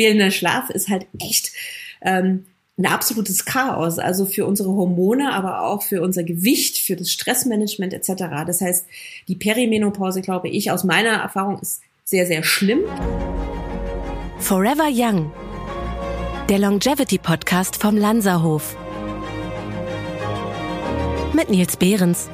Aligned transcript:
fehlender 0.00 0.30
Schlaf 0.30 0.70
ist 0.70 0.88
halt 0.88 1.06
echt 1.18 1.52
ähm, 2.00 2.46
ein 2.78 2.86
absolutes 2.86 3.44
Chaos, 3.44 3.98
also 3.98 4.24
für 4.24 4.46
unsere 4.46 4.70
Hormone, 4.70 5.34
aber 5.34 5.66
auch 5.66 5.82
für 5.82 6.00
unser 6.00 6.22
Gewicht, 6.22 6.78
für 6.78 6.96
das 6.96 7.10
Stressmanagement 7.10 7.92
etc. 7.92 8.24
Das 8.46 8.62
heißt, 8.62 8.86
die 9.28 9.36
Perimenopause, 9.36 10.22
glaube 10.22 10.48
ich, 10.48 10.70
aus 10.70 10.84
meiner 10.84 11.10
Erfahrung 11.10 11.58
ist 11.58 11.82
sehr, 12.04 12.24
sehr 12.26 12.42
schlimm. 12.42 12.80
Forever 14.38 14.88
Young, 14.90 15.30
der 16.48 16.60
Longevity 16.60 17.18
Podcast 17.18 17.76
vom 17.76 17.98
Lanzerhof. 17.98 18.78
Mit 21.34 21.50
Nils 21.50 21.76
Behrens. 21.76 22.30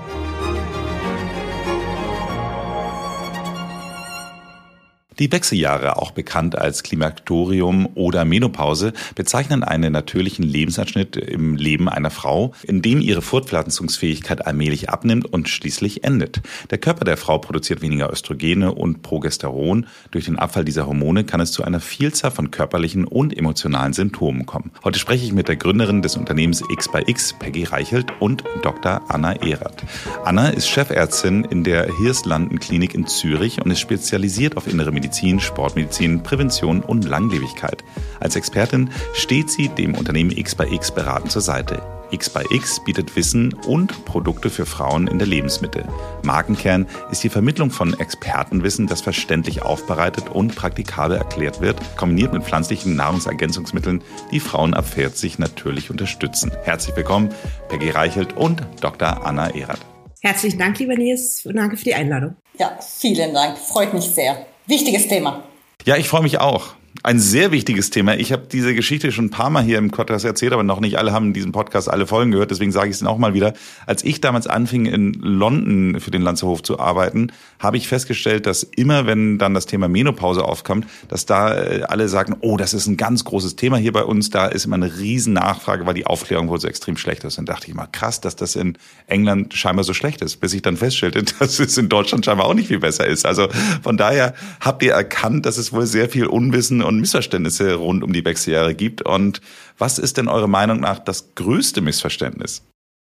Die 5.19 5.33
Wechseljahre, 5.33 5.97
auch 5.97 6.11
bekannt 6.11 6.59
als 6.59 6.83
Klimaktorium 6.83 7.89
oder 7.95 8.27
Menopause, 8.27 8.93
bezeichnen 9.15 9.65
einen 9.65 9.91
natürlichen 9.91 10.45
Lebensabschnitt 10.45 11.17
im 11.17 11.57
Leben 11.57 11.89
einer 11.89 12.11
Frau, 12.11 12.53
in 12.63 12.83
dem 12.83 13.01
ihre 13.01 13.23
Fortpflanzungsfähigkeit 13.23 14.47
allmählich 14.47 14.91
abnimmt 14.91 15.25
und 15.25 15.49
schließlich 15.49 16.05
endet. 16.05 16.43
Der 16.69 16.77
Körper 16.77 17.07
der 17.07 17.17
Frau 17.17 17.39
produziert 17.39 17.81
weniger 17.81 18.13
Östrogene 18.13 18.75
und 18.75 19.01
Progesteron. 19.01 19.87
Durch 20.11 20.27
den 20.27 20.39
Abfall 20.39 20.67
dieser 20.67 20.87
Hormone 20.87 21.25
kann 21.25 21.41
es 21.41 21.51
zu 21.51 21.65
einer 21.65 21.81
Vielzahl 21.81 22.31
von 22.31 22.51
körperlichen 22.51 23.07
und 23.07 23.35
emotionalen 23.35 23.95
Symptomen 23.95 24.45
kommen. 24.45 24.71
Heute 24.85 24.99
spreche 24.99 25.25
ich 25.25 25.33
mit 25.33 25.49
der 25.49 25.57
Gründerin 25.57 26.03
des 26.03 26.19
Unternehmens 26.19 26.63
X 26.71 26.93
by 26.93 27.03
X, 27.07 27.33
Peggy 27.39 27.65
Reichelt, 27.65 28.13
und 28.21 28.45
Dr. 28.61 29.01
Anna 29.09 29.33
Erath. 29.37 29.83
Anna 30.25 30.51
ist 30.51 30.69
Chefärztin 30.69 31.45
in 31.45 31.65
der 31.65 31.87
Hirslanden 31.97 32.61
Klinik 32.61 32.93
in 32.93 33.07
Zürich 33.07 33.63
und 33.65 33.71
ist 33.71 33.81
spezialisiert 33.81 34.59
auf 34.59 34.67
innere 34.67 34.93
Medizin 34.93 35.06
Medizin, 35.07 35.39
Sportmedizin, 35.39 36.25
Prävention 36.25 36.81
und 36.81 37.05
Langlebigkeit. 37.05 37.85
Als 38.19 38.35
Expertin 38.35 38.91
steht 39.15 39.51
sie 39.51 39.69
dem 39.69 39.95
Unternehmen 39.95 40.37
X 40.37 40.57
by 40.57 40.65
X 40.65 40.93
beratend 40.93 41.31
zur 41.31 41.43
Seite. 41.43 41.81
X 42.11 42.29
by 42.29 42.43
X 42.51 42.83
bietet 42.85 43.15
Wissen 43.15 43.55
und 43.69 44.05
Produkte 44.05 44.51
für 44.51 44.67
Frauen 44.67 45.07
in 45.07 45.19
der 45.19 45.29
Lebensmittel. 45.29 45.85
Markenkern 46.25 46.89
ist 47.13 47.23
die 47.23 47.29
Vermittlung 47.29 47.71
von 47.71 47.99
Expertenwissen, 47.99 48.89
das 48.89 49.01
verständlich 49.01 49.63
aufbereitet 49.63 50.29
und 50.29 50.57
praktikabel 50.57 51.19
erklärt 51.19 51.61
wird, 51.61 51.77
kombiniert 51.97 52.33
mit 52.33 52.43
pflanzlichen 52.43 52.97
Nahrungsergänzungsmitteln, 52.97 54.03
die 54.33 54.41
Frauen 54.41 54.75
ab 54.75 54.89
40 54.89 55.39
natürlich 55.39 55.89
unterstützen. 55.89 56.51
Herzlich 56.65 56.97
willkommen, 56.97 57.29
Peggy 57.69 57.91
Reichelt 57.91 58.37
und 58.37 58.61
Dr. 58.81 59.25
Anna 59.25 59.55
Erath. 59.55 59.87
Herzlichen 60.21 60.59
Dank, 60.59 60.81
lieber 60.81 60.97
Nils, 60.97 61.47
und 61.47 61.55
danke 61.55 61.77
für 61.77 61.85
die 61.85 61.95
Einladung. 61.95 62.35
Ja, 62.59 62.77
vielen 62.81 63.33
Dank. 63.33 63.57
Freut 63.59 63.95
mich 63.95 64.07
sehr. 64.07 64.47
Wichtiges 64.67 65.09
Thema. 65.09 65.43
Ja, 65.85 65.97
ich 65.97 66.09
freue 66.09 66.23
mich 66.23 66.39
auch 66.39 66.75
ein 67.03 67.19
sehr 67.19 67.53
wichtiges 67.53 67.91
Thema. 67.91 68.17
Ich 68.17 68.33
habe 68.33 68.45
diese 68.51 68.75
Geschichte 68.75 69.13
schon 69.13 69.27
ein 69.27 69.31
paar 69.31 69.51
Mal 69.51 69.63
hier 69.63 69.79
im 69.79 69.91
Podcast 69.91 70.25
erzählt, 70.25 70.53
aber 70.53 70.63
noch 70.63 70.81
nicht 70.81 70.99
alle 70.99 71.13
haben 71.13 71.27
in 71.27 71.33
diesem 71.33 71.53
Podcast 71.53 71.89
alle 71.89 72.07
Folgen 72.07 72.31
gehört. 72.31 72.51
Deswegen 72.51 72.73
sage 72.73 72.91
ich 72.91 72.97
es 72.97 73.03
auch 73.05 73.19
mal 73.19 73.35
wieder. 73.35 73.55
Als 73.87 74.05
ich 74.05 74.21
damals 74.21 74.47
anfing, 74.47 74.87
in 74.87 75.13
London 75.15 76.01
für 76.01 76.11
den 76.11 76.23
Lanzerhof 76.23 76.63
zu 76.63 76.79
arbeiten, 76.79 77.33
habe 77.59 77.77
ich 77.77 77.89
festgestellt, 77.89 78.47
dass 78.47 78.63
immer, 78.63 79.07
wenn 79.07 79.39
dann 79.39 79.55
das 79.55 79.67
Thema 79.67 79.89
Menopause 79.89 80.45
aufkommt, 80.45 80.87
dass 81.09 81.27
da 81.27 81.55
äh, 81.55 81.83
alle 81.83 82.09
sagen, 82.09 82.37
oh, 82.41 82.57
das 82.57 82.75
ist 82.75 82.87
ein 82.87 82.97
ganz 82.97 83.25
großes 83.25 83.57
Thema 83.57 83.77
hier 83.77 83.93
bei 83.93 84.05
uns. 84.05 84.31
Da 84.31 84.47
ist 84.47 84.65
immer 84.65 84.77
eine 84.77 84.99
riesen 84.99 85.33
Nachfrage, 85.33 85.87
weil 85.87 85.95
die 85.95 86.07
Aufklärung 86.07 86.49
wohl 86.49 86.61
so 86.61 86.69
extrem 86.69 86.97
schlecht 86.97 87.25
ist. 87.25 87.39
Und 87.39 87.49
dachte 87.49 87.69
ich 87.69 87.75
mal, 87.75 87.89
krass, 87.91 88.21
dass 88.21 88.37
das 88.37 88.57
in 88.57 88.79
England 89.07 89.55
scheinbar 89.55 89.85
so 89.85 89.95
schlecht 89.95 90.23
ist, 90.23 90.37
bis 90.37 90.53
ich 90.55 90.63
dann 90.63 90.77
feststellte, 90.77 91.23
dass 91.39 91.59
es 91.59 91.77
in 91.79 91.89
Deutschland 91.89 92.25
scheinbar 92.25 92.47
auch 92.47 92.55
nicht 92.55 92.69
viel 92.69 92.81
besser 92.81 93.07
ist. 93.07 93.27
Also 93.27 93.49
von 93.83 93.97
daher 93.97 94.35
habt 94.61 94.83
ihr 94.83 94.93
erkannt, 94.93 95.47
dass 95.47 95.59
es 95.59 95.73
wohl 95.73 95.87
sehr 95.87 96.09
viel 96.09 96.27
Unwissen 96.27 96.83
und 96.87 97.01
Missverständnisse 97.01 97.75
rund 97.75 98.03
um 98.03 98.13
die 98.13 98.25
Wechseljahre 98.25 98.75
gibt. 98.75 99.03
Und 99.03 99.41
was 99.79 99.99
ist 99.99 100.17
denn 100.17 100.29
eure 100.29 100.49
Meinung 100.49 100.81
nach 100.81 100.99
das 100.99 101.35
größte 101.35 101.81
Missverständnis? 101.81 102.63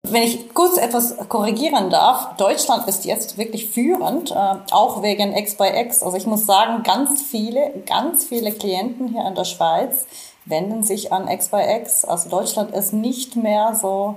Wenn 0.07 0.23
ich 0.23 0.53
kurz 0.53 0.77
etwas 0.77 1.17
korrigieren 1.29 1.89
darf, 1.89 2.37
Deutschland 2.37 2.87
ist 2.87 3.07
jetzt 3.07 3.39
wirklich 3.39 3.71
führend, 3.71 4.33
äh, 4.33 4.35
auch 4.71 5.03
wegen 5.03 5.35
X 5.35 5.57
by 5.57 5.69
X. 5.75 6.03
Also 6.03 6.19
ich 6.19 6.27
muss 6.27 6.45
sagen, 6.45 6.83
ganz 6.83 7.23
viele, 7.23 7.73
ganz 7.87 8.25
viele 8.25 8.53
Klienten 8.53 9.09
hier 9.09 9.27
in 9.27 9.35
der 9.35 9.45
Schweiz 9.45 10.07
wenden 10.45 10.83
sich 10.83 11.11
an 11.11 11.27
X 11.27 11.49
by 11.49 11.63
X. 11.81 12.05
Also 12.05 12.29
Deutschland 12.29 12.75
ist 12.75 12.93
nicht 12.93 13.37
mehr 13.37 13.75
so, 13.81 14.17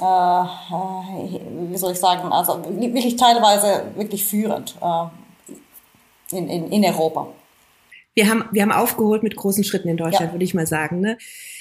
äh, 0.00 0.42
äh 0.42 1.40
wie 1.70 1.76
soll 1.76 1.92
ich 1.92 2.00
sagen, 2.00 2.32
also 2.32 2.60
wirklich 2.64 3.14
teilweise 3.14 3.92
wirklich 3.94 4.24
führend 4.26 4.74
äh, 4.82 6.36
in, 6.36 6.48
in, 6.48 6.72
in 6.72 6.84
Europa 6.84 7.28
wir 8.14 8.28
haben, 8.28 8.44
wir 8.52 8.62
haben 8.62 8.72
aufgeholt 8.72 9.22
mit 9.22 9.36
großen 9.36 9.64
Schritten 9.64 9.88
in 9.88 9.96
Deutschland, 9.96 10.26
ja. 10.26 10.32
würde 10.32 10.44
ich 10.44 10.54
mal 10.54 10.66
sagen. 10.66 11.00
Ne? 11.00 11.16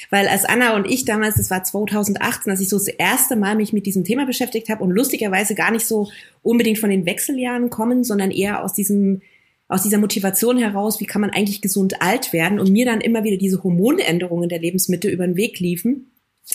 Weil 0.09 0.27
als 0.27 0.45
Anna 0.45 0.75
und 0.75 0.89
ich 0.89 1.05
damals, 1.05 1.35
das 1.35 1.49
war 1.49 1.63
2018, 1.63 2.51
als 2.51 2.59
ich 2.59 2.69
so 2.69 2.77
das 2.77 2.87
erste 2.87 3.35
Mal 3.35 3.55
mich 3.55 3.71
mit 3.71 3.85
diesem 3.85 4.03
Thema 4.03 4.25
beschäftigt 4.25 4.69
habe 4.69 4.83
und 4.83 4.91
lustigerweise 4.91 5.55
gar 5.55 5.71
nicht 5.71 5.85
so 5.85 6.09
unbedingt 6.43 6.79
von 6.79 6.89
den 6.89 7.05
Wechseljahren 7.05 7.69
kommen, 7.69 8.03
sondern 8.03 8.31
eher 8.31 8.63
aus 8.63 8.73
diesem 8.73 9.21
aus 9.71 9.83
dieser 9.83 9.99
Motivation 9.99 10.57
heraus, 10.57 10.99
wie 10.99 11.05
kann 11.05 11.21
man 11.21 11.29
eigentlich 11.29 11.61
gesund 11.61 12.01
alt 12.01 12.33
werden 12.33 12.59
und 12.59 12.73
mir 12.73 12.85
dann 12.85 12.99
immer 12.99 13.23
wieder 13.23 13.37
diese 13.37 13.63
Hormonänderungen 13.63 14.49
der 14.49 14.59
Lebensmittel 14.59 15.09
über 15.09 15.25
den 15.25 15.37
Weg 15.37 15.61
liefen, 15.61 16.11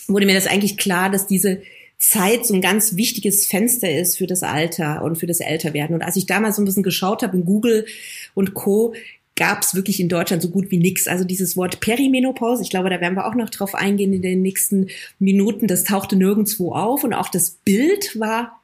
wurde 0.07 0.27
mir 0.27 0.35
das 0.35 0.47
eigentlich 0.47 0.77
klar, 0.77 1.09
dass 1.09 1.27
diese 1.27 1.63
Zeit 1.99 2.45
so 2.45 2.53
ein 2.53 2.61
ganz 2.61 2.97
wichtiges 2.97 3.47
Fenster 3.47 3.91
ist 3.91 4.19
für 4.19 4.27
das 4.27 4.43
Alter 4.43 5.03
und 5.03 5.17
für 5.17 5.27
das 5.27 5.41
Älterwerden. 5.41 5.95
Und 5.95 6.03
als 6.03 6.17
ich 6.17 6.27
damals 6.27 6.57
so 6.57 6.63
ein 6.63 6.67
bisschen 6.67 6.83
geschaut 6.83 7.23
habe 7.23 7.39
in 7.39 7.47
Google 7.47 7.87
und 8.35 8.53
Co., 8.53 8.93
gab 9.37 9.63
es 9.63 9.75
wirklich 9.75 10.01
in 10.01 10.09
Deutschland 10.09 10.43
so 10.43 10.49
gut 10.49 10.71
wie 10.71 10.79
nichts. 10.79 11.07
Also 11.07 11.25
dieses 11.25 11.57
Wort 11.57 11.81
Perimenopause, 11.81 12.63
ich 12.63 12.71
glaube, 12.71 12.91
da 12.91 13.01
werden 13.01 13.15
wir 13.15 13.27
auch 13.27 13.35
noch 13.35 13.51
drauf 13.51 13.75
eingehen 13.75 14.13
in 14.13 14.23
den 14.23 14.43
nächsten 14.43 14.89
Minuten, 15.19 15.67
das 15.67 15.85
tauchte 15.85 16.17
nirgendwo 16.17 16.73
auf 16.73 17.05
und 17.05 17.13
auch 17.13 17.29
das 17.29 17.51
Bild 17.51 18.19
war 18.19 18.63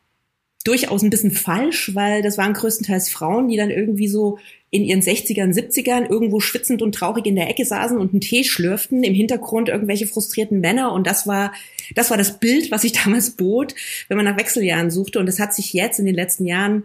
durchaus 0.64 1.02
ein 1.02 1.10
bisschen 1.10 1.32
falsch, 1.32 1.94
weil 1.94 2.22
das 2.22 2.38
waren 2.38 2.52
größtenteils 2.52 3.10
Frauen, 3.10 3.48
die 3.48 3.56
dann 3.56 3.70
irgendwie 3.70 4.08
so 4.08 4.38
in 4.70 4.84
ihren 4.84 5.02
60ern, 5.02 5.52
70ern 5.52 6.08
irgendwo 6.08 6.40
schwitzend 6.40 6.80
und 6.80 6.94
traurig 6.94 7.26
in 7.26 7.36
der 7.36 7.50
Ecke 7.50 7.64
saßen 7.64 7.98
und 7.98 8.12
einen 8.12 8.20
Tee 8.20 8.44
schlürften, 8.44 9.02
im 9.02 9.12
Hintergrund 9.12 9.68
irgendwelche 9.68 10.06
frustrierten 10.06 10.60
Männer 10.60 10.92
und 10.92 11.06
das 11.06 11.26
war, 11.26 11.52
das 11.94 12.10
war 12.10 12.16
das 12.16 12.38
Bild, 12.38 12.70
was 12.70 12.82
sich 12.82 12.92
damals 13.04 13.30
bot, 13.30 13.74
wenn 14.08 14.16
man 14.16 14.24
nach 14.24 14.38
Wechseljahren 14.38 14.90
suchte 14.90 15.18
und 15.18 15.26
das 15.26 15.40
hat 15.40 15.52
sich 15.54 15.72
jetzt 15.72 15.98
in 15.98 16.06
den 16.06 16.14
letzten 16.14 16.46
Jahren 16.46 16.84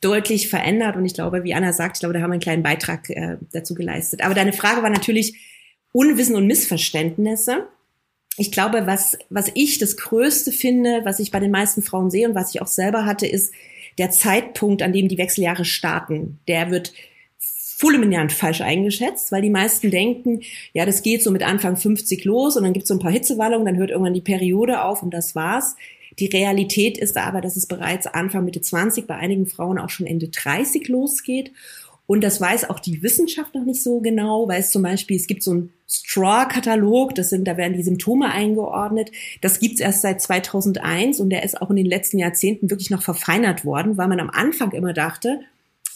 deutlich 0.00 0.48
verändert. 0.48 0.96
Und 0.96 1.04
ich 1.04 1.14
glaube, 1.14 1.44
wie 1.44 1.54
Anna 1.54 1.72
sagt, 1.72 1.96
ich 1.96 2.00
glaube, 2.00 2.14
da 2.14 2.20
haben 2.20 2.30
wir 2.30 2.34
einen 2.34 2.40
kleinen 2.40 2.62
Beitrag 2.62 3.10
äh, 3.10 3.36
dazu 3.52 3.74
geleistet. 3.74 4.22
Aber 4.22 4.34
deine 4.34 4.52
Frage 4.52 4.82
war 4.82 4.90
natürlich 4.90 5.38
Unwissen 5.92 6.36
und 6.36 6.46
Missverständnisse. 6.46 7.66
Ich 8.36 8.52
glaube, 8.52 8.86
was, 8.86 9.18
was 9.28 9.50
ich 9.54 9.78
das 9.78 9.96
Größte 9.96 10.52
finde, 10.52 11.00
was 11.04 11.18
ich 11.18 11.30
bei 11.30 11.40
den 11.40 11.50
meisten 11.50 11.82
Frauen 11.82 12.10
sehe 12.10 12.28
und 12.28 12.34
was 12.34 12.54
ich 12.54 12.62
auch 12.62 12.68
selber 12.68 13.04
hatte, 13.04 13.26
ist 13.26 13.52
der 13.98 14.10
Zeitpunkt, 14.10 14.82
an 14.82 14.92
dem 14.92 15.08
die 15.08 15.18
Wechseljahre 15.18 15.64
starten. 15.64 16.38
Der 16.48 16.70
wird 16.70 16.92
fulminant 17.38 18.32
falsch 18.32 18.60
eingeschätzt, 18.60 19.32
weil 19.32 19.42
die 19.42 19.50
meisten 19.50 19.90
denken, 19.90 20.42
ja, 20.74 20.84
das 20.84 21.02
geht 21.02 21.22
so 21.22 21.30
mit 21.30 21.42
Anfang 21.42 21.76
50 21.76 22.24
los 22.24 22.56
und 22.56 22.62
dann 22.62 22.74
gibt's 22.74 22.88
so 22.88 22.94
ein 22.94 23.00
paar 23.00 23.10
Hitzewallungen, 23.10 23.64
dann 23.64 23.78
hört 23.78 23.90
irgendwann 23.90 24.14
die 24.14 24.20
Periode 24.20 24.84
auf 24.84 25.02
und 25.02 25.12
das 25.12 25.34
war's. 25.34 25.76
Die 26.18 26.26
Realität 26.26 26.98
ist 26.98 27.16
aber, 27.16 27.40
dass 27.40 27.56
es 27.56 27.66
bereits 27.66 28.06
Anfang 28.06 28.44
Mitte 28.44 28.60
20, 28.60 29.06
bei 29.06 29.16
einigen 29.16 29.46
Frauen 29.46 29.78
auch 29.78 29.90
schon 29.90 30.06
Ende 30.06 30.28
30 30.28 30.88
losgeht. 30.88 31.52
Und 32.06 32.24
das 32.24 32.40
weiß 32.40 32.68
auch 32.70 32.80
die 32.80 33.04
Wissenschaft 33.04 33.54
noch 33.54 33.64
nicht 33.64 33.84
so 33.84 34.00
genau, 34.00 34.48
weil 34.48 34.58
es 34.58 34.70
zum 34.70 34.82
Beispiel, 34.82 35.16
es 35.16 35.28
gibt 35.28 35.44
so 35.44 35.52
einen 35.52 35.72
Straw-Katalog, 35.88 37.14
das 37.14 37.30
sind, 37.30 37.46
da 37.46 37.56
werden 37.56 37.76
die 37.76 37.84
Symptome 37.84 38.32
eingeordnet. 38.32 39.12
Das 39.42 39.60
gibt's 39.60 39.80
erst 39.80 40.02
seit 40.02 40.20
2001 40.20 41.20
und 41.20 41.30
der 41.30 41.44
ist 41.44 41.62
auch 41.62 41.70
in 41.70 41.76
den 41.76 41.86
letzten 41.86 42.18
Jahrzehnten 42.18 42.68
wirklich 42.68 42.90
noch 42.90 43.02
verfeinert 43.02 43.64
worden, 43.64 43.96
weil 43.96 44.08
man 44.08 44.18
am 44.18 44.30
Anfang 44.30 44.72
immer 44.72 44.92
dachte, 44.92 45.40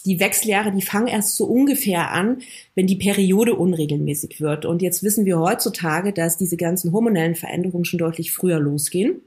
die 0.05 0.19
Wechseljahre, 0.19 0.71
die 0.71 0.81
fangen 0.83 1.07
erst 1.07 1.35
so 1.35 1.45
ungefähr 1.45 2.11
an, 2.11 2.37
wenn 2.75 2.87
die 2.87 2.95
Periode 2.95 3.55
unregelmäßig 3.55 4.39
wird. 4.39 4.63
Und 4.65 4.81
jetzt 4.81 5.03
wissen 5.03 5.25
wir 5.25 5.39
heutzutage, 5.39 6.13
dass 6.13 6.37
diese 6.37 6.57
ganzen 6.57 6.93
hormonellen 6.93 7.35
Veränderungen 7.35 7.85
schon 7.85 7.99
deutlich 7.99 8.31
früher 8.31 8.59
losgehen. 8.59 9.21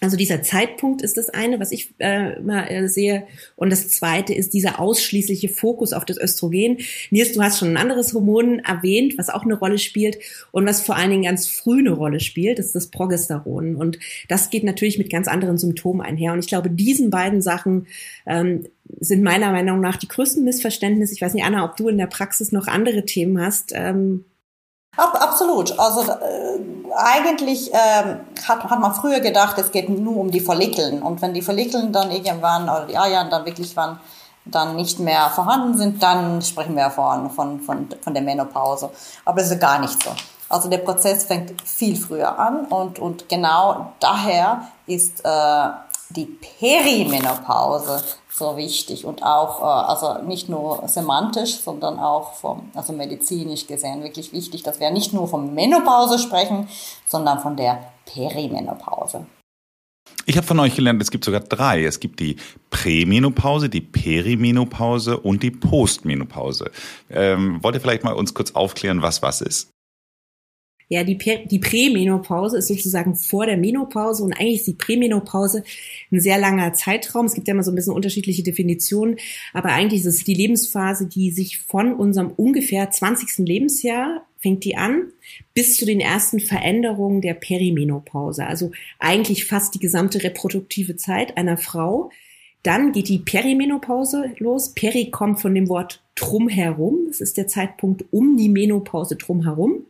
Also 0.00 0.16
dieser 0.16 0.42
Zeitpunkt 0.42 1.02
ist 1.02 1.16
das 1.16 1.30
eine, 1.30 1.60
was 1.60 1.72
ich 1.72 1.94
äh, 1.98 2.38
mal 2.40 2.66
äh, 2.66 2.88
sehe. 2.88 3.26
Und 3.56 3.70
das 3.70 3.88
zweite 3.88 4.34
ist 4.34 4.52
dieser 4.52 4.80
ausschließliche 4.80 5.48
Fokus 5.48 5.92
auf 5.92 6.04
das 6.04 6.18
Östrogen. 6.18 6.78
Nils, 7.10 7.32
du 7.32 7.42
hast 7.42 7.58
schon 7.58 7.68
ein 7.70 7.76
anderes 7.76 8.12
Hormon 8.12 8.58
erwähnt, 8.58 9.16
was 9.16 9.30
auch 9.30 9.44
eine 9.44 9.54
Rolle 9.54 9.78
spielt 9.78 10.18
und 10.50 10.66
was 10.66 10.82
vor 10.82 10.96
allen 10.96 11.10
Dingen 11.10 11.22
ganz 11.22 11.46
früh 11.46 11.78
eine 11.78 11.92
Rolle 11.92 12.20
spielt, 12.20 12.58
ist 12.58 12.74
das 12.74 12.88
Progesteron. 12.88 13.76
Und 13.76 13.98
das 14.28 14.50
geht 14.50 14.64
natürlich 14.64 14.98
mit 14.98 15.10
ganz 15.10 15.28
anderen 15.28 15.58
Symptomen 15.58 16.00
einher. 16.00 16.32
Und 16.32 16.40
ich 16.40 16.48
glaube, 16.48 16.70
diesen 16.70 17.10
beiden 17.10 17.40
Sachen 17.40 17.86
ähm, 18.26 18.66
sind 19.00 19.22
meiner 19.22 19.52
Meinung 19.52 19.80
nach 19.80 19.96
die 19.96 20.08
größten 20.08 20.44
Missverständnisse. 20.44 21.14
Ich 21.14 21.22
weiß 21.22 21.34
nicht, 21.34 21.44
Anna, 21.44 21.64
ob 21.64 21.76
du 21.76 21.88
in 21.88 21.98
der 21.98 22.08
Praxis 22.08 22.52
noch 22.52 22.66
andere 22.66 23.06
Themen 23.06 23.40
hast. 23.40 23.72
Ähm, 23.74 24.24
Absolut. 24.96 25.78
Also 25.78 26.02
äh, 26.02 26.58
eigentlich 26.96 27.70
ähm, 27.72 28.20
hat, 28.46 28.64
hat 28.64 28.80
man 28.80 28.94
früher 28.94 29.20
gedacht, 29.20 29.58
es 29.58 29.72
geht 29.72 29.88
nur 29.88 30.16
um 30.16 30.30
die 30.30 30.40
Follikeln. 30.40 31.02
Und 31.02 31.20
wenn 31.22 31.34
die 31.34 31.42
Follikeln 31.42 31.92
dann 31.92 32.10
irgendwann 32.10 32.64
oder 32.64 32.86
die 32.86 32.96
Eier 32.96 33.24
dann 33.24 33.44
wirklich 33.44 33.76
waren 33.76 33.98
dann 34.46 34.76
nicht 34.76 34.98
mehr 34.98 35.30
vorhanden 35.30 35.76
sind, 35.78 36.02
dann 36.02 36.42
sprechen 36.42 36.76
wir 36.76 36.90
von, 36.90 37.30
von, 37.30 37.60
von, 37.60 37.88
von 38.00 38.14
der 38.14 38.22
Menopause. 38.22 38.90
Aber 39.24 39.40
das 39.40 39.50
ist 39.50 39.60
gar 39.60 39.78
nicht 39.78 40.02
so. 40.02 40.10
Also 40.48 40.68
der 40.68 40.78
Prozess 40.78 41.24
fängt 41.24 41.60
viel 41.62 41.96
früher 41.96 42.38
an 42.38 42.66
und, 42.66 42.98
und 42.98 43.28
genau 43.28 43.94
daher 44.00 44.68
ist 44.86 45.24
äh, 45.24 45.68
die 46.10 46.26
Perimenopause 46.26 48.04
so 48.36 48.56
wichtig 48.56 49.04
und 49.04 49.22
auch, 49.22 49.60
äh, 49.60 49.64
also 49.64 50.26
nicht 50.26 50.48
nur 50.48 50.82
semantisch, 50.88 51.56
sondern 51.56 51.98
auch 52.00 52.32
vom, 52.34 52.70
also 52.74 52.92
medizinisch 52.92 53.66
gesehen 53.66 54.02
wirklich 54.02 54.32
wichtig, 54.32 54.64
dass 54.64 54.80
wir 54.80 54.90
nicht 54.90 55.12
nur 55.12 55.28
von 55.28 55.54
Menopause 55.54 56.18
sprechen, 56.18 56.68
sondern 57.06 57.38
von 57.38 57.56
der 57.56 57.92
Perimenopause. 58.06 59.26
Ich 60.26 60.36
habe 60.36 60.46
von 60.46 60.58
euch 60.58 60.74
gelernt, 60.74 61.00
es 61.00 61.10
gibt 61.10 61.24
sogar 61.24 61.40
drei. 61.40 61.84
Es 61.84 62.00
gibt 62.00 62.18
die 62.18 62.36
Prämenopause, 62.70 63.68
die 63.68 63.80
Perimenopause 63.80 65.18
und 65.18 65.42
die 65.42 65.50
Postmenopause. 65.50 66.70
Ähm, 67.10 67.62
wollt 67.62 67.76
ihr 67.76 67.80
vielleicht 67.80 68.04
mal 68.04 68.14
uns 68.14 68.34
kurz 68.34 68.52
aufklären, 68.52 69.02
was 69.02 69.22
was 69.22 69.42
ist? 69.42 69.73
Ja, 70.94 71.02
die, 71.02 71.18
die 71.18 71.58
Prämenopause 71.58 72.58
ist 72.58 72.68
sozusagen 72.68 73.16
vor 73.16 73.46
der 73.46 73.56
Menopause 73.56 74.22
und 74.22 74.32
eigentlich 74.32 74.60
ist 74.60 74.68
die 74.68 74.74
Prämenopause 74.74 75.64
ein 76.12 76.20
sehr 76.20 76.38
langer 76.38 76.72
Zeitraum. 76.72 77.26
Es 77.26 77.34
gibt 77.34 77.48
ja 77.48 77.54
immer 77.54 77.64
so 77.64 77.72
ein 77.72 77.74
bisschen 77.74 77.94
unterschiedliche 77.94 78.44
Definitionen, 78.44 79.16
aber 79.52 79.70
eigentlich 79.70 80.02
ist 80.02 80.06
es 80.06 80.22
die 80.22 80.34
Lebensphase, 80.34 81.08
die 81.08 81.32
sich 81.32 81.58
von 81.58 81.94
unserem 81.94 82.30
ungefähr 82.30 82.88
20. 82.92 83.44
Lebensjahr 83.44 84.24
fängt 84.38 84.62
die 84.62 84.76
an 84.76 85.10
bis 85.52 85.78
zu 85.78 85.84
den 85.84 85.98
ersten 85.98 86.38
Veränderungen 86.38 87.20
der 87.22 87.34
Perimenopause. 87.34 88.46
Also 88.46 88.70
eigentlich 89.00 89.46
fast 89.46 89.74
die 89.74 89.80
gesamte 89.80 90.22
reproduktive 90.22 90.94
Zeit 90.94 91.36
einer 91.36 91.56
Frau. 91.56 92.10
Dann 92.62 92.92
geht 92.92 93.08
die 93.08 93.18
Perimenopause 93.18 94.32
los. 94.38 94.74
Peri 94.74 95.10
kommt 95.10 95.40
von 95.40 95.56
dem 95.56 95.68
Wort 95.68 96.04
drumherum. 96.14 97.08
Das 97.08 97.20
ist 97.20 97.36
der 97.36 97.48
Zeitpunkt 97.48 98.04
um 98.12 98.36
die 98.36 98.48
Menopause 98.48 99.16
drumherum 99.16 99.86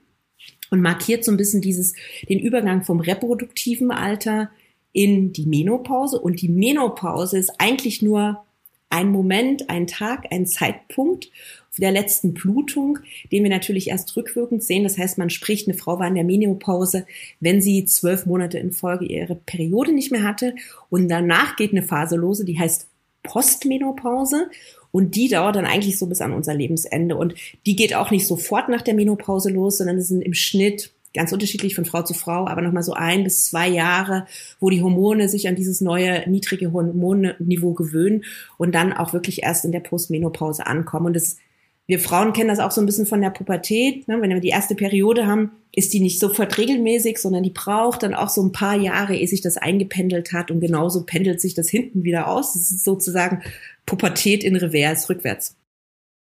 und 0.70 0.80
markiert 0.80 1.24
so 1.24 1.30
ein 1.30 1.36
bisschen 1.36 1.60
dieses, 1.60 1.94
den 2.28 2.38
Übergang 2.38 2.84
vom 2.84 3.00
reproduktiven 3.00 3.90
Alter 3.90 4.50
in 4.92 5.32
die 5.32 5.46
Menopause. 5.46 6.20
Und 6.20 6.40
die 6.40 6.48
Menopause 6.48 7.38
ist 7.38 7.52
eigentlich 7.58 8.02
nur 8.02 8.44
ein 8.90 9.10
Moment, 9.10 9.70
ein 9.70 9.86
Tag, 9.86 10.26
ein 10.30 10.46
Zeitpunkt 10.46 11.30
der 11.78 11.90
letzten 11.90 12.34
Blutung, 12.34 13.00
den 13.32 13.42
wir 13.42 13.50
natürlich 13.50 13.88
erst 13.88 14.16
rückwirkend 14.16 14.62
sehen. 14.62 14.84
Das 14.84 14.96
heißt, 14.96 15.18
man 15.18 15.30
spricht, 15.30 15.66
eine 15.66 15.76
Frau 15.76 15.98
war 15.98 16.06
in 16.06 16.14
der 16.14 16.24
Menopause, 16.24 17.06
wenn 17.40 17.60
sie 17.60 17.84
zwölf 17.84 18.26
Monate 18.26 18.58
in 18.58 18.72
Folge 18.72 19.06
ihre 19.06 19.34
Periode 19.34 19.92
nicht 19.92 20.12
mehr 20.12 20.22
hatte. 20.22 20.54
Und 20.90 21.08
danach 21.08 21.56
geht 21.56 21.72
eine 21.72 21.82
Phase 21.82 22.16
lose, 22.16 22.44
die 22.44 22.58
heißt 22.58 22.88
Postmenopause. 23.24 24.50
Und 24.94 25.16
die 25.16 25.26
dauert 25.26 25.56
dann 25.56 25.66
eigentlich 25.66 25.98
so 25.98 26.06
bis 26.06 26.20
an 26.20 26.32
unser 26.32 26.54
Lebensende. 26.54 27.16
Und 27.16 27.34
die 27.66 27.74
geht 27.74 27.96
auch 27.96 28.12
nicht 28.12 28.28
sofort 28.28 28.68
nach 28.68 28.80
der 28.80 28.94
Menopause 28.94 29.50
los, 29.50 29.78
sondern 29.78 29.98
es 29.98 30.06
sind 30.06 30.22
im 30.22 30.34
Schnitt 30.34 30.92
ganz 31.12 31.32
unterschiedlich 31.32 31.74
von 31.74 31.84
Frau 31.84 32.02
zu 32.02 32.14
Frau, 32.14 32.46
aber 32.46 32.62
nochmal 32.62 32.84
so 32.84 32.92
ein 32.92 33.24
bis 33.24 33.46
zwei 33.46 33.68
Jahre, 33.68 34.26
wo 34.60 34.70
die 34.70 34.82
Hormone 34.82 35.28
sich 35.28 35.48
an 35.48 35.56
dieses 35.56 35.80
neue 35.80 36.30
niedrige 36.30 36.72
Hormonniveau 36.72 37.72
gewöhnen 37.72 38.22
und 38.56 38.72
dann 38.72 38.92
auch 38.92 39.12
wirklich 39.12 39.42
erst 39.42 39.64
in 39.64 39.72
der 39.72 39.80
Postmenopause 39.80 40.64
ankommen. 40.64 41.06
Und 41.06 41.16
das 41.16 41.38
wir 41.86 41.98
Frauen 41.98 42.32
kennen 42.32 42.48
das 42.48 42.60
auch 42.60 42.70
so 42.70 42.80
ein 42.80 42.86
bisschen 42.86 43.06
von 43.06 43.20
der 43.20 43.30
Pubertät. 43.30 44.08
Ne? 44.08 44.20
Wenn 44.20 44.30
wir 44.30 44.40
die 44.40 44.48
erste 44.48 44.74
Periode 44.74 45.26
haben, 45.26 45.50
ist 45.72 45.92
die 45.92 46.00
nicht 46.00 46.18
sofort 46.18 46.56
regelmäßig, 46.56 47.18
sondern 47.18 47.42
die 47.42 47.50
braucht 47.50 48.02
dann 48.02 48.14
auch 48.14 48.30
so 48.30 48.42
ein 48.42 48.52
paar 48.52 48.76
Jahre, 48.76 49.14
ehe 49.14 49.28
sich 49.28 49.42
das 49.42 49.58
eingependelt 49.58 50.32
hat. 50.32 50.50
Und 50.50 50.60
genauso 50.60 51.02
pendelt 51.02 51.40
sich 51.40 51.54
das 51.54 51.68
hinten 51.68 52.04
wieder 52.04 52.28
aus. 52.28 52.54
Das 52.54 52.70
ist 52.70 52.84
sozusagen 52.84 53.42
Pubertät 53.84 54.44
in 54.44 54.56
Revers, 54.56 55.10
rückwärts. 55.10 55.56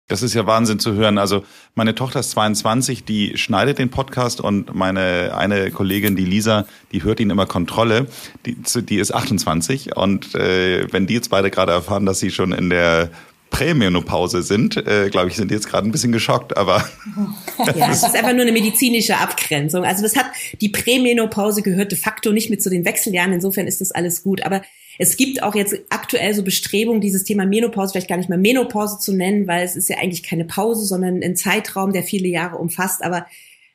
Das 0.09 0.23
ist 0.23 0.35
ja 0.35 0.47
Wahnsinn 0.47 0.79
zu 0.79 0.95
hören. 0.95 1.19
Also 1.19 1.45
meine 1.75 1.95
Tochter 1.95 2.21
ist 2.21 2.31
22, 2.31 3.05
die 3.05 3.37
schneidet 3.37 3.79
den 3.79 3.91
Podcast 3.91 4.41
und 4.41 4.75
meine 4.75 5.37
eine 5.37 5.71
Kollegin, 5.73 6.15
die 6.15 6.25
Lisa, 6.25 6.67
die 6.93 7.03
hört 7.03 7.19
ihn 7.19 7.31
immer 7.31 7.47
Kontrolle. 7.47 8.07
Die, 8.47 8.57
die 8.57 8.99
ist 8.99 9.13
28 9.13 9.97
und 9.97 10.35
äh, 10.37 10.93
wenn 10.93 11.09
die 11.09 11.15
jetzt 11.15 11.31
beide 11.31 11.51
gerade 11.51 11.73
erfahren, 11.73 12.07
dass 12.07 12.21
sie 12.21 12.31
schon 12.31 12.53
in 12.53 12.71
der 12.71 13.11
Prämenopause 13.51 14.43
sind, 14.43 14.77
äh, 14.77 15.09
glaube 15.11 15.29
ich, 15.29 15.37
sind 15.37 15.51
jetzt 15.51 15.69
gerade 15.69 15.89
ein 15.89 15.93
bisschen 15.93 16.13
geschockt, 16.13 16.57
aber. 16.57 16.85
ja, 17.75 17.91
es 17.91 18.03
ist 18.03 18.15
einfach 18.15 18.33
nur 18.33 18.43
eine 18.43 18.53
medizinische 18.53 19.17
Abgrenzung. 19.17 19.85
Also 19.85 20.03
das 20.03 20.17
hat, 20.17 20.27
die 20.61 20.69
Prämenopause 20.69 21.63
gehört 21.63 21.93
de 21.93 21.99
facto 21.99 22.33
nicht 22.33 22.51
mit 22.51 22.63
zu 22.63 22.71
den 22.71 22.85
Wechseljahren, 22.85 23.33
insofern 23.33 23.67
ist 23.67 23.81
das 23.81 23.93
alles 23.93 24.23
gut. 24.23 24.43
Aber 24.43 24.63
es 24.99 25.17
gibt 25.17 25.43
auch 25.43 25.55
jetzt 25.55 25.75
aktuell 25.91 26.35
so 26.35 26.43
Bestrebungen, 26.43 27.01
dieses 27.01 27.25
Thema 27.25 27.47
Menopause 27.47 27.93
vielleicht 27.93 28.09
gar 28.09 28.17
nicht 28.17 28.29
mehr 28.29 28.39
Menopause 28.39 28.99
zu 28.99 29.13
nennen, 29.13 29.47
weil 29.47 29.65
es 29.65 29.77
ist 29.77 29.89
ja 29.89 29.99
eigentlich 29.99 30.23
keine 30.23 30.45
Pause, 30.45 30.85
sondern 30.85 31.23
ein 31.23 31.37
Zeitraum, 31.37 31.93
der 31.93 32.03
viele 32.03 32.29
Jahre 32.29 32.57
umfasst. 32.57 33.03
Aber 33.03 33.27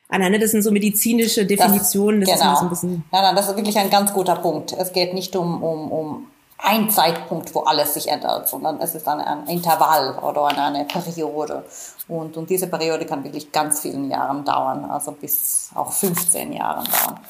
Anna, 0.08 0.36
das 0.36 0.50
sind 0.50 0.62
so 0.62 0.70
medizinische 0.70 1.46
Definitionen. 1.46 2.20
Das, 2.20 2.30
das 2.30 2.40
genau. 2.40 2.52
ist 2.52 2.58
so 2.58 2.64
ein 2.66 2.70
bisschen. 2.70 2.90
Nein, 3.10 3.22
nein, 3.22 3.36
das 3.36 3.48
ist 3.48 3.56
wirklich 3.56 3.76
ein 3.78 3.88
ganz 3.88 4.12
guter 4.12 4.36
Punkt. 4.36 4.72
Es 4.78 4.92
geht 4.92 5.14
nicht 5.14 5.34
um, 5.36 5.62
um, 5.62 5.90
um 5.90 6.26
ein 6.62 6.90
Zeitpunkt, 6.90 7.54
wo 7.54 7.60
alles 7.60 7.94
sich 7.94 8.08
ändert, 8.08 8.48
sondern 8.48 8.80
es 8.80 8.94
ist 8.94 9.06
eine, 9.08 9.26
ein 9.26 9.46
Intervall 9.48 10.18
oder 10.22 10.46
eine, 10.46 10.84
Periode. 10.84 11.64
Und, 12.08 12.36
und 12.36 12.48
diese 12.48 12.68
Periode 12.68 13.04
kann 13.04 13.24
wirklich 13.24 13.50
ganz 13.50 13.80
vielen 13.80 14.10
Jahren 14.10 14.44
dauern, 14.44 14.84
also 14.84 15.12
bis 15.12 15.70
auch 15.74 15.92
15 15.92 16.52
Jahren 16.52 16.84
dauern. 16.84 17.20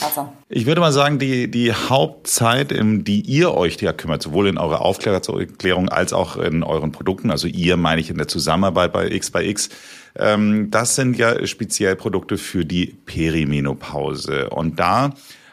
Also. 0.00 0.32
Ich 0.48 0.66
würde 0.66 0.80
mal 0.80 0.92
sagen, 0.92 1.18
die, 1.18 1.50
die 1.50 1.72
Hauptzeit, 1.72 2.70
die 2.70 3.20
ihr 3.20 3.54
euch 3.54 3.80
ja 3.80 3.92
kümmert, 3.92 4.22
sowohl 4.22 4.48
in 4.48 4.58
eurer 4.58 4.80
Aufklärung 4.80 5.88
als 5.88 6.12
auch 6.12 6.36
in 6.36 6.62
euren 6.62 6.92
Produkten, 6.92 7.30
also 7.30 7.46
ihr 7.46 7.76
meine 7.76 8.00
ich 8.00 8.10
in 8.10 8.16
der 8.16 8.28
Zusammenarbeit 8.28 8.92
bei 8.92 9.10
X 9.10 9.30
bei 9.30 9.44
X, 9.44 9.68
ähm, 10.18 10.70
das 10.70 10.96
sind 10.96 11.16
ja 11.18 11.46
speziell 11.46 11.96
Produkte 11.96 12.38
für 12.38 12.64
die 12.64 12.86
Perimenopause. 12.86 14.50
Und 14.50 14.80
da 14.80 15.10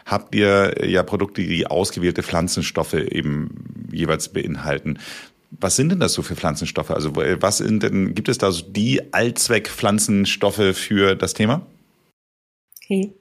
habt 0.10 0.36
ihr 0.36 0.86
ja 0.86 1.04
Produkte, 1.04 1.42
die 1.42 1.68
ausgewählte 1.68 2.24
Pflanzenstoffe 2.24 2.94
eben 2.94 3.88
jeweils 3.92 4.30
beinhalten. 4.30 5.00
Was 5.52 5.76
sind 5.76 5.90
denn 5.90 6.00
das 6.00 6.14
so 6.14 6.22
für 6.22 6.36
Pflanzenstoffe? 6.36 6.92
Also 6.92 7.16
was 7.16 7.58
sind 7.58 7.84
denn, 7.84 8.14
gibt 8.14 8.30
es 8.30 8.38
da 8.38 8.52
so 8.52 8.64
die 8.64 9.14
Allzweck-Pflanzenstoffe 9.14 10.76
für 10.76 11.16
das 11.16 11.34
Thema? 11.34 11.66
Okay. 12.84 13.14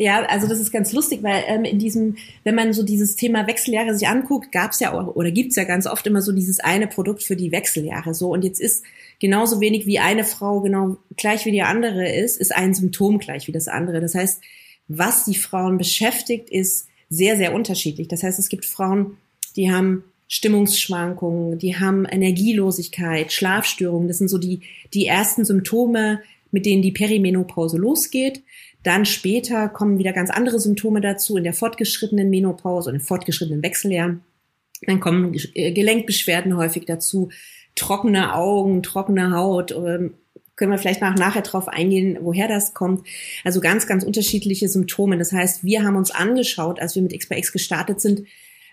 Ja, 0.00 0.24
also 0.26 0.46
das 0.46 0.60
ist 0.60 0.70
ganz 0.70 0.92
lustig, 0.92 1.24
weil 1.24 1.42
ähm, 1.48 1.64
in 1.64 1.80
diesem, 1.80 2.16
wenn 2.44 2.54
man 2.54 2.72
so 2.72 2.84
dieses 2.84 3.16
Thema 3.16 3.48
Wechseljahre 3.48 3.94
sich 3.98 4.06
anguckt, 4.06 4.52
gab 4.52 4.70
es 4.70 4.78
ja 4.78 4.92
auch, 4.92 5.16
oder 5.16 5.32
gibt's 5.32 5.56
ja 5.56 5.64
ganz 5.64 5.88
oft 5.88 6.06
immer 6.06 6.22
so 6.22 6.30
dieses 6.30 6.60
eine 6.60 6.86
Produkt 6.86 7.24
für 7.24 7.34
die 7.34 7.50
Wechseljahre. 7.50 8.14
So 8.14 8.30
und 8.30 8.44
jetzt 8.44 8.60
ist 8.60 8.84
genauso 9.18 9.60
wenig 9.60 9.86
wie 9.86 9.98
eine 9.98 10.22
Frau 10.22 10.60
genau 10.60 10.98
gleich 11.16 11.46
wie 11.46 11.50
die 11.50 11.62
andere 11.62 12.08
ist, 12.08 12.40
ist 12.40 12.54
ein 12.54 12.74
Symptom 12.74 13.18
gleich 13.18 13.48
wie 13.48 13.52
das 13.52 13.66
andere. 13.66 14.00
Das 14.00 14.14
heißt, 14.14 14.40
was 14.88 15.24
die 15.24 15.34
Frauen 15.34 15.78
beschäftigt, 15.78 16.50
ist 16.50 16.88
sehr, 17.10 17.36
sehr 17.36 17.54
unterschiedlich. 17.54 18.08
Das 18.08 18.22
heißt, 18.22 18.38
es 18.38 18.48
gibt 18.48 18.64
Frauen, 18.64 19.16
die 19.56 19.70
haben 19.70 20.04
Stimmungsschwankungen, 20.28 21.58
die 21.58 21.76
haben 21.76 22.04
Energielosigkeit, 22.04 23.32
Schlafstörungen. 23.32 24.08
Das 24.08 24.18
sind 24.18 24.28
so 24.28 24.38
die, 24.38 24.60
die 24.92 25.06
ersten 25.06 25.44
Symptome, 25.44 26.20
mit 26.50 26.66
denen 26.66 26.82
die 26.82 26.92
Perimenopause 26.92 27.78
losgeht. 27.78 28.42
Dann 28.82 29.06
später 29.06 29.68
kommen 29.68 29.98
wieder 29.98 30.12
ganz 30.12 30.30
andere 30.30 30.60
Symptome 30.60 31.00
dazu 31.00 31.36
in 31.36 31.44
der 31.44 31.54
fortgeschrittenen 31.54 32.30
Menopause 32.30 32.90
und 32.90 32.96
im 32.96 33.00
fortgeschrittenen 33.00 33.62
Wechseljahr. 33.62 34.18
Dann 34.86 35.00
kommen 35.00 35.34
äh, 35.54 35.72
Gelenkbeschwerden 35.72 36.56
häufig 36.56 36.84
dazu, 36.84 37.30
trockene 37.74 38.34
Augen, 38.34 38.82
trockene 38.82 39.32
Haut, 39.32 39.72
ähm, 39.72 40.14
können 40.58 40.72
wir 40.72 40.78
vielleicht 40.78 41.00
nach, 41.00 41.16
nachher 41.16 41.42
drauf 41.42 41.68
eingehen, 41.68 42.18
woher 42.20 42.48
das 42.48 42.74
kommt. 42.74 43.06
Also 43.44 43.60
ganz, 43.60 43.86
ganz 43.86 44.04
unterschiedliche 44.04 44.68
Symptome. 44.68 45.16
Das 45.16 45.32
heißt, 45.32 45.64
wir 45.64 45.84
haben 45.84 45.96
uns 45.96 46.10
angeschaut, 46.10 46.80
als 46.80 46.94
wir 46.94 47.02
mit 47.02 47.18
XPX 47.18 47.52
gestartet 47.52 48.00
sind, 48.00 48.24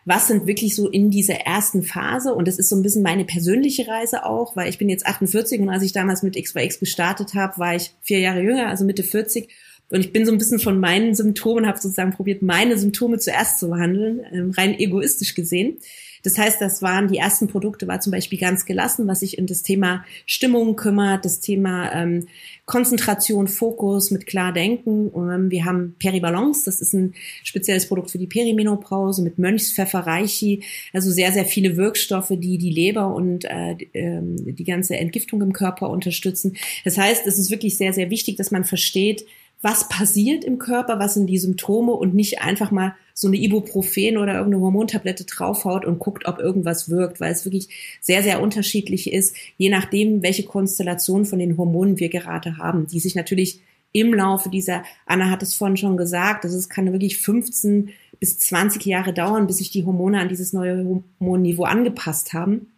was 0.04 0.28
sind 0.28 0.46
wirklich 0.46 0.76
so 0.76 0.88
in 0.88 1.10
dieser 1.10 1.34
ersten 1.34 1.82
Phase 1.82 2.34
und 2.36 2.48
das 2.48 2.60
ist 2.60 2.70
so 2.70 2.76
ein 2.76 2.84
bisschen 2.84 3.02
meine 3.02 3.26
persönliche 3.26 3.88
Reise 3.88 4.24
auch, 4.26 4.56
weil 4.56 4.70
ich 4.70 4.78
bin 4.78 4.88
jetzt 4.88 5.06
48 5.06 5.60
und 5.60 5.70
als 5.70 5.82
ich 5.82 5.94
damals 5.94 6.22
mit 6.22 6.36
XYX 6.36 6.80
gestartet 6.80 7.34
habe, 7.34 7.58
war 7.58 7.76
ich 7.76 7.92
vier 8.02 8.20
Jahre 8.20 8.42
jünger, 8.42 8.68
also 8.68 8.86
Mitte 8.86 9.02
40 9.02 9.50
und 9.90 10.02
ich 10.02 10.14
bin 10.14 10.26
so 10.26 10.32
ein 10.32 10.38
bisschen 10.38 10.60
von 10.60 10.80
meinen 10.80 11.16
Symptomen, 11.16 11.66
habe 11.66 11.80
sozusagen 11.80 12.12
probiert, 12.12 12.44
meine 12.44 12.78
Symptome 12.78 13.18
zuerst 13.18 13.60
zu 13.60 13.70
behandeln, 13.70 14.22
ähm, 14.32 14.52
rein 14.52 14.78
egoistisch 14.78 15.34
gesehen. 15.34 15.78
Das 16.26 16.38
heißt, 16.38 16.60
das 16.60 16.82
waren 16.82 17.08
die 17.08 17.18
ersten 17.18 17.48
Produkte, 17.48 17.88
war 17.88 18.00
zum 18.00 18.12
Beispiel 18.12 18.40
ganz 18.40 18.66
gelassen, 18.66 19.08
was 19.08 19.20
sich 19.20 19.38
in 19.38 19.46
das 19.46 19.62
Thema 19.62 20.04
Stimmung 20.26 20.76
kümmert, 20.76 21.24
das 21.24 21.40
Thema 21.40 21.92
ähm, 21.94 22.28
Konzentration, 22.66 23.48
Fokus 23.48 24.10
mit 24.10 24.26
klar 24.26 24.52
denken. 24.52 25.12
Ähm, 25.16 25.52
wir 25.52 25.66
haben 25.66 25.96
Peribalance, 26.00 26.66
das 26.66 26.82
ist 26.82 26.94
ein 26.94 27.14
spezielles 27.44 27.88
Produkt 27.88 28.10
für 28.10 28.18
die 28.18 28.28
Perimenopause 28.28 29.22
mit 29.22 29.38
Mönchspfeffer, 29.38 30.00
Reichi, 30.00 30.64
also 30.94 31.12
sehr, 31.12 31.32
sehr 31.32 31.46
viele 31.46 31.78
Wirkstoffe, 31.78 32.34
die 32.36 32.58
die 32.58 32.72
Leber 32.72 33.14
und 33.14 33.46
äh, 33.46 33.78
ähm, 33.94 34.56
die 34.56 34.64
ganze 34.64 34.98
Entgiftung 34.98 35.42
im 35.44 35.54
Körper 35.54 35.92
unterstützen. 35.92 36.58
Das 36.84 36.98
heißt, 36.98 37.28
es 37.28 37.38
ist 37.38 37.52
wirklich 37.52 37.78
sehr, 37.78 37.94
sehr 37.94 38.10
wichtig, 38.10 38.38
dass 38.38 38.50
man 38.50 38.64
versteht, 38.64 39.26
was 39.62 39.90
passiert 39.90 40.44
im 40.44 40.60
Körper, 40.60 41.00
was 41.00 41.16
sind 41.16 41.28
die 41.28 41.38
Symptome 41.38 41.94
und 41.94 42.14
nicht 42.14 42.42
einfach 42.42 42.72
mal 42.72 42.96
so 43.14 43.28
eine 43.28 43.38
Ibuprofen 43.38 44.18
oder 44.18 44.36
irgendeine 44.36 44.62
Hormontablette 44.62 45.24
draufhaut 45.24 45.86
und 45.86 46.00
guckt, 46.00 46.28
ob 46.28 46.40
irgendwas 46.40 46.90
wirkt, 46.90 47.20
weil 47.20 47.32
es 47.32 47.46
wirklich 47.46 47.70
sehr, 48.02 48.22
sehr 48.22 48.42
unterschiedlich 48.42 49.12
ist, 49.12 49.36
je 49.58 49.70
nachdem, 49.70 50.22
welche 50.22 50.44
Konstellation 50.44 51.26
von 51.26 51.40
den 51.40 51.58
Hormonen 51.58 52.00
wir 52.00 52.10
gerade 52.10 52.58
haben, 52.58 52.88
die 52.88 53.00
sich 53.00 53.16
natürlich 53.16 53.62
im 53.94 54.14
Laufe 54.14 54.50
dieser, 54.50 54.84
Anna 55.06 55.30
hat 55.30 55.42
es 55.42 55.54
vorhin 55.54 55.78
schon 55.78 55.96
gesagt, 55.96 56.44
das 56.44 56.54
ist, 56.54 56.70
kann 56.70 56.92
wirklich 56.92 57.18
15 57.18 57.92
bis 58.20 58.38
20 58.40 58.86
Jahre 58.86 59.14
dauern, 59.14 59.48
bis 59.48 59.60
sich 59.60 59.72
die 59.72 59.86
Hormone 59.86 60.20
an 60.20 60.28
dieses 60.28 60.52
neue 60.52 61.02
Hormonniveau 61.20 61.64
angepasst 61.64 62.34
haben. 62.34 62.74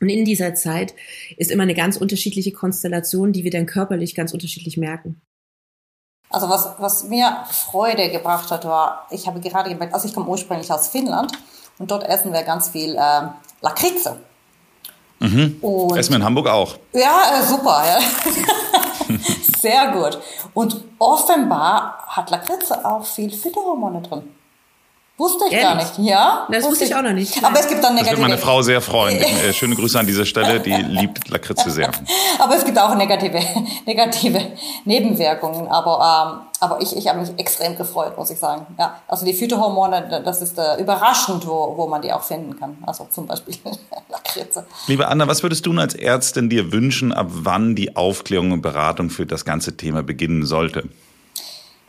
Und 0.00 0.10
in 0.10 0.26
dieser 0.26 0.54
Zeit 0.54 0.94
ist 1.38 1.50
immer 1.50 1.62
eine 1.62 1.74
ganz 1.74 1.96
unterschiedliche 1.96 2.52
Konstellation, 2.52 3.32
die 3.32 3.44
wir 3.44 3.50
dann 3.50 3.64
körperlich 3.64 4.14
ganz 4.14 4.34
unterschiedlich 4.34 4.76
merken. 4.76 5.20
Also 6.30 6.48
was, 6.48 6.68
was 6.78 7.04
mir 7.04 7.44
Freude 7.50 8.10
gebracht 8.10 8.50
hat, 8.50 8.64
war, 8.66 9.06
ich 9.10 9.26
habe 9.26 9.40
gerade 9.40 9.70
gemerkt, 9.70 9.94
also 9.94 10.06
ich 10.06 10.14
komme 10.14 10.26
ursprünglich 10.28 10.70
aus 10.70 10.88
Finnland 10.88 11.32
und 11.78 11.90
dort 11.90 12.04
essen 12.04 12.32
wir 12.32 12.42
ganz 12.42 12.68
viel 12.68 12.94
äh, 12.96 13.28
Lakritze. 13.62 14.18
Mhm. 15.20 15.60
essen 15.96 16.10
wir 16.10 16.16
in 16.16 16.24
Hamburg 16.24 16.48
auch. 16.48 16.76
Ja, 16.92 17.40
äh, 17.40 17.44
super. 17.44 17.82
Ja. 17.84 17.98
Sehr 19.58 19.90
gut. 19.90 20.18
Und 20.54 20.84
offenbar 20.98 22.04
hat 22.06 22.30
Lakritze 22.30 22.84
auch 22.84 23.04
viel 23.04 23.30
Phytohormone 23.30 24.02
drin. 24.02 24.22
Wusste 25.18 25.46
ich 25.48 25.54
Ehrlich? 25.54 25.66
gar 25.66 25.98
nicht, 25.98 26.08
ja? 26.08 26.46
Das 26.48 26.62
wusste 26.62 26.84
ich 26.84 26.94
auch 26.94 27.02
noch 27.02 27.12
nicht. 27.12 27.44
Aber 27.44 27.58
es 27.58 27.66
gibt 27.66 27.82
dann 27.82 27.96
negative. 27.96 28.14
Das 28.14 28.20
wird 28.20 28.30
meine 28.30 28.38
Frau 28.40 28.62
sehr 28.62 28.80
freuen. 28.80 29.18
Äh, 29.38 29.52
schöne 29.52 29.74
Grüße 29.74 29.98
an 29.98 30.06
dieser 30.06 30.24
Stelle, 30.24 30.60
die 30.60 30.72
liebt 30.72 31.28
Lakritze 31.28 31.70
sehr. 31.70 31.90
aber 32.38 32.56
es 32.56 32.64
gibt 32.64 32.78
auch 32.78 32.94
negative, 32.94 33.40
negative 33.86 34.40
Nebenwirkungen. 34.84 35.68
Aber, 35.68 36.40
ähm, 36.40 36.46
aber 36.60 36.80
ich, 36.80 36.96
ich 36.96 37.08
habe 37.08 37.20
mich 37.20 37.30
extrem 37.36 37.76
gefreut, 37.76 38.16
muss 38.16 38.30
ich 38.30 38.38
sagen. 38.38 38.66
Ja, 38.78 39.00
also 39.06 39.24
die 39.24 39.34
Phytohormone, 39.34 40.22
das 40.24 40.40
ist 40.40 40.58
äh, 40.58 40.80
überraschend, 40.80 41.46
wo, 41.46 41.76
wo 41.76 41.86
man 41.86 42.00
die 42.02 42.12
auch 42.12 42.22
finden 42.22 42.58
kann. 42.58 42.78
Also 42.86 43.08
zum 43.12 43.26
Beispiel 43.26 43.56
Lakritze. 44.08 44.66
Liebe 44.86 45.08
Anna, 45.08 45.26
was 45.26 45.42
würdest 45.42 45.66
du 45.66 45.72
als 45.72 45.94
Ärztin 45.94 46.48
dir 46.48 46.72
wünschen, 46.72 47.12
ab 47.12 47.26
wann 47.30 47.74
die 47.74 47.96
Aufklärung 47.96 48.52
und 48.52 48.62
Beratung 48.62 49.10
für 49.10 49.26
das 49.26 49.44
ganze 49.44 49.76
Thema 49.76 50.02
beginnen 50.02 50.46
sollte? 50.46 50.84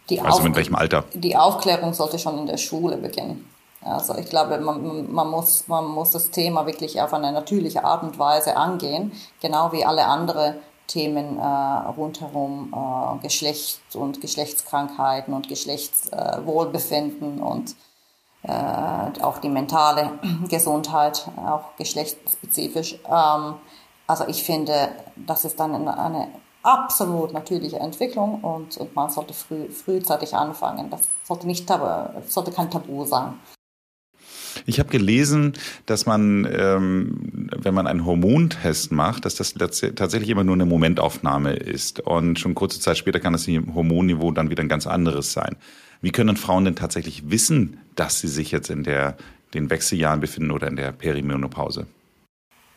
Die 0.09 0.19
also 0.19 0.41
mit 0.41 0.55
welchem 0.55 0.75
Alter? 0.75 1.03
Die 1.13 1.35
Aufklärung 1.37 1.93
sollte 1.93 2.19
schon 2.19 2.37
in 2.39 2.47
der 2.47 2.57
Schule 2.57 2.97
beginnen. 2.97 3.49
Also 3.81 4.15
ich 4.15 4.25
glaube, 4.25 4.57
man, 4.59 5.11
man, 5.11 5.29
muss, 5.29 5.67
man 5.67 5.85
muss 5.85 6.11
das 6.11 6.31
Thema 6.31 6.65
wirklich 6.65 7.01
auf 7.01 7.13
eine 7.13 7.31
natürliche 7.31 7.83
Art 7.83 8.03
und 8.03 8.19
Weise 8.19 8.57
angehen, 8.57 9.13
genau 9.41 9.71
wie 9.71 9.85
alle 9.85 10.05
anderen 10.05 10.55
Themen 10.87 11.37
äh, 11.37 11.41
rundherum, 11.41 12.73
äh, 12.73 13.21
Geschlecht 13.21 13.79
und 13.93 14.19
Geschlechtskrankheiten 14.21 15.33
und 15.33 15.47
Geschlechtswohlbefinden 15.47 17.39
äh, 17.39 17.41
und 17.41 17.75
auch 19.21 19.37
die 19.37 19.49
mentale 19.49 20.11
Gesundheit, 20.49 21.29
auch 21.37 21.75
geschlechtsspezifisch. 21.77 22.99
Ähm, 23.07 23.55
also 24.07 24.25
ich 24.27 24.43
finde, 24.43 24.89
das 25.15 25.45
ist 25.45 25.59
dann 25.59 25.87
eine 25.87 26.27
absolut 26.63 27.33
natürliche 27.33 27.77
Entwicklung 27.77 28.41
und, 28.41 28.77
und 28.77 28.95
man 28.95 29.09
sollte 29.09 29.33
früh, 29.33 29.69
frühzeitig 29.69 30.33
anfangen. 30.33 30.89
Das 30.89 31.01
sollte, 31.23 31.47
nicht 31.47 31.67
tabu, 31.67 32.19
sollte 32.27 32.51
kein 32.51 32.69
Tabu 32.69 33.05
sein. 33.05 33.33
Ich 34.65 34.79
habe 34.79 34.89
gelesen, 34.89 35.53
dass 35.85 36.05
man, 36.05 36.47
ähm, 36.51 37.49
wenn 37.55 37.73
man 37.73 37.87
einen 37.87 38.05
Hormontest 38.05 38.91
macht, 38.91 39.25
dass 39.25 39.35
das 39.35 39.53
tatsächlich 39.53 40.29
immer 40.29 40.43
nur 40.43 40.55
eine 40.55 40.65
Momentaufnahme 40.65 41.53
ist. 41.53 42.01
Und 42.01 42.39
schon 42.39 42.55
kurze 42.55 42.79
Zeit 42.79 42.97
später 42.97 43.19
kann 43.19 43.33
das 43.33 43.47
Hormonniveau 43.47 44.31
dann 44.31 44.49
wieder 44.49 44.63
ein 44.63 44.69
ganz 44.69 44.87
anderes 44.87 45.33
sein. 45.33 45.55
Wie 46.01 46.11
können 46.11 46.37
Frauen 46.37 46.65
denn 46.65 46.75
tatsächlich 46.75 47.29
wissen, 47.29 47.79
dass 47.95 48.19
sie 48.19 48.27
sich 48.27 48.51
jetzt 48.51 48.69
in 48.69 48.83
der, 48.83 49.17
den 49.53 49.69
Wechseljahren 49.69 50.19
befinden 50.19 50.51
oder 50.51 50.67
in 50.67 50.75
der 50.75 50.91
Perimenopause? 50.91 51.87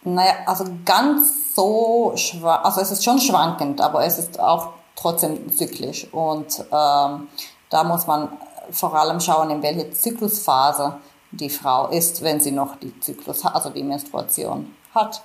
Naja, 0.05 0.35
also 0.47 0.65
ganz 0.85 1.42
so, 1.55 2.15
also 2.45 2.81
es 2.81 2.91
ist 2.91 3.05
schon 3.05 3.19
schwankend, 3.19 3.81
aber 3.81 4.05
es 4.05 4.19
ist 4.19 4.41
auch 4.41 4.69
trotzdem 4.97 5.53
zyklisch. 5.53 6.07
Und 6.13 6.61
ähm, 6.71 7.29
da 7.71 7.85
muss 7.85 8.07
man 8.07 8.29
vor 8.71 8.95
allem 8.95 9.21
schauen, 9.21 9.51
in 9.51 9.63
welche 9.63 9.91
Zyklusphase 9.91 10.97
die 11.31 11.51
Frau 11.51 11.89
ist, 11.89 12.23
wenn 12.23 12.41
sie 12.41 12.53
noch 12.53 12.77
die 12.77 12.99
Zyklus, 13.01 13.45
also 13.45 13.71
die 13.71 13.83
Menstruation 13.83 14.75
hat. 14.95 15.23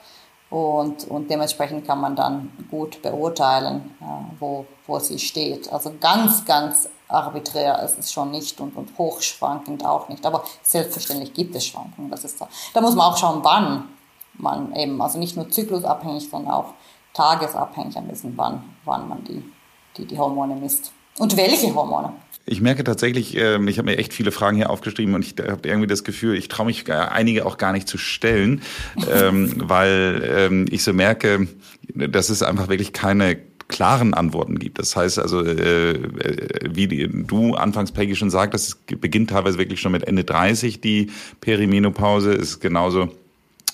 Und, 0.49 1.09
und 1.09 1.29
dementsprechend 1.29 1.85
kann 1.85 1.99
man 1.99 2.15
dann 2.15 2.51
gut 2.71 3.01
beurteilen, 3.01 3.95
äh, 3.99 4.05
wo, 4.39 4.65
wo 4.85 4.97
sie 4.99 5.19
steht. 5.19 5.71
Also 5.73 5.93
ganz, 5.99 6.45
ganz 6.45 6.87
arbiträr 7.09 7.83
ist 7.83 7.99
es 7.99 8.11
schon 8.11 8.31
nicht 8.31 8.59
und, 8.61 8.75
und 8.77 8.97
hochschwankend 8.97 9.85
auch 9.85 10.07
nicht. 10.07 10.25
Aber 10.25 10.43
selbstverständlich 10.63 11.33
gibt 11.33 11.53
es 11.55 11.65
Schwankungen. 11.65 12.09
Das 12.09 12.23
ist 12.23 12.39
so. 12.39 12.47
Da 12.73 12.79
muss 12.79 12.95
man 12.95 13.11
auch 13.11 13.17
schauen, 13.17 13.39
wann 13.43 13.89
man 14.37 14.75
eben, 14.75 15.01
also 15.01 15.19
nicht 15.19 15.35
nur 15.35 15.49
zyklusabhängig, 15.49 16.29
sondern 16.29 16.53
auch 16.53 16.73
tagesabhängig 17.13 17.97
am 17.97 18.07
besten, 18.07 18.33
wann, 18.35 18.63
wann 18.85 19.07
man 19.09 19.23
die, 19.23 19.43
die, 19.97 20.05
die 20.05 20.17
Hormone 20.17 20.55
misst. 20.55 20.91
Und 21.17 21.35
welche 21.35 21.73
Hormone? 21.73 22.13
Ich 22.45 22.61
merke 22.61 22.83
tatsächlich, 22.83 23.35
ähm, 23.35 23.67
ich 23.67 23.77
habe 23.77 23.89
mir 23.89 23.97
echt 23.97 24.13
viele 24.13 24.31
Fragen 24.31 24.55
hier 24.55 24.69
aufgeschrieben 24.69 25.15
und 25.15 25.25
ich 25.25 25.35
habe 25.37 25.67
irgendwie 25.67 25.87
das 25.87 26.03
Gefühl, 26.03 26.37
ich 26.37 26.47
traue 26.47 26.67
mich 26.67 26.89
einige 26.89 27.45
auch 27.45 27.57
gar 27.57 27.73
nicht 27.73 27.89
zu 27.89 27.97
stellen, 27.97 28.61
ähm, 29.11 29.53
weil 29.57 30.23
ähm, 30.25 30.65
ich 30.69 30.83
so 30.83 30.93
merke, 30.93 31.47
dass 31.93 32.29
es 32.29 32.43
einfach 32.43 32.69
wirklich 32.69 32.93
keine 32.93 33.37
klaren 33.67 34.13
Antworten 34.13 34.59
gibt. 34.59 34.79
Das 34.79 34.95
heißt 34.95 35.19
also, 35.19 35.43
äh, 35.43 35.91
äh 35.91 36.69
wie 36.71 36.87
du 36.87 37.55
anfangs 37.55 37.91
Peggy 37.91 38.15
schon 38.15 38.29
sagtest, 38.29 38.79
es 38.89 38.97
beginnt 38.97 39.31
teilweise 39.31 39.57
wirklich 39.57 39.81
schon 39.81 39.91
mit 39.91 40.07
Ende 40.07 40.23
30 40.23 40.79
die 40.79 41.11
Perimenopause, 41.41 42.31
ist 42.31 42.61
genauso 42.61 43.09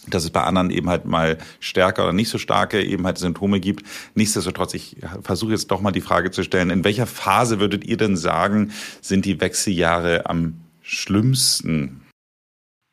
dass 0.09 0.23
es 0.23 0.29
bei 0.29 0.41
anderen 0.41 0.69
eben 0.69 0.89
halt 0.89 1.05
mal 1.05 1.37
stärker 1.59 2.03
oder 2.03 2.13
nicht 2.13 2.29
so 2.29 2.37
starke 2.37 2.83
eben 2.83 3.05
halt 3.05 3.17
Symptome 3.17 3.59
gibt. 3.59 3.83
Nichtsdestotrotz, 4.15 4.73
ich 4.73 4.97
versuche 5.21 5.51
jetzt 5.51 5.71
doch 5.71 5.81
mal 5.81 5.91
die 5.91 6.01
Frage 6.01 6.31
zu 6.31 6.43
stellen, 6.43 6.69
in 6.69 6.83
welcher 6.83 7.07
Phase 7.07 7.59
würdet 7.59 7.85
ihr 7.85 7.97
denn 7.97 8.17
sagen, 8.17 8.71
sind 9.01 9.25
die 9.25 9.39
Wechseljahre 9.39 10.25
am 10.25 10.55
schlimmsten? 10.81 12.01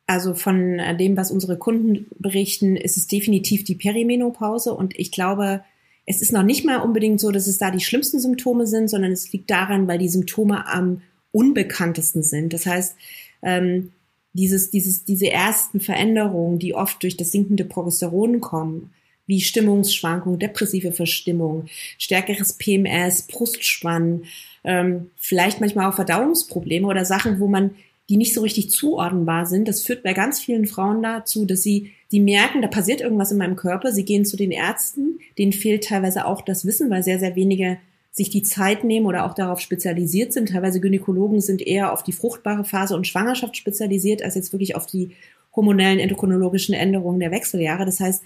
Also 0.07 0.33
von 0.33 0.81
dem, 0.99 1.15
was 1.15 1.31
unsere 1.31 1.57
Kunden 1.57 2.07
berichten, 2.19 2.75
ist 2.75 2.97
es 2.97 3.07
definitiv 3.07 3.63
die 3.63 3.75
Perimenopause 3.75 4.73
und 4.73 4.97
ich 4.99 5.11
glaube, 5.11 5.63
es 6.05 6.21
ist 6.21 6.33
noch 6.33 6.43
nicht 6.43 6.65
mal 6.65 6.77
unbedingt 6.77 7.19
so, 7.19 7.31
dass 7.31 7.47
es 7.47 7.57
da 7.57 7.71
die 7.71 7.79
schlimmsten 7.79 8.19
Symptome 8.19 8.67
sind, 8.67 8.89
sondern 8.89 9.11
es 9.11 9.31
liegt 9.31 9.49
daran, 9.49 9.87
weil 9.87 9.99
die 9.99 10.09
Symptome 10.09 10.67
am 10.67 11.01
unbekanntesten 11.31 12.23
sind. 12.23 12.51
Das 12.53 12.65
heißt, 12.65 12.95
ähm, 13.43 13.91
dieses, 14.33 14.69
dieses, 14.71 15.03
diese 15.05 15.29
ersten 15.29 15.79
Veränderungen, 15.79 16.59
die 16.59 16.73
oft 16.73 17.01
durch 17.03 17.17
das 17.17 17.31
sinkende 17.31 17.65
Progesteron 17.65 18.41
kommen, 18.41 18.93
wie 19.27 19.41
Stimmungsschwankungen, 19.41 20.39
depressive 20.39 20.91
Verstimmung, 20.91 21.65
stärkeres 21.97 22.53
PMS, 22.53 23.27
Brustspann, 23.27 24.23
ähm, 24.63 25.11
vielleicht 25.15 25.61
manchmal 25.61 25.89
auch 25.89 25.95
Verdauungsprobleme 25.95 26.87
oder 26.87 27.05
Sachen, 27.05 27.39
wo 27.39 27.47
man 27.47 27.71
die 28.09 28.17
nicht 28.17 28.33
so 28.33 28.41
richtig 28.41 28.69
zuordnenbar 28.71 29.45
sind. 29.45 29.69
Das 29.69 29.83
führt 29.83 30.03
bei 30.03 30.13
ganz 30.13 30.39
vielen 30.39 30.67
Frauen 30.67 31.01
dazu, 31.01 31.45
dass 31.45 31.61
sie, 31.61 31.91
die 32.11 32.19
merken, 32.19 32.61
da 32.61 32.67
passiert 32.67 32.99
irgendwas 32.99 33.31
in 33.31 33.37
meinem 33.37 33.55
Körper. 33.55 33.93
Sie 33.93 34.03
gehen 34.03 34.25
zu 34.25 34.35
den 34.35 34.51
Ärzten, 34.51 35.19
denen 35.37 35.53
fehlt 35.53 35.85
teilweise 35.85 36.25
auch 36.25 36.41
das 36.41 36.65
Wissen, 36.65 36.89
weil 36.89 37.03
sehr, 37.03 37.19
sehr 37.19 37.37
wenige 37.37 37.77
sich 38.11 38.29
die 38.29 38.43
Zeit 38.43 38.83
nehmen 38.83 39.05
oder 39.05 39.25
auch 39.25 39.33
darauf 39.33 39.61
spezialisiert 39.61 40.33
sind. 40.33 40.49
Teilweise 40.49 40.81
Gynäkologen 40.81 41.39
sind 41.39 41.61
eher 41.61 41.93
auf 41.93 42.03
die 42.03 42.11
fruchtbare 42.11 42.65
Phase 42.65 42.95
und 42.95 43.07
Schwangerschaft 43.07 43.55
spezialisiert, 43.55 44.21
als 44.21 44.35
jetzt 44.35 44.51
wirklich 44.51 44.75
auf 44.75 44.85
die 44.85 45.11
hormonellen 45.55 45.99
endokrinologischen 45.99 46.75
Änderungen 46.75 47.19
der 47.19 47.31
Wechseljahre. 47.31 47.85
Das 47.85 47.99
heißt, 47.99 48.23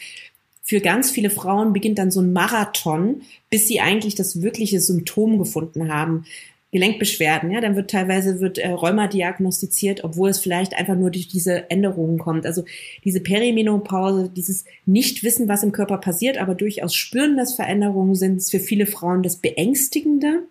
für 0.64 0.82
ganz 0.82 1.12
viele 1.12 1.30
Frauen 1.30 1.74
beginnt 1.74 2.00
dann 2.00 2.10
so 2.10 2.22
ein 2.22 2.34
Marathon, 2.34 3.22
bis 3.52 3.68
sie 3.68 3.80
eigentlich 3.80 4.16
das 4.16 4.42
wirkliche 4.42 4.80
Symptom 4.80 5.38
gefunden 5.38 5.94
haben. 5.94 6.26
Gelenkbeschwerden, 6.72 7.52
ja, 7.52 7.62
dann 7.62 7.76
wird 7.76 7.90
teilweise 7.90 8.42
wird 8.42 8.58
äh, 8.58 8.70
Rheuma 8.70 9.08
diagnostiziert, 9.08 10.04
obwohl 10.04 10.30
es 10.30 10.40
vielleicht 10.40 10.76
einfach 10.76 10.96
nur 10.96 11.10
durch 11.10 11.28
diese 11.28 11.70
Änderungen 11.70 12.18
kommt. 12.18 12.46
Also 12.46 12.66
diese 13.06 13.22
Perimenopause, 13.22 14.30
dieses 14.30 14.66
Nichtwissen, 14.86 15.48
was 15.48 15.64
im 15.64 15.72
Körper 15.72 16.00
passiert, 16.00 16.38
aber 16.38 16.54
durchaus 16.54 16.94
spüren, 16.94 17.38
dass 17.38 17.56
Veränderungen 17.56 18.16
sind, 18.16 18.38
ist 18.38 18.52
für 18.52 18.60
viele 18.60 18.88
Frauen 18.88 19.24
das 19.24 19.38
Beängstigende. 19.38 20.44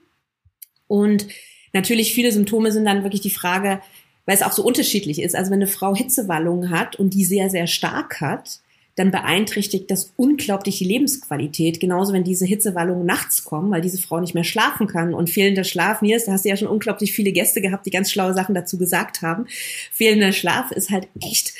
Und 0.87 1.27
natürlich 1.73 2.15
viele 2.15 2.33
Symptome 2.33 2.73
sind 2.73 2.87
dann 2.87 3.03
wirklich 3.03 3.21
die 3.21 3.31
Frage, 3.31 3.81
weil 4.25 4.37
es 4.37 4.43
auch 4.43 4.53
so 4.53 4.65
unterschiedlich 4.65 5.21
ist. 5.21 5.35
Also 5.35 5.51
wenn 5.51 5.59
eine 5.59 5.67
Frau 5.67 5.95
Hitzewallungen 5.95 6.71
hat 6.71 6.97
und 6.97 7.13
die 7.13 7.25
sehr, 7.25 7.51
sehr 7.51 7.67
stark 7.67 8.21
hat, 8.21 8.61
dann 8.97 9.11
beeinträchtigt 9.11 9.91
das 9.91 10.13
unglaublich 10.17 10.79
die 10.79 10.85
Lebensqualität. 10.85 11.81
Genauso, 11.81 12.13
wenn 12.13 12.25
diese 12.25 12.47
Hitzewallungen 12.47 13.05
nachts 13.05 13.45
kommen, 13.45 13.71
weil 13.71 13.81
diese 13.81 13.99
Frau 13.99 14.21
nicht 14.21 14.35
mehr 14.35 14.45
schlafen 14.45 14.87
kann 14.87 15.15
und 15.15 15.31
fehlender 15.31 15.65
Schlaf, 15.65 16.01
Nils, 16.01 16.27
da 16.27 16.33
hast 16.33 16.45
du 16.45 16.49
ja 16.49 16.57
schon 16.57 16.69
unglaublich 16.69 17.13
viele 17.13 17.33
Gäste 17.33 17.61
gehabt, 17.61 17.87
die 17.87 17.91
ganz 17.91 18.11
schlaue 18.11 18.35
Sachen 18.35 18.55
dazu 18.55 18.79
gesagt 18.79 19.23
haben. 19.23 19.47
Fehlender 19.93 20.33
Schlaf 20.33 20.71
ist 20.71 20.91
halt 20.91 21.09
echt 21.21 21.55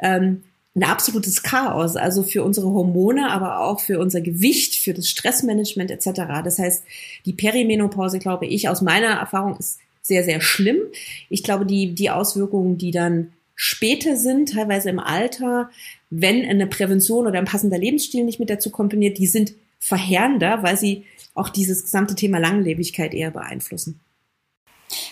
ähm, 0.00 0.42
ein 0.74 0.84
absolutes 0.84 1.42
Chaos, 1.42 1.96
also 1.96 2.22
für 2.22 2.42
unsere 2.42 2.68
Hormone, 2.68 3.30
aber 3.30 3.60
auch 3.60 3.80
für 3.80 3.98
unser 3.98 4.20
Gewicht, 4.20 4.76
für 4.76 4.94
das 4.94 5.08
Stressmanagement 5.08 5.90
etc. 5.90 6.22
Das 6.44 6.58
heißt, 6.58 6.84
die 7.24 7.32
Perimenopause, 7.32 8.18
glaube 8.18 8.46
ich, 8.46 8.68
aus 8.68 8.80
meiner 8.80 9.08
Erfahrung 9.08 9.56
ist 9.58 9.78
sehr, 10.02 10.24
sehr 10.24 10.40
schlimm. 10.40 10.78
Ich 11.28 11.42
glaube, 11.42 11.66
die, 11.66 11.94
die 11.94 12.10
Auswirkungen, 12.10 12.78
die 12.78 12.90
dann 12.90 13.32
später 13.62 14.16
sind, 14.16 14.54
teilweise 14.54 14.88
im 14.88 14.98
Alter, 14.98 15.68
wenn 16.08 16.46
eine 16.48 16.66
Prävention 16.66 17.26
oder 17.26 17.38
ein 17.38 17.44
passender 17.44 17.76
Lebensstil 17.76 18.24
nicht 18.24 18.40
mit 18.40 18.48
dazu 18.48 18.70
kombiniert, 18.70 19.18
die 19.18 19.26
sind 19.26 19.52
verheerender, 19.78 20.62
weil 20.62 20.78
sie 20.78 21.04
auch 21.34 21.50
dieses 21.50 21.82
gesamte 21.82 22.14
Thema 22.14 22.38
Langlebigkeit 22.38 23.12
eher 23.12 23.30
beeinflussen. 23.30 24.00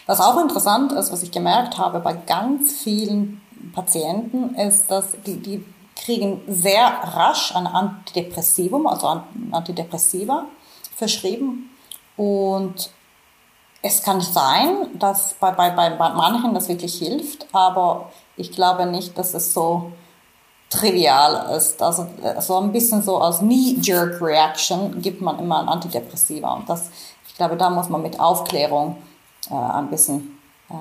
Was 0.06 0.20
auch 0.20 0.40
interessant 0.40 0.92
ist, 0.92 1.12
was 1.12 1.22
ich 1.22 1.30
gemerkt 1.30 1.76
habe 1.76 2.00
bei 2.00 2.14
ganz 2.14 2.80
vielen 2.82 3.42
Patienten, 3.74 4.54
ist, 4.54 4.90
dass 4.90 5.12
die, 5.26 5.36
die 5.36 5.64
kriegen 5.94 6.40
sehr 6.48 6.86
rasch 6.86 7.54
ein 7.54 7.66
Antidepressivum, 7.66 8.86
also 8.86 9.24
Antidepressiva 9.50 10.46
verschrieben. 10.96 11.68
Und 12.16 12.90
es 13.82 14.02
kann 14.02 14.22
sein, 14.22 14.98
dass 14.98 15.34
bei, 15.34 15.50
bei, 15.50 15.68
bei 15.68 15.90
manchen 15.90 16.54
das 16.54 16.70
wirklich 16.70 16.94
hilft, 16.94 17.46
aber 17.52 18.10
ich 18.38 18.52
glaube 18.52 18.86
nicht, 18.86 19.18
dass 19.18 19.34
es 19.34 19.52
so 19.52 19.92
trivial 20.70 21.56
ist. 21.56 21.80
Also 21.82 22.06
so 22.40 22.58
ein 22.58 22.72
bisschen 22.72 23.02
so 23.02 23.18
als 23.18 23.38
Knee-Jerk-Reaction 23.38 25.00
gibt 25.00 25.20
man 25.20 25.38
immer 25.38 25.60
ein 25.60 25.68
Antidepressiva. 25.68 26.54
Und 26.54 26.68
das, 26.68 26.90
ich 27.26 27.34
glaube, 27.34 27.56
da 27.56 27.70
muss 27.70 27.88
man 27.88 28.02
mit 28.02 28.20
Aufklärung 28.20 28.96
äh, 29.50 29.54
ein 29.54 29.88
bisschen 29.88 30.38
äh, 30.68 30.74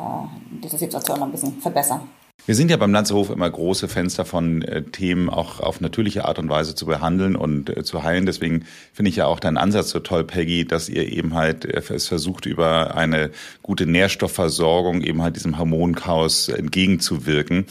diese 0.63 0.77
Situation 0.77 1.21
ein 1.23 1.31
bisschen 1.31 1.61
verbessern. 1.61 2.09
Wir 2.47 2.55
sind 2.55 2.71
ja 2.71 2.77
beim 2.77 2.93
Lanzerhof 2.93 3.29
immer 3.29 3.49
große 3.49 3.89
Fans 3.89 4.15
davon, 4.15 4.61
äh, 4.61 4.81
Themen 4.81 5.29
auch 5.29 5.59
auf 5.59 5.81
natürliche 5.81 6.23
Art 6.23 6.39
und 6.39 6.47
Weise 6.47 6.75
zu 6.75 6.85
behandeln 6.85 7.35
und 7.35 7.69
äh, 7.69 7.83
zu 7.83 8.03
heilen. 8.03 8.25
Deswegen 8.25 8.63
finde 8.93 9.09
ich 9.09 9.17
ja 9.17 9.25
auch 9.25 9.41
deinen 9.41 9.57
Ansatz 9.57 9.89
so 9.89 9.99
toll, 9.99 10.23
Peggy, 10.23 10.63
dass 10.65 10.87
ihr 10.87 11.11
eben 11.11 11.33
halt 11.33 11.65
äh, 11.65 11.81
es 11.93 12.07
versucht, 12.07 12.45
über 12.45 12.95
eine 12.95 13.31
gute 13.63 13.85
Nährstoffversorgung 13.85 15.01
eben 15.01 15.21
halt 15.21 15.35
diesem 15.35 15.59
Hormonchaos 15.59 16.47
entgegenzuwirken. 16.47 17.65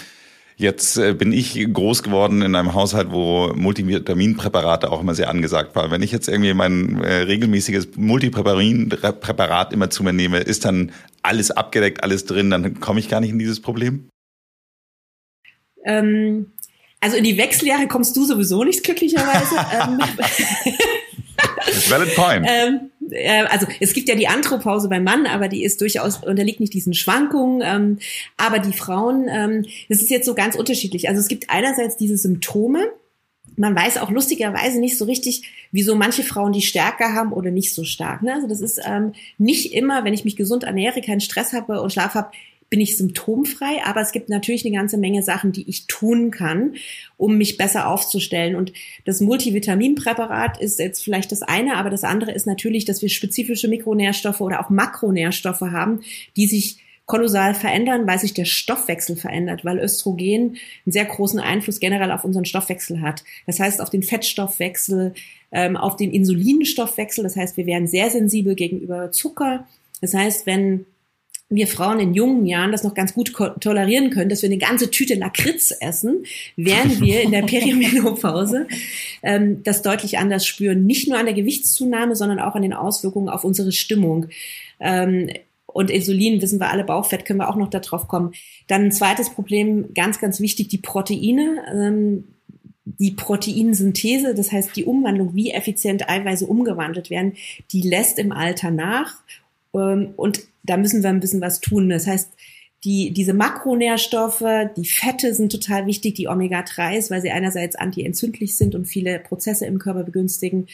Jetzt 0.59 0.97
bin 1.19 1.33
ich 1.33 1.67
groß 1.71 2.03
geworden 2.03 2.41
in 2.41 2.55
einem 2.55 2.73
Haushalt, 2.73 3.11
wo 3.11 3.53
Multivitaminpräparate 3.55 4.91
auch 4.91 5.03
immer 5.03 5.15
sehr 5.15 5.29
angesagt 5.29 5.77
waren. 5.77 5.91
Wenn 5.91 6.03
ich 6.03 6.13
jetzt 6.13 6.29
irgendwie 6.29 6.55
mein 6.55 6.99
regelmäßiges 6.99 7.89
Multivitaminpräparat 7.97 9.75
immer 9.75 9.91
zu 9.91 10.03
mir 10.03 10.15
nehme, 10.15 10.39
ist 10.39 10.65
dann 10.65 10.93
alles 11.23 11.51
abgedeckt, 11.51 12.03
alles 12.03 12.25
drin, 12.25 12.49
dann 12.49 12.81
komme 12.81 13.01
ich 13.01 13.11
gar 13.11 13.21
nicht 13.21 13.33
in 13.33 13.39
dieses 13.39 13.61
Problem? 13.61 14.09
Ähm, 15.87 16.53
also 17.01 17.17
in 17.17 17.25
die 17.25 17.39
Wechseljahre 17.39 17.87
kommst 17.89 18.17
du 18.17 18.25
sowieso 18.25 18.65
nicht, 18.65 18.83
glücklicherweise. 18.83 19.55
ähm, 19.73 20.01
Valid 21.89 22.15
point. 22.15 22.47
Ähm, 22.49 22.91
äh, 23.11 23.45
also 23.45 23.67
es 23.81 23.93
gibt 23.93 24.09
ja 24.09 24.15
die 24.15 24.29
Andropause 24.29 24.89
beim 24.89 25.05
Mann, 25.05 25.27
aber 25.27 25.49
die 25.49 25.65
ist 25.65 25.81
durchaus 25.81 26.19
unterliegt 26.19 26.61
nicht 26.61 26.75
diesen 26.75 26.95
Schwankungen. 26.95 27.63
Ähm, 27.65 27.99
aber 28.37 28.59
die 28.59 28.73
Frauen, 28.73 29.29
ähm, 29.29 29.67
das 29.89 30.03
ist 30.03 30.11
jetzt 30.11 30.27
so 30.27 30.35
ganz 30.35 30.57
unterschiedlich. 30.57 31.09
Also 31.09 31.21
es 31.21 31.29
gibt 31.29 31.51
einerseits 31.51 31.97
diese 31.97 32.17
Symptome. 32.17 32.89
Man 33.57 33.75
weiß 33.75 33.99
auch 33.99 34.11
lustigerweise 34.11 34.81
nicht 34.81 34.99
so 34.99 35.07
richtig, 35.07 35.45
wieso 35.73 35.95
manche 35.95 36.23
Frauen 36.23 36.53
die 36.53 36.61
stärker 36.61 37.15
haben 37.15 37.33
oder 37.33 37.51
nicht 37.51 37.75
so 37.75 37.85
stark. 37.85 38.23
Ne? 38.23 38.35
Also 38.35 38.49
das 38.49 38.61
ist 38.61 38.81
ähm, 38.85 39.13
nicht 39.39 39.73
immer, 39.73 40.05
wenn 40.05 40.13
ich 40.13 40.25
mich 40.25 40.37
gesund 40.37 40.65
ernähre, 40.65 41.01
keinen 41.01 41.21
Stress 41.21 41.53
habe 41.53 41.81
und 41.81 41.93
Schlaf 41.93 42.15
habe, 42.15 42.31
bin 42.69 42.81
ich 42.81 42.97
symptomfrei, 42.97 43.85
aber 43.85 44.01
es 44.01 44.13
gibt 44.13 44.29
natürlich 44.29 44.65
eine 44.65 44.75
ganze 44.75 44.99
Menge 44.99 45.23
Sachen, 45.23 45.53
die 45.53 45.69
ich 45.69 45.87
tun 45.87 46.31
kann, 46.31 46.75
um 47.17 47.39
mich 47.39 47.57
besser 47.57 47.89
aufzustellen. 47.89 48.57
Und 48.57 48.73
das 49.05 49.21
Multivitaminpräparat 49.21 50.61
ist 50.61 50.79
jetzt 50.79 51.05
vielleicht 51.05 51.31
das 51.33 51.43
eine, 51.43 51.77
aber 51.77 51.91
das 51.91 52.05
andere 52.05 52.33
ist 52.33 52.47
natürlich, 52.47 52.85
dass 52.85 53.03
wir 53.03 53.09
spezifische 53.09 53.69
Mikronährstoffe 53.69 54.41
oder 54.41 54.61
auch 54.61 54.71
Makronährstoffe 54.71 55.61
haben, 55.61 56.01
die 56.37 56.47
sich 56.47 56.79
kolossal 57.07 57.55
verändern, 57.55 58.07
weil 58.07 58.19
sich 58.19 58.35
der 58.35 58.45
Stoffwechsel 58.45 59.15
verändert, 59.15 59.65
weil 59.65 59.79
Östrogen 59.79 60.57
einen 60.85 60.93
sehr 60.93 61.05
großen 61.05 61.39
Einfluss 61.39 61.79
generell 61.79 62.11
auf 62.11 62.25
unseren 62.25 62.45
Stoffwechsel 62.45 63.01
hat. 63.01 63.23
Das 63.47 63.61
heißt, 63.61 63.81
auf 63.81 63.91
den 63.91 64.03
Fettstoffwechsel, 64.03 65.15
ähm, 65.53 65.77
auf 65.77 65.97
den 65.97 66.11
Insulinstoffwechsel. 66.11 67.23
Das 67.23 67.37
heißt, 67.37 67.57
wir 67.57 67.67
werden 67.67 67.87
sehr 67.87 68.11
sensibel 68.11 68.57
gegenüber 68.57 69.13
Zucker. 69.13 69.69
Das 70.01 70.15
heißt, 70.15 70.47
wenn 70.47 70.85
wir 71.49 71.69
Frauen 71.69 72.01
in 72.01 72.15
jungen 72.15 72.45
Jahren 72.47 72.73
das 72.73 72.83
noch 72.83 72.95
ganz 72.95 73.15
gut 73.15 73.33
tolerieren 73.61 74.11
können, 74.11 74.29
dass 74.29 74.43
wir 74.43 74.49
eine 74.49 74.59
ganze 74.59 74.91
Tüte 74.91 75.15
Lakritz 75.15 75.73
essen, 75.81 76.25
während 76.57 77.01
wir 77.01 77.23
in 77.23 77.31
der 77.31 77.43
Perimenopause 77.43 78.67
ähm, 79.23 79.63
das 79.63 79.83
deutlich 79.83 80.19
anders 80.19 80.47
spüren. 80.47 80.87
Nicht 80.87 81.09
nur 81.09 81.19
an 81.19 81.27
der 81.27 81.35
Gewichtszunahme, 81.35 82.17
sondern 82.17 82.41
auch 82.41 82.57
an 82.57 82.63
den 82.63 82.73
Auswirkungen 82.73 83.29
auf 83.29 83.45
unsere 83.45 83.71
Stimmung. 83.71 84.27
Ähm, 84.81 85.31
und 85.67 85.91
Insulin, 85.91 86.41
wissen 86.41 86.59
wir 86.59 86.71
alle, 86.71 86.85
Bauchfett, 86.85 87.25
können 87.25 87.39
wir 87.39 87.51
auch 87.51 87.57
noch 87.57 87.69
darauf 87.69 88.09
kommen. 88.09 88.33
Dann 88.67 88.85
ein 88.85 88.93
zweites 88.93 89.31
Problem, 89.31 89.93
ganz, 89.95 90.19
ganz 90.21 90.41
wichtig, 90.41 90.69
die 90.69 90.79
Proteine. 90.79 91.63
Ähm, 91.73 92.25
die 92.87 93.11
Proteinsynthese, 93.11 94.33
das 94.33 94.53
heißt 94.53 94.77
die 94.77 94.85
Umwandlung, 94.85 95.35
wie 95.35 95.51
effizient 95.51 96.09
Eiweiße 96.09 96.47
umgewandelt 96.47 97.11
werden, 97.11 97.33
die 97.73 97.83
lässt 97.83 98.21
im 98.21 98.31
Alter 98.31 98.71
nach. 98.71 99.23
Ähm, 99.77 100.15
und 100.17 100.41
da 100.63 100.77
müssen 100.77 101.03
wir 101.03 101.11
ein 101.11 101.21
bisschen 101.21 101.41
was 101.41 101.61
tun. 101.61 101.89
Das 101.89 102.07
heißt, 102.07 102.31
die, 102.85 103.13
diese 103.13 103.35
Makronährstoffe, 103.35 104.45
die 104.77 104.87
Fette 104.87 105.35
sind 105.35 105.51
total 105.51 105.87
wichtig, 105.87 106.15
die 106.15 106.29
Omega-3s, 106.29 107.11
weil 107.11 107.23
sie 107.23 107.31
einerseits 107.31 107.77
antientzündlich 107.77 108.57
sind 108.57 108.75
und 108.75 108.87
viele 108.87 109.19
Prozesse 109.19 109.67
im 109.67 109.79
Körper 109.79 110.05
begünstigen. 110.05 110.69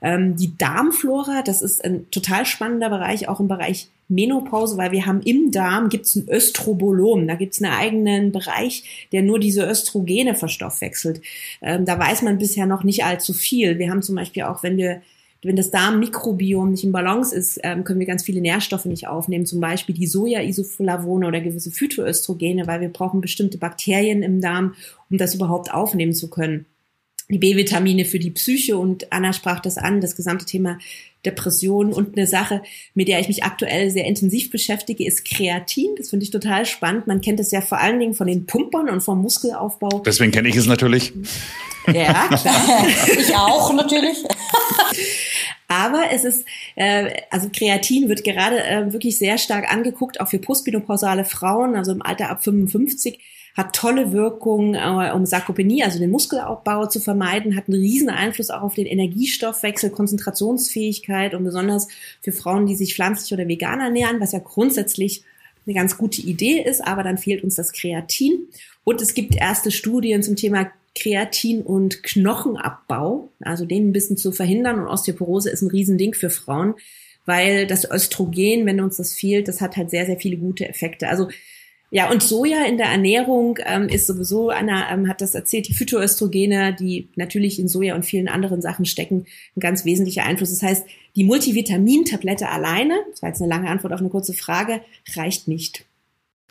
Ähm, 0.00 0.36
die 0.36 0.56
Darmflora, 0.56 1.42
das 1.42 1.60
ist 1.60 1.84
ein 1.84 2.10
total 2.10 2.46
spannender 2.46 2.88
Bereich, 2.88 3.28
auch 3.28 3.40
im 3.40 3.48
Bereich 3.48 3.88
Menopause, 4.08 4.78
weil 4.78 4.92
wir 4.92 5.04
haben 5.04 5.20
im 5.22 5.50
Darm 5.50 5.88
gibt's 5.88 6.14
ein 6.14 6.28
Östrobolom, 6.28 7.26
da 7.26 7.34
gibt's 7.34 7.62
einen 7.62 7.74
eigenen 7.74 8.32
Bereich, 8.32 9.08
der 9.12 9.22
nur 9.22 9.38
diese 9.38 9.68
Östrogene 9.68 10.34
verstoffwechselt. 10.34 11.20
Ähm, 11.60 11.84
da 11.84 11.98
weiß 11.98 12.22
man 12.22 12.38
bisher 12.38 12.66
noch 12.66 12.84
nicht 12.84 13.04
allzu 13.04 13.34
viel. 13.34 13.78
Wir 13.78 13.90
haben 13.90 14.02
zum 14.02 14.14
Beispiel 14.14 14.44
auch, 14.44 14.62
wenn 14.62 14.76
wir 14.76 15.02
wenn 15.42 15.56
das 15.56 15.70
Darmmikrobiom 15.70 16.70
nicht 16.70 16.84
im 16.84 16.92
Balance 16.92 17.34
ist, 17.34 17.60
ähm, 17.62 17.84
können 17.84 18.00
wir 18.00 18.06
ganz 18.06 18.24
viele 18.24 18.40
Nährstoffe 18.40 18.86
nicht 18.86 19.06
aufnehmen, 19.06 19.46
zum 19.46 19.60
Beispiel 19.60 19.94
die 19.94 20.06
Soja-Isoflavone 20.06 21.26
oder 21.26 21.40
gewisse 21.40 21.70
Phytoöstrogene, 21.70 22.66
weil 22.66 22.80
wir 22.80 22.88
brauchen 22.88 23.20
bestimmte 23.20 23.58
Bakterien 23.58 24.22
im 24.22 24.40
Darm, 24.40 24.74
um 25.10 25.18
das 25.18 25.34
überhaupt 25.34 25.72
aufnehmen 25.72 26.12
zu 26.12 26.28
können. 26.28 26.66
Die 27.30 27.38
B-Vitamine 27.38 28.06
für 28.06 28.18
die 28.18 28.30
Psyche 28.30 28.78
und 28.78 29.12
Anna 29.12 29.34
sprach 29.34 29.60
das 29.60 29.76
an, 29.76 30.00
das 30.00 30.16
gesamte 30.16 30.46
Thema 30.46 30.78
Depression 31.26 31.92
und 31.92 32.16
eine 32.16 32.26
Sache, 32.26 32.62
mit 32.94 33.08
der 33.08 33.20
ich 33.20 33.28
mich 33.28 33.44
aktuell 33.44 33.90
sehr 33.90 34.06
intensiv 34.06 34.50
beschäftige, 34.50 35.06
ist 35.06 35.26
Kreatin. 35.26 35.94
Das 35.98 36.10
finde 36.10 36.24
ich 36.24 36.30
total 36.30 36.64
spannend. 36.64 37.06
Man 37.06 37.20
kennt 37.20 37.38
es 37.38 37.50
ja 37.50 37.60
vor 37.60 37.78
allen 37.78 38.00
Dingen 38.00 38.14
von 38.14 38.28
den 38.28 38.46
Pumpern 38.46 38.88
und 38.88 39.02
vom 39.02 39.20
Muskelaufbau. 39.20 40.02
Deswegen 40.06 40.32
kenne 40.32 40.48
ich 40.48 40.56
es 40.56 40.66
natürlich. 40.66 41.12
Ja, 41.86 42.28
klar. 42.28 42.86
ich 43.18 43.34
auch 43.34 43.72
natürlich. 43.74 44.24
Aber 45.68 46.04
es 46.10 46.24
ist, 46.24 46.46
äh, 46.76 47.14
also 47.30 47.50
Kreatin 47.52 48.08
wird 48.08 48.24
gerade 48.24 48.64
äh, 48.64 48.92
wirklich 48.92 49.18
sehr 49.18 49.38
stark 49.38 49.70
angeguckt, 49.70 50.20
auch 50.20 50.28
für 50.28 50.38
postmenopausale 50.38 51.24
Frauen, 51.24 51.76
also 51.76 51.92
im 51.92 52.02
Alter 52.02 52.30
ab 52.30 52.42
55 52.42 53.20
hat 53.58 53.74
tolle 53.74 54.12
Wirkung, 54.12 54.74
äh, 54.74 55.10
um 55.12 55.26
Sarkopenie, 55.26 55.82
also 55.82 55.98
den 55.98 56.12
Muskelaufbau 56.12 56.86
zu 56.86 57.00
vermeiden, 57.00 57.56
hat 57.56 57.68
einen 57.68 57.80
riesen 57.80 58.08
Einfluss 58.08 58.50
auch 58.50 58.62
auf 58.62 58.74
den 58.74 58.86
Energiestoffwechsel, 58.86 59.90
Konzentrationsfähigkeit 59.90 61.34
und 61.34 61.42
besonders 61.42 61.88
für 62.22 62.30
Frauen, 62.30 62.66
die 62.66 62.76
sich 62.76 62.94
pflanzlich 62.94 63.32
oder 63.32 63.48
vegan 63.48 63.80
ernähren, 63.80 64.20
was 64.20 64.32
ja 64.32 64.38
grundsätzlich 64.38 65.24
eine 65.66 65.74
ganz 65.74 65.98
gute 65.98 66.22
Idee 66.22 66.62
ist, 66.62 66.86
aber 66.86 67.02
dann 67.02 67.18
fehlt 67.18 67.42
uns 67.42 67.56
das 67.56 67.72
Kreatin. 67.72 68.46
Und 68.84 69.02
es 69.02 69.12
gibt 69.12 69.34
erste 69.34 69.72
Studien 69.72 70.22
zum 70.22 70.36
Thema 70.36 70.70
Kreatin 70.98 71.62
und 71.62 72.02
Knochenabbau, 72.02 73.30
also 73.40 73.64
den 73.64 73.88
ein 73.88 73.92
bisschen 73.92 74.16
zu 74.16 74.32
verhindern. 74.32 74.80
Und 74.80 74.88
Osteoporose 74.88 75.50
ist 75.50 75.62
ein 75.62 75.70
Riesending 75.70 76.14
für 76.14 76.30
Frauen, 76.30 76.74
weil 77.26 77.66
das 77.66 77.90
Östrogen, 77.90 78.66
wenn 78.66 78.80
uns 78.80 78.96
das 78.96 79.14
fehlt, 79.14 79.48
das 79.48 79.60
hat 79.60 79.76
halt 79.76 79.90
sehr, 79.90 80.06
sehr 80.06 80.18
viele 80.18 80.36
gute 80.36 80.68
Effekte. 80.68 81.08
Also 81.08 81.28
ja, 81.90 82.10
und 82.10 82.22
Soja 82.22 82.66
in 82.66 82.76
der 82.76 82.88
Ernährung 82.88 83.58
ähm, 83.64 83.88
ist 83.88 84.06
sowieso, 84.06 84.50
Anna 84.50 84.92
ähm, 84.92 85.08
hat 85.08 85.22
das 85.22 85.34
erzählt, 85.34 85.68
die 85.68 85.74
Phytoöstrogene, 85.74 86.76
die 86.78 87.08
natürlich 87.16 87.58
in 87.58 87.66
Soja 87.68 87.94
und 87.94 88.04
vielen 88.04 88.28
anderen 88.28 88.60
Sachen 88.60 88.84
stecken, 88.84 89.24
ein 89.56 89.60
ganz 89.60 89.86
wesentlicher 89.86 90.24
Einfluss. 90.24 90.50
Das 90.50 90.62
heißt, 90.62 90.86
die 91.16 91.24
Multivitamintablette 91.24 92.50
alleine, 92.50 92.98
das 93.10 93.22
war 93.22 93.30
jetzt 93.30 93.40
eine 93.40 93.48
lange 93.48 93.70
Antwort 93.70 93.94
auf 93.94 94.00
eine 94.00 94.10
kurze 94.10 94.34
Frage, 94.34 94.82
reicht 95.16 95.48
nicht. 95.48 95.86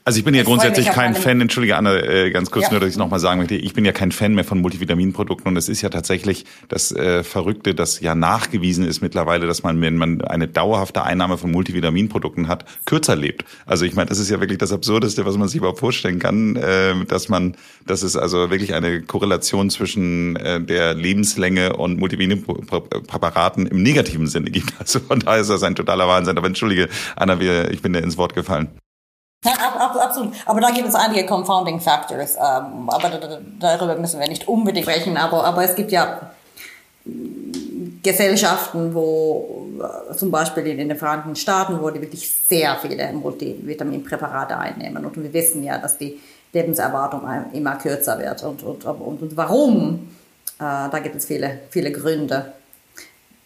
Also 0.08 0.20
ich 0.20 0.24
bin 0.24 0.34
ja 0.34 0.44
ich 0.44 0.48
grundsätzlich 0.48 0.86
kein 0.86 1.16
Fan, 1.16 1.42
entschuldige 1.42 1.76
Anna, 1.76 1.94
äh, 1.98 2.32
ganz 2.32 2.50
kurz 2.50 2.68
ja. 2.68 2.72
nur, 2.72 2.80
dass 2.80 2.88
ich 2.88 2.94
es 2.94 2.98
nochmal 2.98 3.20
sagen 3.20 3.40
möchte, 3.40 3.56
ich 3.56 3.74
bin 3.74 3.84
ja 3.84 3.92
kein 3.92 4.14
Fan 4.14 4.36
mehr 4.36 4.46
von 4.46 4.62
Multivitaminprodukten 4.62 5.52
und 5.52 5.58
es 5.58 5.68
ist 5.68 5.82
ja 5.82 5.90
tatsächlich 5.90 6.46
das 6.70 6.94
äh, 6.94 7.26
Verrückte, 7.26 7.76
dass 7.76 8.00
ja 8.00 8.16
nachgewiesen 8.16 8.86
ist 8.88 9.02
mittlerweile, 9.02 9.48
dass 9.48 9.64
man, 9.64 9.82
wenn 9.82 9.98
man 9.98 10.22
eine 10.22 10.48
dauerhafte 10.48 11.04
Einnahme 11.04 11.38
von 11.38 11.52
Multivitaminprodukten 11.52 12.48
hat, 12.48 12.64
kürzer 12.86 13.18
lebt. 13.18 13.44
Also 13.66 13.84
ich 13.84 13.96
meine, 13.96 14.08
das 14.08 14.18
ist 14.18 14.30
ja 14.30 14.40
wirklich 14.40 14.60
das 14.60 14.72
Absurdeste, 14.72 15.26
was 15.26 15.36
man 15.36 15.50
sich 15.50 15.58
überhaupt 15.58 15.80
vorstellen 15.80 16.20
kann, 16.20 16.56
äh, 16.56 16.94
dass 17.06 17.28
man, 17.28 17.58
dass 17.86 18.02
es 18.02 18.16
also 18.16 18.50
wirklich 18.50 18.76
eine 18.76 19.02
Korrelation 19.02 19.70
zwischen 19.70 20.38
äh, 20.38 20.62
der 20.62 20.94
Lebenslänge 20.94 21.76
und 21.76 22.00
Multivitaminpräparaten 22.00 23.68
im 23.68 23.84
negativen 23.84 24.28
Sinne 24.28 24.52
gibt. 24.52 24.74
Also 24.80 25.02
von 25.02 25.20
daher 25.20 25.42
ist 25.42 25.50
das 25.50 25.64
ein 25.64 25.76
totaler 25.76 26.08
Wahnsinn. 26.08 26.38
Aber 26.38 26.48
entschuldige, 26.48 26.88
Anna, 27.18 27.42
wir, 27.42 27.72
ich 27.72 27.82
bin 27.82 27.92
dir 27.92 28.00
ins 28.00 28.16
Wort 28.16 28.34
gefallen. 28.34 28.70
Absolut. 30.18 30.34
Aber 30.46 30.62
da 30.62 30.72
gibt 30.72 30.88
es 30.88 30.96
einige 30.96 31.26
Confounding 31.26 31.80
Factors. 31.80 32.36
Ähm, 32.36 32.90
aber 32.90 33.10
da, 33.10 33.18
da, 33.18 33.40
darüber 33.60 33.96
müssen 33.96 34.20
wir 34.20 34.28
nicht 34.28 34.48
unbedingt 34.48 34.86
sprechen. 34.86 35.18
Aber, 35.18 35.44
aber 35.44 35.64
es 35.64 35.76
gibt 35.76 35.92
ja 35.92 36.32
Gesellschaften, 38.04 38.94
wo 38.94 39.68
äh, 40.12 40.16
zum 40.16 40.32
Beispiel 40.32 40.68
in, 40.68 40.90
den 40.90 40.98
Vereinigten 40.98 41.36
Staaten, 41.36 41.82
wo 41.82 41.90
die 41.90 42.02
wirklich 42.02 42.30
sehr 42.30 42.76
viele 42.82 43.12
Multivitaminpräparate 43.14 44.58
einnehmen. 44.58 45.06
Und 45.06 45.22
wir 45.22 45.32
wissen 45.34 45.64
ja, 45.64 45.78
dass 45.78 45.98
die 45.98 46.20
Lebenserwartung 46.54 47.22
immer 47.54 47.76
kürzer 47.76 48.18
wird. 48.20 48.44
Und, 48.44 48.64
und, 48.64 48.86
und, 48.86 49.22
und 49.22 49.38
warum? 49.38 50.10
Äh, 50.60 50.90
da 50.90 51.00
gibt 51.04 51.16
es 51.16 51.26
viele, 51.26 51.60
viele 51.70 51.92
Gründe 51.92 52.54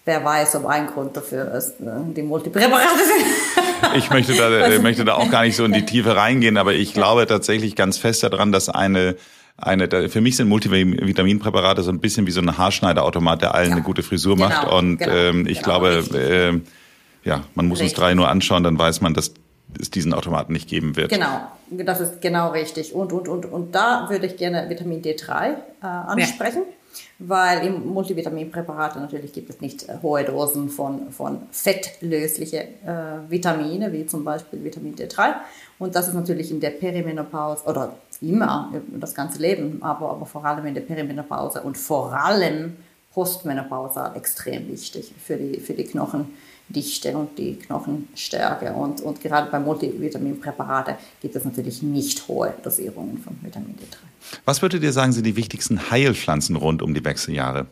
wer 0.06 0.24
weiß, 0.24 0.56
ob 0.56 0.66
ein 0.66 0.88
Grund 0.88 1.16
dafür 1.16 1.54
ist, 1.54 1.80
ne? 1.80 2.06
die 2.16 2.24
Multipräparate 2.24 3.06
sind. 3.06 3.26
Ich 3.96 4.10
möchte 4.10 4.34
da, 4.36 4.48
also, 4.48 4.82
möchte 4.82 5.06
da 5.06 5.16
auch 5.16 5.30
gar 5.30 5.44
nicht 5.44 5.56
so 5.56 5.66
in 5.66 5.74
die 5.74 5.86
Tiefe 5.86 6.16
reingehen, 6.16 6.58
aber 6.58 6.74
ich 6.74 6.94
glaube 6.94 7.26
tatsächlich 7.28 7.76
ganz 7.76 7.98
fest 7.98 8.24
daran, 8.24 8.52
dass 8.52 8.70
eine 8.70 9.16
eine, 9.58 10.10
für 10.10 10.22
mich 10.22 10.38
sind 10.38 10.48
Multivitaminpräparate 10.50 11.84
so 11.84 11.92
ein 11.92 12.00
bisschen 12.00 12.26
wie 12.26 12.32
so 12.32 12.42
ein 12.42 12.58
Haarschneiderautomat, 12.58 13.44
der 13.44 13.54
allen 13.54 13.70
ja. 13.70 13.76
eine 13.76 13.84
gute 13.84 14.02
Frisur 14.02 14.36
genau, 14.36 14.50
macht. 14.50 14.72
Und 14.72 14.98
genau, 14.98 15.12
ähm, 15.12 15.46
ich 15.46 15.62
genau, 15.62 15.80
glaube, 15.80 16.18
äh, 16.18 17.28
ja, 17.28 17.44
man 17.54 17.68
muss 17.68 17.80
richtig. 17.80 17.96
uns 17.96 18.00
drei 18.00 18.14
nur 18.16 18.28
anschauen, 18.28 18.64
dann 18.64 18.80
weiß 18.80 19.02
man, 19.02 19.14
dass 19.14 19.34
es 19.80 19.92
diesen 19.92 20.14
Automaten 20.14 20.54
nicht 20.54 20.68
geben 20.68 20.96
wird. 20.96 21.12
Genau, 21.12 21.48
das 21.70 22.02
ist 22.02 22.22
genau 22.22 22.50
richtig. 22.52 22.94
Und, 22.94 23.14
und, 23.14 23.28
und, 23.28 23.46
und 23.46 23.76
da 23.76 24.08
würde 24.10 24.26
ich 24.26 24.38
gerne 24.38 24.68
Vitamin 24.70 25.02
D3 25.02 25.52
äh, 25.52 25.86
ansprechen. 25.86 26.64
Ja 26.68 26.81
weil 27.20 27.66
im 27.66 27.88
Multivitaminpräparate 27.88 29.00
natürlich 29.00 29.34
gibt 29.34 29.50
es 29.50 29.62
nicht 29.62 29.88
äh, 29.88 29.98
hohe 30.02 30.24
Dosen 30.24 30.70
von, 30.70 31.12
von 31.12 31.44
fettlösliche 31.52 32.64
äh, 32.86 33.30
Vitamine, 33.30 33.92
wie 33.94 34.06
zum 34.06 34.24
Beispiel 34.24 34.64
Vitamin 34.64 34.96
D3. 34.96 35.36
Und 35.80 35.96
das 35.96 36.08
ist 36.08 36.14
natürlich 36.14 36.52
in 36.52 36.60
der 36.60 36.72
Perimenopause 36.72 37.66
oder 37.66 37.96
immer 38.22 38.72
das 39.00 39.16
ganze 39.16 39.40
Leben, 39.40 39.82
aber, 39.82 40.12
aber 40.12 40.26
vor 40.26 40.46
allem 40.46 40.66
in 40.68 40.76
der 40.76 40.82
Perimenopause 40.82 41.62
und 41.62 41.78
vor 41.78 42.14
allem 42.14 42.76
postmenopausal 43.14 44.16
extrem 44.16 44.68
wichtig 44.70 45.12
für 45.18 45.36
die, 45.36 45.60
für 45.60 45.74
die 45.74 45.84
Knochendichte 45.84 47.18
und 47.18 47.38
die 47.38 47.58
Knochenstärke. 47.58 48.74
Und, 48.74 49.02
und 49.02 49.22
gerade 49.22 49.52
bei 49.52 49.60
Multivitaminpräparate 49.60 50.98
gibt 51.22 51.36
es 51.36 51.44
natürlich 51.44 51.82
nicht 51.82 52.28
hohe 52.28 52.54
Dosierungen 52.64 53.18
von 53.18 53.38
Vitamin 53.42 53.76
D3. 53.76 54.11
Was 54.46 54.62
würdet 54.62 54.84
ihr 54.84 54.94
sagen, 54.94 55.12
sind 55.12 55.26
die 55.26 55.36
wichtigsten 55.36 55.92
Heilpflanzen 55.92 56.56
rund 56.56 56.82
um 56.82 56.94
die 56.94 57.04
Wechseljahre? 57.04 57.68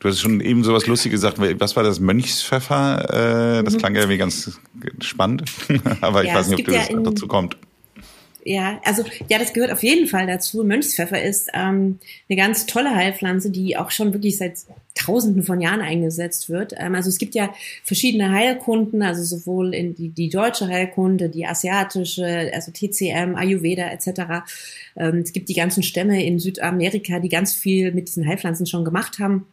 Du 0.00 0.08
hast 0.08 0.20
schon 0.20 0.40
eben 0.40 0.64
so 0.64 0.72
was 0.72 0.86
Lustiges 0.86 1.20
gesagt. 1.20 1.38
Was 1.60 1.76
war 1.76 1.82
das? 1.82 2.00
Mönchspfeffer? 2.00 3.58
Äh, 3.58 3.64
das 3.64 3.74
mhm. 3.74 3.78
klang 3.78 3.94
ja 3.94 4.00
irgendwie 4.00 4.18
ganz 4.18 4.58
spannend. 5.00 5.44
Aber 6.00 6.22
ich 6.22 6.28
ja, 6.28 6.36
weiß 6.36 6.48
nicht, 6.48 6.66
ob 6.66 6.74
das 6.74 6.88
ja 6.88 6.96
dazu 6.96 7.28
kommt. 7.28 7.56
Ja, 8.42 8.80
also 8.84 9.04
ja, 9.28 9.38
das 9.38 9.52
gehört 9.52 9.70
auf 9.70 9.82
jeden 9.82 10.06
Fall 10.06 10.26
dazu. 10.26 10.64
Mönchspfeffer 10.64 11.22
ist 11.22 11.50
ähm, 11.52 11.98
eine 12.28 12.36
ganz 12.36 12.64
tolle 12.64 12.94
Heilpflanze, 12.94 13.50
die 13.50 13.76
auch 13.76 13.90
schon 13.90 14.14
wirklich 14.14 14.38
seit 14.38 14.54
Tausenden 15.10 15.42
von 15.42 15.60
Jahren 15.60 15.80
eingesetzt 15.80 16.48
wird. 16.48 16.74
Ähm, 16.76 16.94
also 16.94 17.08
es 17.08 17.18
gibt 17.18 17.34
ja 17.34 17.52
verschiedene 17.82 18.30
Heilkunden, 18.30 19.02
also 19.02 19.22
sowohl 19.22 19.74
in 19.74 19.94
die, 19.94 20.10
die 20.10 20.28
deutsche 20.28 20.68
Heilkunde, 20.68 21.28
die 21.28 21.46
asiatische, 21.46 22.50
also 22.54 22.70
TCM, 22.70 23.34
Ayurveda 23.34 23.88
etc. 23.90 24.44
Ähm, 24.96 25.18
es 25.18 25.32
gibt 25.32 25.48
die 25.48 25.54
ganzen 25.54 25.82
Stämme 25.82 26.24
in 26.24 26.38
Südamerika, 26.38 27.18
die 27.18 27.28
ganz 27.28 27.52
viel 27.52 27.92
mit 27.92 28.08
diesen 28.08 28.26
Heilpflanzen 28.26 28.66
schon 28.66 28.84
gemacht 28.84 29.18
haben. 29.18 29.46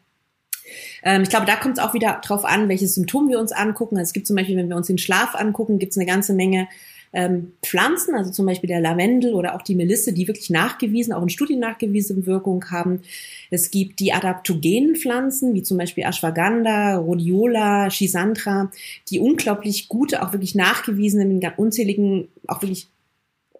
Ähm, 1.03 1.23
ich 1.23 1.29
glaube, 1.29 1.45
da 1.45 1.55
kommt 1.55 1.77
es 1.77 1.83
auch 1.83 1.93
wieder 1.93 2.21
drauf 2.23 2.45
an, 2.45 2.69
welches 2.69 2.95
Symptom 2.95 3.29
wir 3.29 3.39
uns 3.39 3.51
angucken. 3.51 3.97
Also 3.97 4.09
es 4.09 4.13
gibt 4.13 4.27
zum 4.27 4.35
Beispiel, 4.35 4.57
wenn 4.57 4.69
wir 4.69 4.75
uns 4.75 4.87
den 4.87 4.97
Schlaf 4.97 5.35
angucken, 5.35 5.79
gibt 5.79 5.91
es 5.91 5.97
eine 5.97 6.05
ganze 6.05 6.33
Menge 6.33 6.67
ähm, 7.13 7.53
Pflanzen, 7.63 8.15
also 8.15 8.31
zum 8.31 8.45
Beispiel 8.45 8.67
der 8.67 8.81
Lavendel 8.81 9.33
oder 9.33 9.55
auch 9.55 9.61
die 9.61 9.75
Melisse, 9.75 10.13
die 10.13 10.27
wirklich 10.27 10.49
nachgewiesen, 10.49 11.13
auch 11.13 11.23
in 11.23 11.29
Studien 11.29 11.59
nachgewiesene 11.59 12.25
Wirkung 12.25 12.65
haben. 12.69 13.01
Es 13.49 13.71
gibt 13.71 13.99
die 13.99 14.13
adaptogenen 14.13 14.95
Pflanzen, 14.95 15.53
wie 15.53 15.63
zum 15.63 15.77
Beispiel 15.77 16.03
Ashwagandha, 16.03 16.97
Rhodiola, 16.97 17.89
Schisandra, 17.89 18.71
die 19.09 19.19
unglaublich 19.19 19.87
gute, 19.87 20.21
auch 20.21 20.33
wirklich 20.33 20.55
nachgewiesene, 20.55 21.53
unzähligen, 21.57 22.27
auch 22.47 22.61
wirklich 22.61 22.87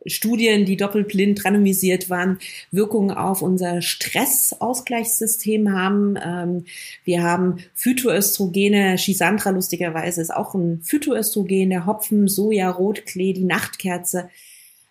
Studien, 0.08 0.66
die 0.66 0.78
doppelblind 0.78 1.44
randomisiert 1.46 2.10
waren, 2.10 2.40
Wirkungen 2.72 3.12
auf 3.12 3.42
unser 3.42 3.82
Stressausgleichssystem 3.82 5.72
haben. 5.72 6.16
Ähm, 6.24 6.66
wir 7.04 7.24
haben 7.24 7.58
Phytoöstrogene, 7.74 8.98
Schisandra 8.98 9.52
lustigerweise 9.52 10.22
ist 10.22 10.34
auch 10.34 10.54
ein 10.54 10.82
Phytoöstrogen, 10.82 11.70
der 11.70 11.86
Hopfen, 11.86 12.28
Soja, 12.28 12.70
Rotklee, 12.70 13.34
die 13.34 13.44
Nachtkerze. 13.44 14.30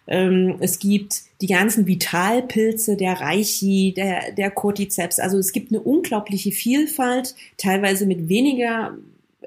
Ähm, 0.06 0.56
es 0.60 0.78
gibt 0.78 1.22
die 1.40 1.48
ganzen 1.48 1.86
Vitalpilze, 1.86 2.96
der 2.96 3.20
Reichi, 3.20 3.92
der, 3.96 4.32
der 4.32 4.50
Cordyceps. 4.50 5.18
Also 5.18 5.38
es 5.38 5.52
gibt 5.52 5.72
eine 5.72 5.80
unglaubliche 5.80 6.52
Vielfalt, 6.52 7.34
teilweise 7.56 8.06
mit 8.06 8.28
weniger 8.28 8.96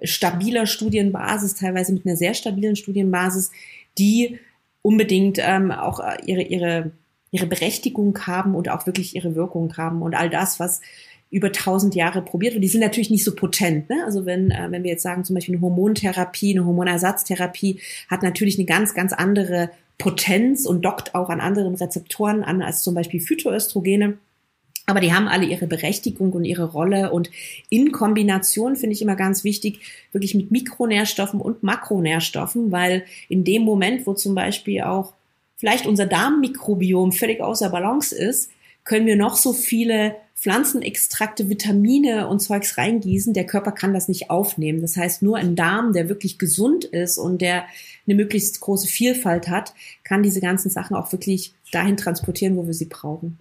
stabiler 0.04 0.66
Studienbasis, 0.66 1.56
teilweise 1.56 1.94
mit 1.94 2.06
einer 2.06 2.16
sehr 2.16 2.34
stabilen 2.34 2.76
Studienbasis, 2.76 3.52
die 3.98 4.40
unbedingt 4.90 5.38
ähm, 5.40 5.72
auch 5.72 6.00
äh, 6.00 6.18
ihre, 6.26 6.42
ihre, 6.42 6.92
ihre 7.30 7.46
Berechtigung 7.46 8.18
haben 8.26 8.56
und 8.56 8.70
auch 8.70 8.88
wirklich 8.88 9.16
ihre 9.16 9.36
Wirkung 9.36 9.78
haben 9.78 10.02
und 10.02 10.16
all 10.16 10.32
das, 10.32 10.60
was 10.60 10.82
über 11.30 11.52
tausend 11.52 11.94
Jahre 11.94 12.24
probiert 12.24 12.56
wird. 12.56 12.64
Die 12.64 12.70
sind 12.70 12.82
natürlich 12.82 13.12
nicht 13.12 13.24
so 13.24 13.36
potent. 13.36 13.88
Ne? 13.88 14.02
Also 14.04 14.26
wenn, 14.26 14.50
äh, 14.50 14.66
wenn 14.72 14.82
wir 14.82 14.90
jetzt 14.90 15.04
sagen, 15.04 15.26
zum 15.26 15.36
Beispiel 15.36 15.54
eine 15.54 15.62
Hormontherapie, 15.62 16.56
eine 16.56 16.66
Hormonersatztherapie 16.66 17.80
hat 18.10 18.24
natürlich 18.24 18.58
eine 18.58 18.66
ganz, 18.66 18.96
ganz 18.96 19.14
andere 19.14 19.70
Potenz 20.00 20.66
und 20.66 20.84
dockt 20.84 21.14
auch 21.14 21.30
an 21.30 21.40
anderen 21.40 21.76
Rezeptoren 21.76 22.44
an 22.44 22.64
als 22.64 22.82
zum 22.82 22.96
Beispiel 22.96 23.20
Phytoöstrogene. 23.20 24.18
Aber 24.90 25.02
die 25.02 25.14
haben 25.14 25.28
alle 25.28 25.46
ihre 25.46 25.68
Berechtigung 25.68 26.32
und 26.34 26.46
ihre 26.46 26.72
Rolle 26.72 27.12
und 27.12 27.30
in 27.70 27.92
Kombination 27.92 28.76
finde 28.76 28.96
ich 28.96 29.04
immer 29.04 29.16
ganz 29.16 29.44
wichtig, 29.44 29.82
wirklich 30.12 30.34
mit 30.34 30.50
Mikronährstoffen 30.50 31.40
und 31.40 31.62
Makronährstoffen, 31.62 32.72
weil 32.72 33.06
in 33.28 33.44
dem 33.44 33.62
Moment, 33.62 34.08
wo 34.08 34.16
zum 34.16 34.34
Beispiel 34.34 34.82
auch 34.82 35.14
vielleicht 35.58 35.86
unser 35.86 36.08
Darmmikrobiom 36.08 37.12
völlig 37.12 37.40
außer 37.40 37.70
Balance 37.70 38.16
ist, 38.16 38.50
können 38.84 39.06
wir 39.06 39.16
noch 39.16 39.36
so 39.36 39.54
viele 39.54 40.16
Pflanzenextrakte, 40.36 41.50
Vitamine 41.50 42.28
und 42.28 42.40
Zeugs 42.40 42.80
reingießen. 42.80 43.36
Der 43.36 43.46
Körper 43.46 43.74
kann 43.74 43.94
das 43.94 44.08
nicht 44.08 44.32
aufnehmen. 44.32 44.82
Das 44.82 44.98
heißt, 44.98 45.22
nur 45.22 45.38
ein 45.38 45.56
Darm, 45.56 45.94
der 45.94 46.10
wirklich 46.10 46.40
gesund 46.40 46.84
ist 46.84 47.20
und 47.20 47.42
der 47.42 47.66
eine 48.08 48.16
möglichst 48.16 48.60
große 48.60 48.88
Vielfalt 48.88 49.50
hat, 49.50 49.76
kann 50.04 50.24
diese 50.24 50.42
ganzen 50.42 50.72
Sachen 50.72 50.96
auch 50.96 51.12
wirklich 51.12 51.54
dahin 51.72 51.96
transportieren, 51.96 52.56
wo 52.56 52.66
wir 52.66 52.74
sie 52.74 52.86
brauchen. 52.86 53.38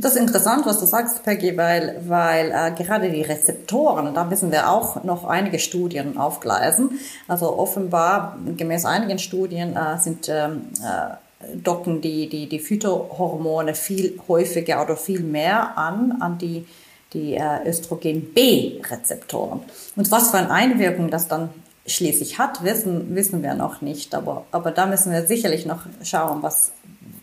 Das 0.00 0.14
ist 0.14 0.20
interessant, 0.20 0.64
was 0.64 0.78
du 0.78 0.86
sagst, 0.86 1.24
Peggy, 1.24 1.56
weil, 1.56 2.00
weil 2.06 2.52
äh, 2.52 2.70
gerade 2.70 3.10
die 3.10 3.22
Rezeptoren, 3.22 4.14
da 4.14 4.22
müssen 4.22 4.52
wir 4.52 4.70
auch 4.70 5.02
noch 5.02 5.24
einige 5.24 5.58
Studien 5.58 6.16
aufgleisen. 6.16 7.00
Also 7.26 7.58
offenbar, 7.58 8.38
gemäß 8.56 8.84
einigen 8.84 9.18
Studien, 9.18 9.74
äh, 9.74 9.98
sind 9.98 10.28
ähm, 10.28 10.68
äh, 10.76 11.16
docken 11.56 12.00
die, 12.00 12.28
die, 12.28 12.48
die 12.48 12.60
Phytohormone 12.60 13.74
viel 13.74 14.20
häufiger 14.28 14.82
oder 14.82 14.96
viel 14.96 15.20
mehr 15.20 15.76
an, 15.76 16.18
an 16.20 16.38
die, 16.38 16.64
die 17.12 17.34
äh, 17.34 17.68
Östrogen-B-Rezeptoren. 17.68 19.62
Und 19.96 20.10
was 20.12 20.30
für 20.30 20.38
eine 20.38 20.50
Einwirkung 20.50 21.10
das 21.10 21.26
dann 21.26 21.50
schließlich 21.86 22.38
hat, 22.38 22.62
wissen, 22.62 23.16
wissen 23.16 23.42
wir 23.42 23.54
noch 23.54 23.80
nicht. 23.80 24.14
Aber, 24.14 24.44
aber 24.52 24.70
da 24.70 24.86
müssen 24.86 25.10
wir 25.10 25.26
sicherlich 25.26 25.66
noch 25.66 25.80
schauen, 26.04 26.42
was, 26.42 26.70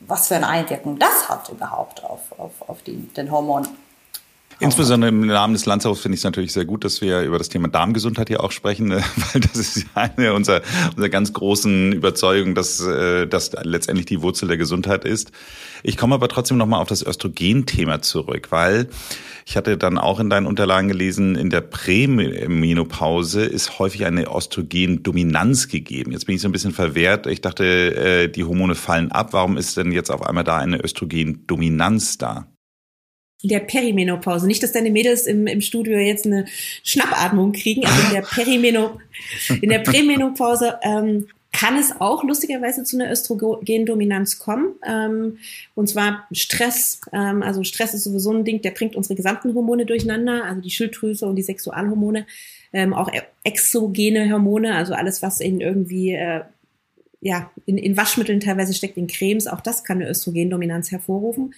was 0.08 0.28
für 0.28 0.36
eine 0.36 0.48
Einwirkung 0.48 1.00
das 1.00 1.30
hat 1.30 1.50
überhaupt 1.50 2.04
auf, 2.04 2.38
auf, 2.38 2.52
auf 2.68 2.82
die, 2.84 3.08
den 3.14 3.32
Hormon. 3.32 3.68
Insbesondere 4.60 5.10
im 5.10 5.26
Namen 5.28 5.54
des 5.54 5.66
Landshofs 5.66 6.02
finde 6.02 6.16
ich 6.16 6.22
es 6.22 6.24
natürlich 6.24 6.54
sehr 6.54 6.66
gut, 6.66 6.86
dass 6.86 7.02
wir 7.02 7.22
über 7.24 7.38
das 7.38 7.50
Thema 7.50 7.68
Darmgesundheit 7.68 8.30
hier 8.30 8.42
auch 8.42 8.52
sprechen, 8.52 8.92
weil 8.92 9.42
das 9.42 9.56
ist 9.56 9.86
eine 9.96 10.34
unserer, 10.34 10.62
unserer 10.92 11.10
ganz 11.10 11.34
großen 11.34 11.92
Überzeugungen, 11.92 12.56
dass 12.56 12.80
äh, 12.80 13.28
das 13.28 13.52
letztendlich 13.64 14.06
die 14.06 14.22
Wurzel 14.22 14.48
der 14.48 14.58
Gesundheit 14.58 15.04
ist. 15.04 15.32
Ich 15.84 15.98
komme 15.98 16.16
aber 16.16 16.30
trotzdem 16.30 16.58
nochmal 16.58 16.82
auf 16.82 16.88
das 16.88 17.06
Östrogen-Thema 17.06 18.02
zurück, 18.02 18.48
weil 18.52 18.88
ich 19.46 19.58
hatte 19.58 19.78
dann 19.78 19.98
auch 19.98 20.20
in 20.20 20.30
deinen 20.30 20.48
Unterlagen 20.48 20.88
gelesen, 20.88 21.36
in 21.36 21.50
der 21.50 21.62
Prämenopause 21.62 23.44
ist 23.44 23.78
häufig 23.78 24.06
eine 24.06 24.34
Östrogendominanz 24.34 25.68
gegeben. 25.68 26.12
Jetzt 26.14 26.26
bin 26.26 26.36
ich 26.36 26.42
so 26.42 26.48
ein 26.48 26.54
bisschen 26.54 26.72
verwehrt. 26.72 27.28
Ich 27.28 27.42
dachte, 27.42 27.66
äh, 27.66 28.28
die 28.30 28.44
Hormone 28.44 28.76
fallen 28.76 29.12
ab. 29.12 29.34
Warum 29.34 29.58
ist 29.58 29.78
denn 29.78 29.92
jetzt 29.92 30.10
auf 30.10 30.24
einmal 30.24 30.44
da 30.44 30.58
eine 30.58 30.84
Östrogendominanz 30.84 32.18
da? 32.18 32.48
In 33.46 33.50
der 33.50 33.60
Perimenopause. 33.60 34.48
Nicht, 34.48 34.64
dass 34.64 34.72
deine 34.72 34.90
Mädels 34.90 35.28
im, 35.28 35.46
im 35.46 35.62
Studio 35.62 36.00
jetzt 36.00 36.26
eine 36.26 36.46
Schnappatmung 36.84 37.52
kriegen, 37.52 37.86
aber 37.86 38.08
in 38.08 38.14
der 38.16 38.22
Perimenopause, 38.34 39.00
in 39.62 39.70
der 39.70 39.80
Prämenopause 39.80 40.80
ähm, 40.82 41.28
kann 41.52 41.78
es 41.78 41.94
auch 42.02 42.24
lustigerweise 42.24 42.84
zu 42.84 42.98
einer 42.98 43.12
Östrogendominanz 43.12 44.40
kommen. 44.40 44.74
Ähm, 44.84 45.38
und 45.76 45.88
zwar 45.88 46.26
Stress. 46.32 47.02
Ähm, 47.14 47.44
also 47.44 47.64
Stress 47.64 47.94
ist 47.94 48.06
sowieso 48.06 48.32
ein 48.32 48.46
Ding, 48.46 48.64
der 48.64 48.72
bringt 48.72 48.96
unsere 48.96 49.14
gesamten 49.14 49.54
Hormone 49.54 49.86
durcheinander, 49.86 50.44
also 50.44 50.62
die 50.62 50.72
Schilddrüse 50.72 51.28
und 51.28 51.36
die 51.36 51.44
Sexualhormone, 51.44 52.26
ähm, 52.74 52.96
auch 52.96 53.14
e-, 53.14 53.22
exogene 53.44 54.32
Hormone, 54.32 54.74
also 54.74 54.96
alles, 54.96 55.22
was 55.22 55.40
in 55.40 55.62
irgendwie 55.62 56.14
äh, 56.14 56.42
ja, 57.22 57.52
in, 57.68 57.78
in 57.78 57.96
Waschmitteln 57.96 58.40
teilweise 58.40 58.74
steckt, 58.74 58.98
in 58.98 59.06
Cremes, 59.06 59.46
auch 59.46 59.62
das 59.62 59.84
kann 59.84 60.02
eine 60.02 60.10
Östrogendominanz 60.10 60.90
hervorrufen 60.90 61.54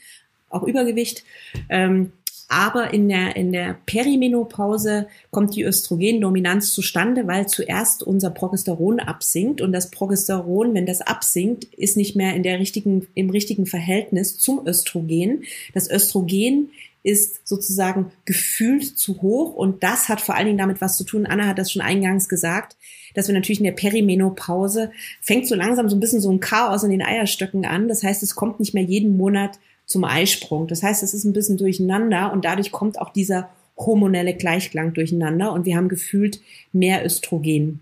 auch 0.49 0.63
Übergewicht. 0.63 1.23
Ähm, 1.69 2.11
aber 2.49 2.93
in 2.93 3.09
der, 3.09 3.35
in 3.35 3.51
der 3.51 3.75
Perimenopause 3.85 5.07
kommt 5.31 5.55
die 5.55 5.63
Östrogendominanz 5.63 6.71
zustande, 6.71 7.27
weil 7.27 7.47
zuerst 7.47 8.03
unser 8.03 8.29
Progesteron 8.29 9.01
absinkt 9.01 9.59
und 9.59 9.73
das 9.73 9.91
Progesteron, 9.91 10.73
wenn 10.73 10.85
das 10.85 11.01
absinkt, 11.01 11.65
ist 11.65 11.97
nicht 11.97 12.15
mehr 12.15 12.35
in 12.35 12.43
der 12.43 12.59
richtigen, 12.59 13.07
im 13.15 13.29
richtigen 13.29 13.65
Verhältnis 13.65 14.39
zum 14.39 14.65
Östrogen. 14.65 15.43
Das 15.73 15.91
Östrogen 15.91 16.69
ist 17.03 17.45
sozusagen 17.47 18.11
gefühlt 18.25 18.97
zu 18.97 19.21
hoch 19.21 19.53
und 19.53 19.83
das 19.83 20.07
hat 20.07 20.21
vor 20.21 20.35
allen 20.35 20.45
Dingen 20.45 20.57
damit 20.57 20.79
was 20.79 20.95
zu 20.97 21.03
tun. 21.03 21.25
Anna 21.25 21.47
hat 21.47 21.57
das 21.57 21.71
schon 21.71 21.81
eingangs 21.81 22.29
gesagt, 22.29 22.77
dass 23.13 23.27
wir 23.27 23.35
natürlich 23.35 23.59
in 23.59 23.65
der 23.65 23.71
Perimenopause 23.71 24.91
fängt 25.21 25.47
so 25.47 25.55
langsam 25.55 25.89
so 25.89 25.95
ein 25.95 25.99
bisschen 25.99 26.21
so 26.21 26.31
ein 26.31 26.39
Chaos 26.39 26.83
in 26.83 26.91
den 26.91 27.01
Eierstöcken 27.01 27.65
an. 27.65 27.87
Das 27.87 28.03
heißt, 28.03 28.23
es 28.23 28.35
kommt 28.35 28.59
nicht 28.59 28.73
mehr 28.73 28.83
jeden 28.83 29.17
Monat 29.17 29.59
zum 29.87 30.03
Eisprung. 30.03 30.67
Das 30.67 30.83
heißt, 30.83 31.01
es 31.01 31.15
ist 31.15 31.23
ein 31.23 31.33
bisschen 31.33 31.57
durcheinander 31.57 32.31
und 32.31 32.45
dadurch 32.45 32.71
kommt 32.71 32.99
auch 32.99 33.11
dieser 33.11 33.49
hormonelle 33.75 34.35
Gleichklang 34.35 34.93
durcheinander 34.93 35.51
und 35.53 35.65
wir 35.65 35.77
haben 35.77 35.87
gefühlt 35.89 36.41
mehr 36.73 37.03
Östrogen. 37.05 37.79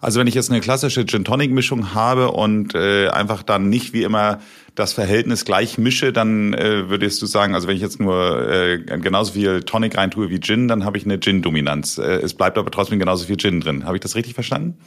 Also 0.00 0.20
wenn 0.20 0.28
ich 0.28 0.34
jetzt 0.34 0.50
eine 0.50 0.60
klassische 0.60 1.04
Gin 1.06 1.24
Tonic 1.24 1.50
Mischung 1.50 1.92
habe 1.92 2.30
und 2.30 2.74
äh, 2.74 3.08
einfach 3.08 3.42
dann 3.42 3.68
nicht 3.68 3.92
wie 3.92 4.04
immer 4.04 4.40
das 4.76 4.92
Verhältnis 4.92 5.44
gleich 5.44 5.76
mische, 5.76 6.12
dann 6.12 6.54
äh, 6.54 6.88
würdest 6.88 7.20
du 7.20 7.26
sagen, 7.26 7.54
also 7.54 7.66
wenn 7.66 7.74
ich 7.74 7.82
jetzt 7.82 7.98
nur 7.98 8.48
äh, 8.48 8.78
genauso 8.78 9.32
viel 9.32 9.64
Tonic 9.64 9.96
reintue 9.96 10.30
wie 10.30 10.38
Gin, 10.38 10.68
dann 10.68 10.84
habe 10.84 10.98
ich 10.98 11.04
eine 11.04 11.18
Gin 11.18 11.42
Dominanz. 11.42 11.98
Äh, 11.98 12.20
es 12.22 12.34
bleibt 12.34 12.58
aber 12.58 12.70
trotzdem 12.70 13.00
genauso 13.00 13.26
viel 13.26 13.38
Gin 13.38 13.60
drin. 13.60 13.84
Habe 13.86 13.96
ich 13.96 14.00
das 14.00 14.14
richtig 14.14 14.34
verstanden? 14.34 14.78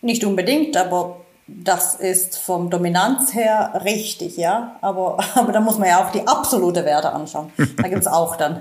Nicht 0.00 0.24
unbedingt, 0.24 0.74
aber 0.76 1.20
das 1.48 1.94
ist 1.94 2.38
vom 2.38 2.68
Dominanz 2.68 3.34
her 3.34 3.80
richtig, 3.84 4.36
ja. 4.36 4.76
Aber, 4.80 5.18
aber 5.34 5.52
da 5.52 5.60
muss 5.60 5.78
man 5.78 5.88
ja 5.88 6.04
auch 6.04 6.12
die 6.12 6.26
absolute 6.26 6.84
Werte 6.84 7.12
anschauen. 7.12 7.50
Da 7.76 7.88
gibt's 7.88 8.06
auch 8.06 8.36
dann. 8.36 8.60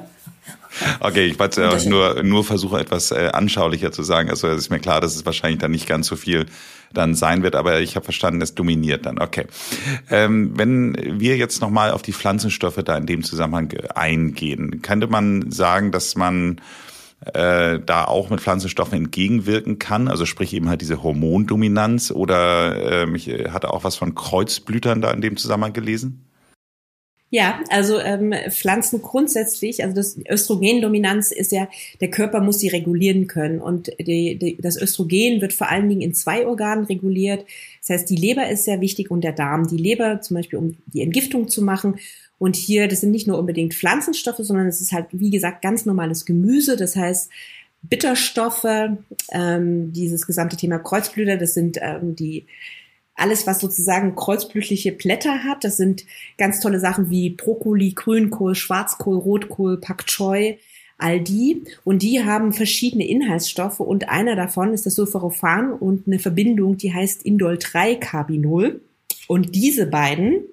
Okay, 0.99 1.25
ich 1.25 1.39
wollte 1.39 1.61
ja 1.63 1.89
nur, 1.89 2.23
nur 2.23 2.43
versuche, 2.43 2.79
etwas 2.79 3.11
äh, 3.11 3.29
anschaulicher 3.33 3.91
zu 3.91 4.03
sagen. 4.03 4.29
Also 4.29 4.47
es 4.47 4.57
ist 4.59 4.69
mir 4.69 4.79
klar, 4.79 5.01
dass 5.01 5.15
es 5.15 5.25
wahrscheinlich 5.25 5.59
dann 5.59 5.71
nicht 5.71 5.87
ganz 5.87 6.07
so 6.07 6.15
viel 6.15 6.45
dann 6.93 7.15
sein 7.15 7.43
wird, 7.43 7.55
aber 7.55 7.79
ich 7.79 7.95
habe 7.95 8.05
verstanden, 8.05 8.41
es 8.41 8.55
dominiert 8.55 9.05
dann. 9.05 9.19
Okay. 9.19 9.47
Ähm, 10.09 10.51
wenn 10.55 11.19
wir 11.19 11.35
jetzt 11.35 11.61
nochmal 11.61 11.91
auf 11.91 12.01
die 12.01 12.13
Pflanzenstoffe 12.13 12.81
da 12.83 12.95
in 12.95 13.05
dem 13.05 13.23
Zusammenhang 13.23 13.73
eingehen, 13.95 14.81
könnte 14.81 15.07
man 15.07 15.51
sagen, 15.51 15.91
dass 15.91 16.15
man 16.15 16.61
äh, 17.33 17.79
da 17.83 18.05
auch 18.05 18.29
mit 18.29 18.41
Pflanzenstoffen 18.41 18.97
entgegenwirken 18.97 19.79
kann, 19.79 20.07
also 20.07 20.25
sprich 20.25 20.53
eben 20.53 20.69
halt 20.69 20.81
diese 20.81 21.01
Hormondominanz 21.01 22.11
oder 22.11 23.05
äh, 23.05 23.15
ich 23.15 23.27
hatte 23.51 23.73
auch 23.73 23.83
was 23.83 23.95
von 23.95 24.13
Kreuzblütern 24.15 25.01
da 25.01 25.11
in 25.11 25.21
dem 25.21 25.37
Zusammenhang 25.37 25.73
gelesen? 25.73 26.23
Ja, 27.29 27.59
also 27.69 27.99
ähm, 27.99 28.33
Pflanzen 28.51 29.01
grundsätzlich, 29.01 29.83
also 29.83 29.93
das 29.95 30.17
Östrogendominanz 30.29 31.31
ist 31.31 31.51
ja, 31.51 31.67
der 31.99 32.09
Körper 32.09 32.39
muss 32.39 32.59
sie 32.59 32.69
regulieren 32.69 33.27
können 33.27 33.59
und 33.59 33.91
die, 33.99 34.37
die, 34.39 34.57
das 34.61 34.81
Östrogen 34.81 35.41
wird 35.41 35.51
vor 35.51 35.69
allen 35.69 35.89
Dingen 35.89 36.01
in 36.01 36.13
zwei 36.13 36.47
Organen 36.47 36.85
reguliert. 36.85 37.45
Das 37.81 37.89
heißt, 37.89 38.09
die 38.09 38.15
Leber 38.15 38.49
ist 38.49 38.63
sehr 38.63 38.79
wichtig 38.79 39.11
und 39.11 39.25
der 39.25 39.33
Darm. 39.33 39.67
Die 39.67 39.75
Leber 39.75 40.21
zum 40.21 40.35
Beispiel, 40.35 40.59
um 40.59 40.77
die 40.85 41.01
Entgiftung 41.01 41.49
zu 41.49 41.61
machen 41.61 41.97
und 42.39 42.55
hier, 42.55 42.87
das 42.87 43.01
sind 43.01 43.11
nicht 43.11 43.27
nur 43.27 43.39
unbedingt 43.39 43.73
Pflanzenstoffe, 43.73 44.39
sondern 44.39 44.67
es 44.67 44.81
ist 44.81 44.91
halt, 44.91 45.07
wie 45.11 45.31
gesagt, 45.31 45.61
ganz 45.61 45.85
normales 45.85 46.25
Gemüse. 46.25 46.75
Das 46.75 46.95
heißt, 46.95 47.29
Bitterstoffe, 47.81 48.65
ähm, 49.31 49.93
dieses 49.93 50.27
gesamte 50.27 50.57
Thema 50.57 50.79
Kreuzblüter, 50.79 51.37
das 51.37 51.53
sind 51.53 51.77
ähm, 51.81 52.15
die 52.15 52.45
alles, 53.15 53.47
was 53.47 53.59
sozusagen 53.59 54.15
kreuzblütliche 54.15 54.91
Blätter 54.91 55.43
hat. 55.43 55.63
Das 55.63 55.77
sind 55.77 56.05
ganz 56.37 56.59
tolle 56.59 56.79
Sachen 56.79 57.09
wie 57.09 57.31
Brokkoli, 57.31 57.93
Grünkohl, 57.93 58.53
Schwarzkohl, 58.53 59.17
Rotkohl, 59.17 59.77
Pak 59.77 60.05
Choi, 60.05 60.57
all 60.99 61.19
die. 61.19 61.63
Und 61.83 62.03
die 62.03 62.23
haben 62.23 62.53
verschiedene 62.53 63.07
Inhaltsstoffe 63.07 63.79
und 63.79 64.09
einer 64.09 64.35
davon 64.35 64.73
ist 64.73 64.85
das 64.85 64.93
Sulforophan 64.93 65.73
und 65.73 66.05
eine 66.05 66.19
Verbindung, 66.19 66.77
die 66.77 66.93
heißt 66.93 67.23
Indol-3-Carbinol. 67.23 68.81
Und 69.27 69.55
diese 69.55 69.87
beiden 69.87 70.43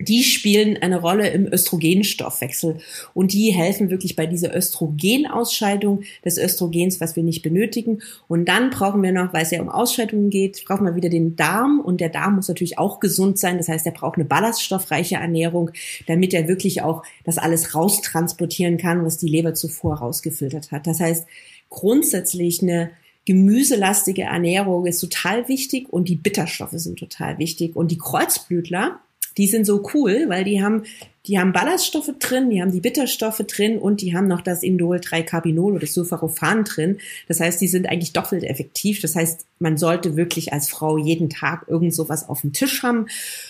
die 0.00 0.24
spielen 0.24 0.76
eine 0.76 1.00
Rolle 1.00 1.28
im 1.28 1.46
Östrogenstoffwechsel 1.46 2.78
und 3.14 3.32
die 3.32 3.52
helfen 3.52 3.90
wirklich 3.90 4.16
bei 4.16 4.26
dieser 4.26 4.54
Östrogenausscheidung 4.54 6.02
des 6.24 6.36
Östrogens, 6.36 7.00
was 7.00 7.14
wir 7.14 7.22
nicht 7.22 7.42
benötigen. 7.42 8.02
Und 8.26 8.48
dann 8.48 8.70
brauchen 8.70 9.02
wir 9.02 9.12
noch, 9.12 9.32
weil 9.32 9.42
es 9.42 9.52
ja 9.52 9.60
um 9.60 9.68
Ausscheidungen 9.68 10.30
geht, 10.30 10.64
brauchen 10.64 10.84
wir 10.84 10.96
wieder 10.96 11.10
den 11.10 11.36
Darm 11.36 11.80
und 11.80 12.00
der 12.00 12.08
Darm 12.08 12.36
muss 12.36 12.48
natürlich 12.48 12.78
auch 12.78 12.98
gesund 12.98 13.38
sein. 13.38 13.56
Das 13.56 13.68
heißt, 13.68 13.86
er 13.86 13.92
braucht 13.92 14.16
eine 14.16 14.24
ballaststoffreiche 14.24 15.16
Ernährung, 15.16 15.70
damit 16.08 16.34
er 16.34 16.48
wirklich 16.48 16.82
auch 16.82 17.04
das 17.24 17.38
alles 17.38 17.74
raustransportieren 17.74 18.78
kann, 18.78 19.04
was 19.04 19.18
die 19.18 19.28
Leber 19.28 19.54
zuvor 19.54 19.98
rausgefiltert 19.98 20.72
hat. 20.72 20.88
Das 20.88 20.98
heißt, 20.98 21.26
grundsätzlich 21.70 22.62
eine 22.62 22.90
gemüselastige 23.26 24.22
Ernährung 24.22 24.86
ist 24.86 25.00
total 25.00 25.48
wichtig 25.48 25.88
und 25.88 26.08
die 26.08 26.16
Bitterstoffe 26.16 26.72
sind 26.72 26.98
total 26.98 27.38
wichtig. 27.38 27.74
Und 27.76 27.90
die 27.90 27.98
Kreuzblütler, 27.98 29.00
die 29.36 29.46
sind 29.46 29.64
so 29.64 29.88
cool, 29.94 30.26
weil 30.28 30.44
die 30.44 30.62
haben, 30.62 30.84
die 31.26 31.38
haben 31.38 31.52
Ballaststoffe 31.52 32.10
drin, 32.18 32.50
die 32.50 32.60
haben 32.60 32.72
die 32.72 32.80
Bitterstoffe 32.80 33.42
drin 33.46 33.78
und 33.78 34.00
die 34.00 34.14
haben 34.14 34.28
noch 34.28 34.42
das 34.42 34.62
Indol-3-Carbinol 34.62 35.72
oder 35.72 35.80
das 35.80 35.94
Sulforophan 35.94 36.64
drin. 36.64 36.98
Das 37.28 37.40
heißt, 37.40 37.60
die 37.60 37.68
sind 37.68 37.88
eigentlich 37.88 38.12
doppelt 38.12 38.44
effektiv. 38.44 39.00
Das 39.00 39.16
heißt, 39.16 39.46
man 39.58 39.76
sollte 39.76 40.16
wirklich 40.16 40.52
als 40.52 40.68
Frau 40.68 40.98
jeden 40.98 41.30
Tag 41.30 41.66
irgend 41.68 41.94
sowas 41.94 42.28
auf 42.28 42.42
dem 42.42 42.52
Tisch 42.52 42.82
haben. 42.82 43.06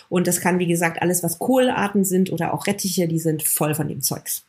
Und 0.08 0.26
das 0.26 0.40
kann, 0.40 0.58
wie 0.58 0.66
gesagt, 0.66 1.02
alles, 1.02 1.22
was 1.22 1.38
Kohlarten 1.38 2.04
sind 2.04 2.32
oder 2.32 2.54
auch 2.54 2.66
Rettiche, 2.66 3.08
die 3.08 3.18
sind 3.18 3.42
voll 3.42 3.74
von 3.74 3.88
dem 3.88 4.00
Zeugs. 4.00 4.44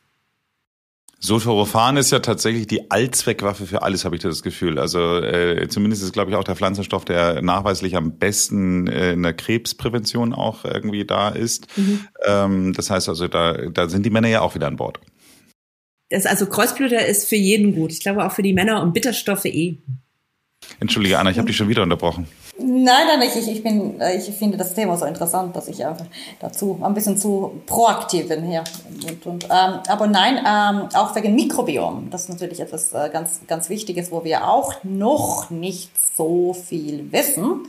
Sulforophan 1.18 1.96
ist 1.96 2.12
ja 2.12 2.18
tatsächlich 2.18 2.66
die 2.66 2.90
Allzweckwaffe 2.90 3.66
für 3.66 3.82
alles, 3.82 4.04
habe 4.04 4.16
ich 4.16 4.22
das 4.22 4.42
Gefühl. 4.42 4.78
Also 4.78 5.16
äh, 5.16 5.66
zumindest 5.68 6.02
ist, 6.02 6.12
glaube 6.12 6.30
ich, 6.30 6.36
auch 6.36 6.44
der 6.44 6.56
Pflanzenstoff, 6.56 7.04
der 7.04 7.40
nachweislich 7.42 7.96
am 7.96 8.18
besten 8.18 8.86
äh, 8.86 9.12
in 9.12 9.22
der 9.22 9.32
Krebsprävention 9.32 10.34
auch 10.34 10.64
irgendwie 10.64 11.06
da 11.06 11.30
ist. 11.30 11.66
Mhm. 11.76 12.06
Ähm, 12.24 12.72
das 12.74 12.90
heißt 12.90 13.08
also, 13.08 13.28
da, 13.28 13.54
da 13.54 13.88
sind 13.88 14.04
die 14.04 14.10
Männer 14.10 14.28
ja 14.28 14.42
auch 14.42 14.54
wieder 14.54 14.66
an 14.66 14.76
Bord. 14.76 15.00
Das, 16.10 16.26
also 16.26 16.46
Kreuzblüter 16.46 17.06
ist 17.06 17.28
für 17.28 17.36
jeden 17.36 17.74
gut. 17.74 17.92
Ich 17.92 18.00
glaube 18.00 18.24
auch 18.24 18.32
für 18.32 18.42
die 18.42 18.52
Männer 18.52 18.82
und 18.82 18.92
Bitterstoffe 18.92 19.46
eh. 19.46 19.78
Entschuldige, 20.80 21.18
Anna, 21.18 21.30
ich 21.30 21.38
habe 21.38 21.46
dich 21.46 21.56
schon 21.56 21.68
wieder 21.68 21.82
unterbrochen. 21.82 22.26
Nein, 22.58 23.06
nein, 23.06 23.22
ich, 23.22 23.48
ich, 23.48 23.62
bin, 23.62 24.00
ich 24.00 24.34
finde 24.34 24.56
das 24.56 24.72
Thema 24.72 24.96
so 24.96 25.04
interessant, 25.04 25.54
dass 25.54 25.68
ich 25.68 25.84
einfach 25.84 26.06
dazu 26.40 26.78
ein 26.82 26.94
bisschen 26.94 27.18
zu 27.18 27.60
proaktiv 27.66 28.28
bin 28.28 28.44
hier. 28.44 28.64
Und, 29.06 29.26
und, 29.26 29.44
ähm, 29.44 29.80
aber 29.88 30.06
nein, 30.06 30.38
ähm, 30.38 30.88
auch 30.94 31.14
wegen 31.14 31.34
Mikrobiom. 31.34 32.08
Das 32.10 32.22
ist 32.22 32.28
natürlich 32.30 32.60
etwas 32.60 32.94
äh, 32.94 33.10
ganz, 33.12 33.40
ganz 33.46 33.68
Wichtiges, 33.68 34.10
wo 34.10 34.24
wir 34.24 34.48
auch 34.48 34.82
noch 34.84 35.50
nicht 35.50 35.90
so 36.16 36.54
viel 36.54 37.12
wissen. 37.12 37.68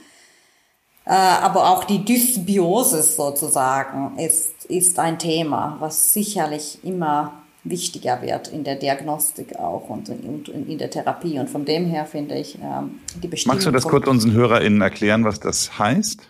Äh, 1.05 1.11
aber 1.11 1.69
auch 1.69 1.83
die 1.83 2.05
Dysbiosis 2.05 3.17
sozusagen 3.17 4.17
ist, 4.17 4.65
ist 4.65 4.99
ein 4.99 5.19
Thema, 5.19 5.75
was 5.79 6.13
sicherlich 6.13 6.79
immer 6.83 7.33
wichtiger 7.69 8.21
wird 8.21 8.47
in 8.47 8.63
der 8.63 8.75
Diagnostik 8.75 9.57
auch 9.57 9.89
und, 9.89 10.09
in 10.09 10.77
der 10.77 10.89
Therapie. 10.89 11.39
Und 11.39 11.49
von 11.49 11.65
dem 11.65 11.85
her 11.85 12.05
finde 12.05 12.35
ich 12.35 12.55
ähm, 12.55 12.99
die 13.21 13.27
Bestimmung. 13.27 13.55
Magst 13.55 13.67
du 13.67 13.71
das 13.71 13.83
kurz 13.83 14.07
unseren 14.07 14.33
HörerInnen 14.33 14.81
erklären, 14.81 15.23
was 15.25 15.39
das 15.39 15.77
heißt? 15.79 16.21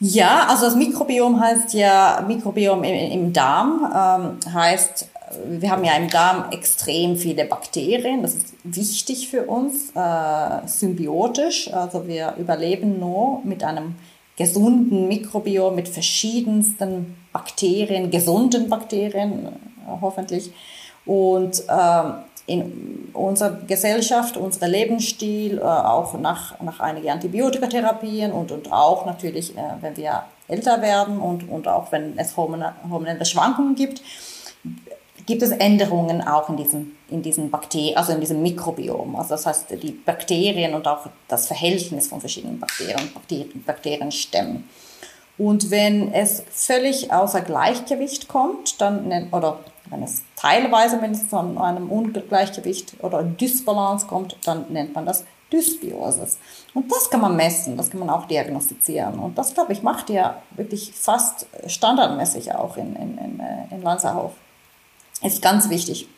Ja, 0.00 0.46
also 0.48 0.64
das 0.64 0.76
Mikrobiom 0.76 1.40
heißt 1.40 1.74
ja, 1.74 2.24
Mikrobiom 2.26 2.82
im, 2.84 3.12
im 3.12 3.32
Darm 3.32 4.38
ähm, 4.44 4.52
heißt 4.52 5.08
wir 5.46 5.70
haben 5.70 5.84
ja 5.84 5.96
im 5.96 6.08
Darm 6.08 6.50
extrem 6.50 7.16
viele 7.16 7.44
Bakterien, 7.44 8.22
das 8.22 8.34
ist 8.34 8.54
wichtig 8.64 9.28
für 9.28 9.44
uns, 9.44 9.90
äh, 9.94 10.66
symbiotisch, 10.66 11.72
also 11.72 12.06
wir 12.06 12.34
überleben 12.38 12.98
nur 12.98 13.40
mit 13.44 13.62
einem 13.62 13.94
gesunden 14.36 15.06
Mikrobiom, 15.08 15.74
mit 15.74 15.88
verschiedensten 15.88 17.16
Bakterien, 17.32 18.10
gesunden 18.10 18.68
Bakterien 18.68 19.48
hoffentlich. 20.00 20.52
Und 21.06 21.64
äh, 21.68 22.02
in 22.46 23.10
unserer 23.12 23.58
Gesellschaft, 23.66 24.36
unser 24.36 24.66
Lebensstil, 24.66 25.58
äh, 25.58 25.62
auch 25.62 26.18
nach, 26.18 26.60
nach 26.60 26.80
einigen 26.80 27.10
Antibiotikatherapien 27.10 28.32
und, 28.32 28.50
und 28.50 28.72
auch 28.72 29.06
natürlich, 29.06 29.56
äh, 29.56 29.62
wenn 29.80 29.96
wir 29.96 30.24
älter 30.48 30.82
werden 30.82 31.18
und, 31.18 31.48
und 31.48 31.68
auch 31.68 31.92
wenn 31.92 32.18
es 32.18 32.36
hormonelle 32.36 33.24
Schwankungen 33.24 33.76
gibt, 33.76 34.02
gibt 35.26 35.42
es 35.42 35.52
Änderungen 35.52 36.26
auch 36.26 36.48
in 36.48 36.56
diesem, 36.56 36.96
in 37.08 37.22
diesem 37.22 37.50
Bakterien, 37.50 37.96
also 37.96 38.12
in 38.12 38.20
diesem 38.20 38.42
Mikrobiom. 38.42 39.14
Also 39.14 39.30
das 39.30 39.46
heißt, 39.46 39.66
die 39.80 39.92
Bakterien 39.92 40.74
und 40.74 40.88
auch 40.88 41.06
das 41.28 41.46
Verhältnis 41.46 42.08
von 42.08 42.18
verschiedenen 42.18 42.58
Bakterien, 42.58 43.12
Bakterien 43.14 43.62
Bakterienstämmen. 43.64 44.68
Und 45.38 45.70
wenn 45.70 46.12
es 46.12 46.42
völlig 46.50 47.12
außer 47.12 47.42
Gleichgewicht 47.42 48.28
kommt, 48.28 48.80
dann, 48.80 49.28
oder 49.30 49.60
wenn 49.90 50.02
es 50.02 50.22
teilweise 50.36 50.96
mindestens 50.98 51.34
an 51.34 51.58
einem 51.58 51.90
Ungleichgewicht 51.90 52.94
oder 53.02 53.22
Dysbalance 53.22 54.06
kommt, 54.06 54.36
dann 54.44 54.66
nennt 54.70 54.94
man 54.94 55.06
das 55.06 55.24
Dysbiosis. 55.52 56.38
Und 56.74 56.90
das 56.90 57.10
kann 57.10 57.20
man 57.20 57.36
messen, 57.36 57.76
das 57.76 57.90
kann 57.90 58.00
man 58.00 58.10
auch 58.10 58.26
diagnostizieren. 58.26 59.18
Und 59.18 59.36
das, 59.36 59.54
glaube 59.54 59.72
ich, 59.72 59.82
macht 59.82 60.08
ihr 60.10 60.36
wirklich 60.52 60.92
fast 60.94 61.46
standardmäßig 61.66 62.54
auch 62.54 62.76
in, 62.76 62.94
in, 62.94 63.18
in, 63.18 63.40
äh, 63.40 63.74
in 63.74 63.82
Lanzerhof. 63.82 64.32
Ist 65.22 65.42
ganz 65.42 65.68
wichtig 65.68 66.08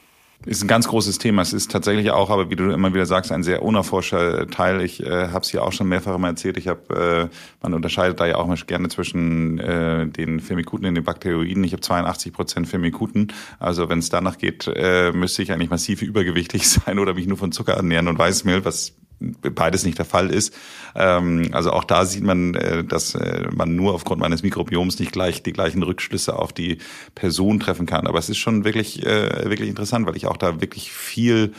ist 0.47 0.63
ein 0.63 0.69
ganz 0.69 0.89
großes 0.89 1.19
Thema. 1.19 1.43
Es 1.43 1.53
ist 1.53 1.71
tatsächlich 1.71 2.11
auch, 2.11 2.31
aber 2.31 2.51
wie 2.51 2.57
du 2.57 2.71
immer 2.71 2.93
wieder 2.93 3.07
sagst, 3.07 3.33
ein 3.33 3.43
sehr 3.43 3.63
unerforschter 3.63 4.49
Teil. 4.49 4.81
Ich 4.81 5.03
äh, 5.05 5.29
habe 5.29 5.41
es 5.41 5.51
hier 5.51 5.63
auch 5.63 5.73
schon 5.73 5.89
mehrfach 5.89 6.17
mal 6.19 6.29
erzählt. 6.29 6.57
Ich 6.57 6.69
habe, 6.69 7.31
äh, 7.31 7.37
man 7.63 7.75
unterscheidet 7.75 8.21
da 8.21 8.27
ja 8.27 8.37
auch 8.37 8.47
mal 8.47 8.57
gerne 8.67 8.89
zwischen 8.89 9.59
äh, 9.59 10.07
den 10.07 10.41
Firmikuten 10.41 10.87
und 10.87 10.95
den 10.95 11.05
Bakterioiden. 11.05 11.63
Ich 11.65 11.73
habe 11.73 11.83
82 11.83 12.33
Prozent 12.33 12.69
Firmikuten. 12.69 13.33
Also 13.59 13.89
wenn 13.89 14.01
es 14.01 14.09
danach 14.09 14.39
geht, 14.39 14.71
äh, 14.75 15.13
müsste 15.13 15.43
ich 15.43 15.53
eigentlich 15.53 15.71
massiv 15.71 16.03
übergewichtig 16.03 16.69
sein 16.69 16.99
oder 16.99 17.15
mich 17.15 17.27
nur 17.27 17.39
von 17.39 17.53
Zucker 17.53 17.75
ernähren 17.75 18.09
und 18.09 18.19
Weißmehl, 18.19 18.65
was 18.65 18.95
beides 19.55 19.85
nicht 19.85 19.99
der 19.99 20.05
Fall 20.05 20.31
ist. 20.31 20.55
Ähm, 20.95 21.49
also 21.53 21.73
auch 21.73 21.85
da 21.85 22.05
sieht 22.05 22.25
man, 22.25 22.55
äh, 22.55 22.85
dass 22.85 23.15
äh, 23.15 23.49
man 23.55 23.75
nur 23.77 23.95
aufgrund 23.95 24.21
meines 24.21 24.43
Mikrobioms 24.43 24.99
nicht 24.99 25.13
gleich 25.13 25.43
die 25.43 25.53
gleichen 25.53 25.83
Rückschlüsse 25.83 26.39
auf 26.39 26.53
die 26.53 26.79
Person 27.15 27.61
treffen 27.61 27.87
kann. 27.87 28.07
Aber 28.07 28.19
es 28.19 28.29
ist 28.29 28.39
schon 28.39 28.65
wirklich, 28.65 29.05
äh, 29.05 29.49
wirklich 29.49 29.69
interessant, 29.69 30.07
weil 30.07 30.17
ich 30.17 30.27
auch 30.27 30.37
da 30.37 30.61
wirklich 30.61 30.93
viel 30.93 31.53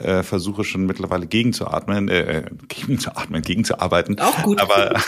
äh, 0.00 0.22
versuche 0.22 0.64
schon 0.64 0.86
mittlerweile 0.86 1.26
gegenzuatmen, 1.26 2.08
äh, 2.08 2.44
gegenzuatmen, 2.68 3.42
gegenzuarbeiten. 3.42 4.18
Auch 4.20 4.42
gut. 4.42 4.60
Aber, 4.60 4.94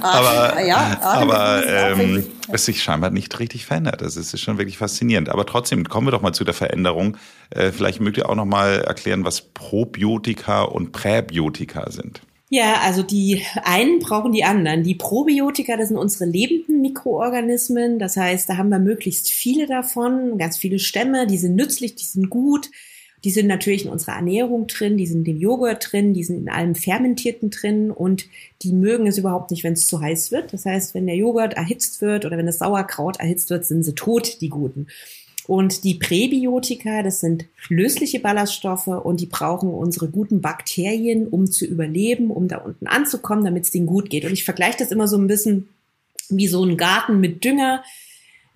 aber, 0.00 0.64
ja, 0.64 0.98
aber 1.02 1.66
ähm, 1.66 2.24
es 2.52 2.64
sich 2.64 2.82
scheinbar 2.82 3.10
nicht 3.10 3.38
richtig 3.38 3.66
verändert. 3.66 4.02
Das 4.02 4.16
ist 4.16 4.38
schon 4.40 4.58
wirklich 4.58 4.78
faszinierend. 4.78 5.28
Aber 5.28 5.46
trotzdem 5.46 5.88
kommen 5.88 6.06
wir 6.06 6.12
doch 6.12 6.22
mal 6.22 6.32
zu 6.32 6.44
der 6.44 6.54
Veränderung. 6.54 7.16
Äh, 7.50 7.72
vielleicht 7.72 8.00
mögt 8.00 8.16
ihr 8.18 8.28
auch 8.28 8.34
noch 8.34 8.44
mal 8.44 8.80
erklären, 8.80 9.24
was 9.24 9.40
Probiotika 9.40 10.62
und 10.62 10.92
Präbiotika 10.92 11.90
sind. 11.90 12.20
Ja, 12.48 12.80
also 12.82 13.02
die 13.02 13.42
einen 13.64 13.98
brauchen 13.98 14.30
die 14.30 14.44
anderen. 14.44 14.84
Die 14.84 14.94
Probiotika, 14.94 15.76
das 15.76 15.88
sind 15.88 15.96
unsere 15.96 16.30
lebenden 16.30 16.80
Mikroorganismen. 16.80 17.98
Das 17.98 18.16
heißt, 18.16 18.48
da 18.48 18.56
haben 18.56 18.68
wir 18.68 18.78
möglichst 18.78 19.28
viele 19.28 19.66
davon, 19.66 20.38
ganz 20.38 20.56
viele 20.56 20.78
Stämme, 20.78 21.26
die 21.26 21.38
sind 21.38 21.56
nützlich, 21.56 21.96
die 21.96 22.04
sind 22.04 22.30
gut. 22.30 22.70
Die 23.24 23.30
sind 23.30 23.46
natürlich 23.46 23.84
in 23.84 23.90
unserer 23.90 24.16
Ernährung 24.16 24.66
drin, 24.66 24.96
die 24.96 25.06
sind 25.06 25.26
im 25.26 25.38
Joghurt 25.38 25.90
drin, 25.90 26.14
die 26.14 26.24
sind 26.24 26.38
in 26.38 26.48
allem 26.48 26.74
Fermentierten 26.74 27.50
drin 27.50 27.90
und 27.90 28.26
die 28.62 28.72
mögen 28.72 29.06
es 29.06 29.18
überhaupt 29.18 29.50
nicht, 29.50 29.64
wenn 29.64 29.72
es 29.72 29.86
zu 29.86 30.00
heiß 30.00 30.32
wird. 30.32 30.52
Das 30.52 30.64
heißt, 30.64 30.94
wenn 30.94 31.06
der 31.06 31.16
Joghurt 31.16 31.54
erhitzt 31.54 32.00
wird 32.00 32.24
oder 32.24 32.36
wenn 32.38 32.46
das 32.46 32.58
Sauerkraut 32.58 33.18
erhitzt 33.18 33.50
wird, 33.50 33.64
sind 33.64 33.82
sie 33.82 33.94
tot, 33.94 34.40
die 34.40 34.48
guten. 34.48 34.86
Und 35.46 35.84
die 35.84 35.94
Präbiotika, 35.94 37.02
das 37.04 37.20
sind 37.20 37.46
lösliche 37.68 38.18
Ballaststoffe 38.18 38.88
und 38.88 39.20
die 39.20 39.26
brauchen 39.26 39.70
unsere 39.70 40.08
guten 40.08 40.40
Bakterien, 40.40 41.28
um 41.28 41.50
zu 41.50 41.64
überleben, 41.64 42.30
um 42.32 42.48
da 42.48 42.58
unten 42.58 42.88
anzukommen, 42.88 43.44
damit 43.44 43.64
es 43.64 43.70
denen 43.70 43.86
gut 43.86 44.10
geht. 44.10 44.24
Und 44.24 44.32
ich 44.32 44.44
vergleiche 44.44 44.78
das 44.78 44.90
immer 44.90 45.06
so 45.06 45.16
ein 45.16 45.28
bisschen 45.28 45.68
wie 46.28 46.48
so 46.48 46.64
ein 46.64 46.76
Garten 46.76 47.20
mit 47.20 47.44
Dünger. 47.44 47.84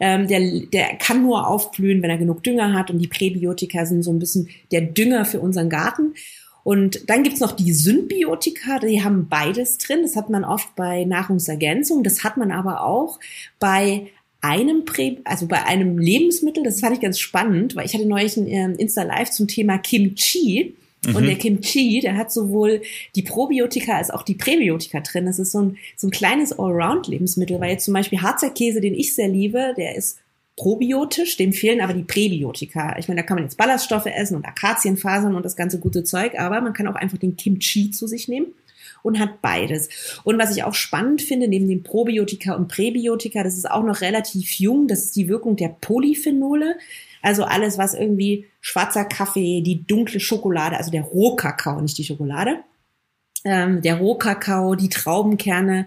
Ähm, 0.01 0.27
der, 0.27 0.61
der 0.73 0.97
kann 0.97 1.23
nur 1.23 1.47
aufblühen, 1.47 2.03
wenn 2.03 2.11
er 2.11 2.19
genug 2.19 2.43
Dünger 2.43 2.73
hat. 2.73 2.91
Und 2.91 2.99
die 2.99 3.09
Präbiotika 3.09 3.87
sind 3.87 4.03
so 4.03 4.11
ein 4.11 4.19
bisschen 4.19 4.49
der 4.73 4.81
Dünger 4.81 5.25
für 5.25 5.41
unseren 5.41 5.69
Garten. 5.69 6.15
Und 6.63 7.09
dann 7.09 7.23
gibt's 7.23 7.41
noch 7.41 7.53
die 7.53 7.73
Symbiotika, 7.73 8.79
die 8.81 9.03
haben 9.03 9.29
beides 9.29 9.79
drin. 9.79 10.01
Das 10.03 10.17
hat 10.17 10.31
man 10.31 10.45
oft 10.45 10.75
bei 10.77 11.05
Nahrungsergänzung. 11.05 12.03
Das 12.03 12.25
hat 12.25 12.37
man 12.37 12.51
aber 12.51 12.85
auch 12.85 13.19
bei 13.59 14.09
einem 14.43 14.85
Prä 14.85 15.19
also 15.25 15.47
bei 15.47 15.65
einem 15.65 15.99
Lebensmittel. 15.99 16.63
Das 16.65 16.81
fand 16.81 16.95
ich 16.95 17.01
ganz 17.01 17.19
spannend, 17.19 17.77
weil 17.77 17.87
ich 17.87 17.95
hatte 17.95 18.07
neulich 18.07 18.37
ein 18.37 18.47
ähm, 18.47 18.75
Insta 18.77 19.03
Live 19.03 19.31
zum 19.31 19.49
Thema 19.49 19.79
Kimchi. 19.79 20.75
Mhm. 21.07 21.17
Und 21.17 21.27
der 21.27 21.37
Kimchi, 21.37 22.01
der 22.01 22.17
hat 22.17 22.33
sowohl 22.33 22.83
die 23.15 23.23
Probiotika 23.23 23.97
als 23.97 24.11
auch 24.11 24.23
die 24.23 24.35
Präbiotika 24.35 25.01
drin. 25.01 25.27
Das 25.27 25.39
ist 25.39 25.53
so 25.53 25.63
ein, 25.63 25.77
so 25.97 26.09
ein 26.09 26.11
kleines 26.11 26.53
Allround-Lebensmittel, 26.59 27.61
weil 27.61 27.73
jetzt 27.73 27.85
zum 27.85 27.95
Beispiel 27.95 28.21
Harzer 28.21 28.51
Käse, 28.51 28.81
den 28.81 28.95
ich 28.95 29.15
sehr 29.15 29.29
liebe, 29.29 29.75
der 29.77 29.97
ist 29.97 30.19
probiotisch, 30.57 31.39
dem 31.39 31.55
fehlen 31.55 31.81
aber 31.81 31.95
die 31.95 32.03
Präbiotika. 32.03 32.97
Ich 32.99 33.09
meine, 33.09 33.23
da 33.23 33.27
kann 33.27 33.37
man 33.37 33.45
jetzt 33.45 33.57
Ballaststoffe 33.57 34.07
essen 34.07 34.37
und 34.37 34.45
Akazienfasern 34.45 35.35
und 35.35 35.45
das 35.45 35.57
ganze 35.57 35.79
gute 35.79 36.05
Zeug, 36.05 36.39
aber 36.39 36.61
man 36.61 36.75
kann 36.75 36.87
auch 36.87 36.97
einfach 36.97 37.17
den 37.17 37.37
Kimchi 37.37 37.91
zu 37.91 38.07
sich 38.07 38.29
nehmen 38.29 38.53
und 39.03 39.19
hat 39.19 39.43
beides. 39.43 40.21
Und 40.25 40.39
was 40.39 40.57
ich 40.57 40.65
auch 40.65 40.75
spannend 40.75 41.23
finde, 41.23 41.49
neben 41.49 41.69
den 41.69 41.83
Probiotika 41.83 42.55
und 42.55 42.69
Präbiotika, 42.69 43.43
das 43.43 43.57
ist 43.57 43.71
auch 43.71 43.85
noch 43.85 44.01
relativ 44.01 44.59
jung, 44.59 44.89
das 44.89 45.05
ist 45.05 45.17
die 45.17 45.29
Wirkung 45.29 45.57
der 45.57 45.69
Polyphenole. 45.81 46.77
Also 47.23 47.45
alles, 47.45 47.79
was 47.79 47.95
irgendwie 47.95 48.47
schwarzer 48.61 49.05
Kaffee, 49.05 49.61
die 49.61 49.85
dunkle 49.87 50.21
Schokolade, 50.21 50.77
also 50.77 50.91
der 50.91 51.03
Rohkakao, 51.03 51.81
nicht 51.81 51.99
die 51.99 52.05
Schokolade, 52.05 52.61
ähm, 53.45 53.83
der 53.83 53.97
Rohkakao, 53.97 54.75
die 54.75 54.89
Traubenkerne, 54.89 55.87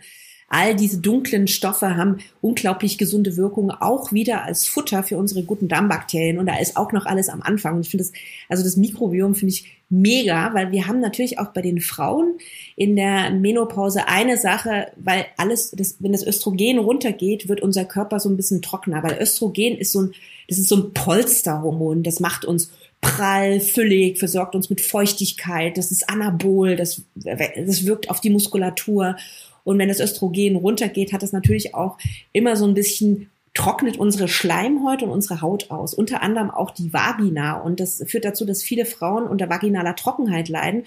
all 0.53 0.75
diese 0.75 0.99
dunklen 0.99 1.47
Stoffe 1.47 1.97
haben 1.97 2.19
unglaublich 2.39 2.99
gesunde 2.99 3.37
Wirkungen, 3.37 3.71
auch 3.71 4.13
wieder 4.13 4.43
als 4.43 4.67
Futter 4.67 5.01
für 5.01 5.17
unsere 5.17 5.43
guten 5.43 5.67
Darmbakterien. 5.67 6.37
Und 6.37 6.45
da 6.45 6.59
ist 6.59 6.77
auch 6.77 6.91
noch 6.91 7.07
alles 7.07 7.27
am 7.27 7.41
Anfang. 7.41 7.75
Und 7.75 7.81
ich 7.81 7.89
finde 7.89 8.03
das, 8.03 8.13
also 8.49 8.63
das 8.63 8.77
Mikrobiom 8.77 9.33
finde 9.33 9.55
ich 9.55 9.65
mega, 9.89 10.53
weil 10.53 10.71
wir 10.71 10.85
haben 10.85 10.99
natürlich 10.99 11.39
auch 11.39 11.47
bei 11.47 11.63
den 11.63 11.81
Frauen 11.81 12.37
in 12.75 12.95
der 12.95 13.31
Menopause 13.31 14.07
eine 14.07 14.37
Sache, 14.37 14.91
weil 14.95 15.25
alles, 15.37 15.71
das, 15.71 15.95
wenn 15.99 16.11
das 16.11 16.25
Östrogen 16.25 16.77
runtergeht, 16.77 17.49
wird 17.49 17.61
unser 17.61 17.85
Körper 17.85 18.19
so 18.19 18.29
ein 18.29 18.37
bisschen 18.37 18.61
trockener. 18.61 19.01
Weil 19.01 19.19
Östrogen 19.19 19.75
ist 19.75 19.91
so 19.91 20.03
ein, 20.03 20.13
das 20.47 20.59
ist 20.59 20.69
so 20.69 20.75
ein 20.75 20.93
Polsterhormon. 20.93 22.03
Das 22.03 22.19
macht 22.19 22.45
uns 22.45 22.71
prall, 23.01 23.59
füllig, 23.59 24.19
versorgt 24.19 24.53
uns 24.53 24.69
mit 24.69 24.81
Feuchtigkeit. 24.81 25.79
Das 25.79 25.91
ist 25.91 26.09
anabol. 26.09 26.75
Das, 26.75 27.01
das 27.15 27.85
wirkt 27.87 28.11
auf 28.11 28.21
die 28.21 28.29
Muskulatur. 28.29 29.15
Und 29.63 29.77
wenn 29.79 29.89
das 29.89 29.99
Östrogen 29.99 30.55
runtergeht, 30.55 31.13
hat 31.13 31.23
das 31.23 31.31
natürlich 31.31 31.73
auch 31.73 31.97
immer 32.31 32.55
so 32.55 32.65
ein 32.65 32.73
bisschen 32.73 33.29
trocknet 33.53 33.97
unsere 33.97 34.27
Schleimhäute 34.27 35.05
und 35.05 35.11
unsere 35.11 35.41
Haut 35.41 35.69
aus, 35.69 35.93
unter 35.93 36.23
anderem 36.23 36.49
auch 36.49 36.71
die 36.71 36.91
Vagina. 36.91 37.59
Und 37.59 37.79
das 37.79 38.03
führt 38.07 38.25
dazu, 38.25 38.45
dass 38.45 38.63
viele 38.63 38.85
Frauen 38.85 39.27
unter 39.27 39.49
vaginaler 39.49 39.95
Trockenheit 39.95 40.49
leiden. 40.49 40.85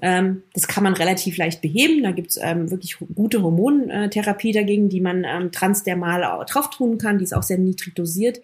Ähm, 0.00 0.42
das 0.52 0.68
kann 0.68 0.84
man 0.84 0.94
relativ 0.94 1.36
leicht 1.38 1.62
beheben. 1.62 2.02
Da 2.02 2.12
gibt's 2.12 2.38
ähm, 2.40 2.70
wirklich 2.70 2.98
gute 3.14 3.42
Hormontherapie 3.42 4.52
dagegen, 4.52 4.88
die 4.88 5.00
man 5.00 5.24
ähm, 5.24 5.52
transdermal 5.52 6.44
drauf 6.46 6.70
tun 6.70 6.98
kann. 6.98 7.18
Die 7.18 7.24
ist 7.24 7.34
auch 7.34 7.42
sehr 7.42 7.58
niedrig 7.58 7.94
dosiert. 7.94 8.40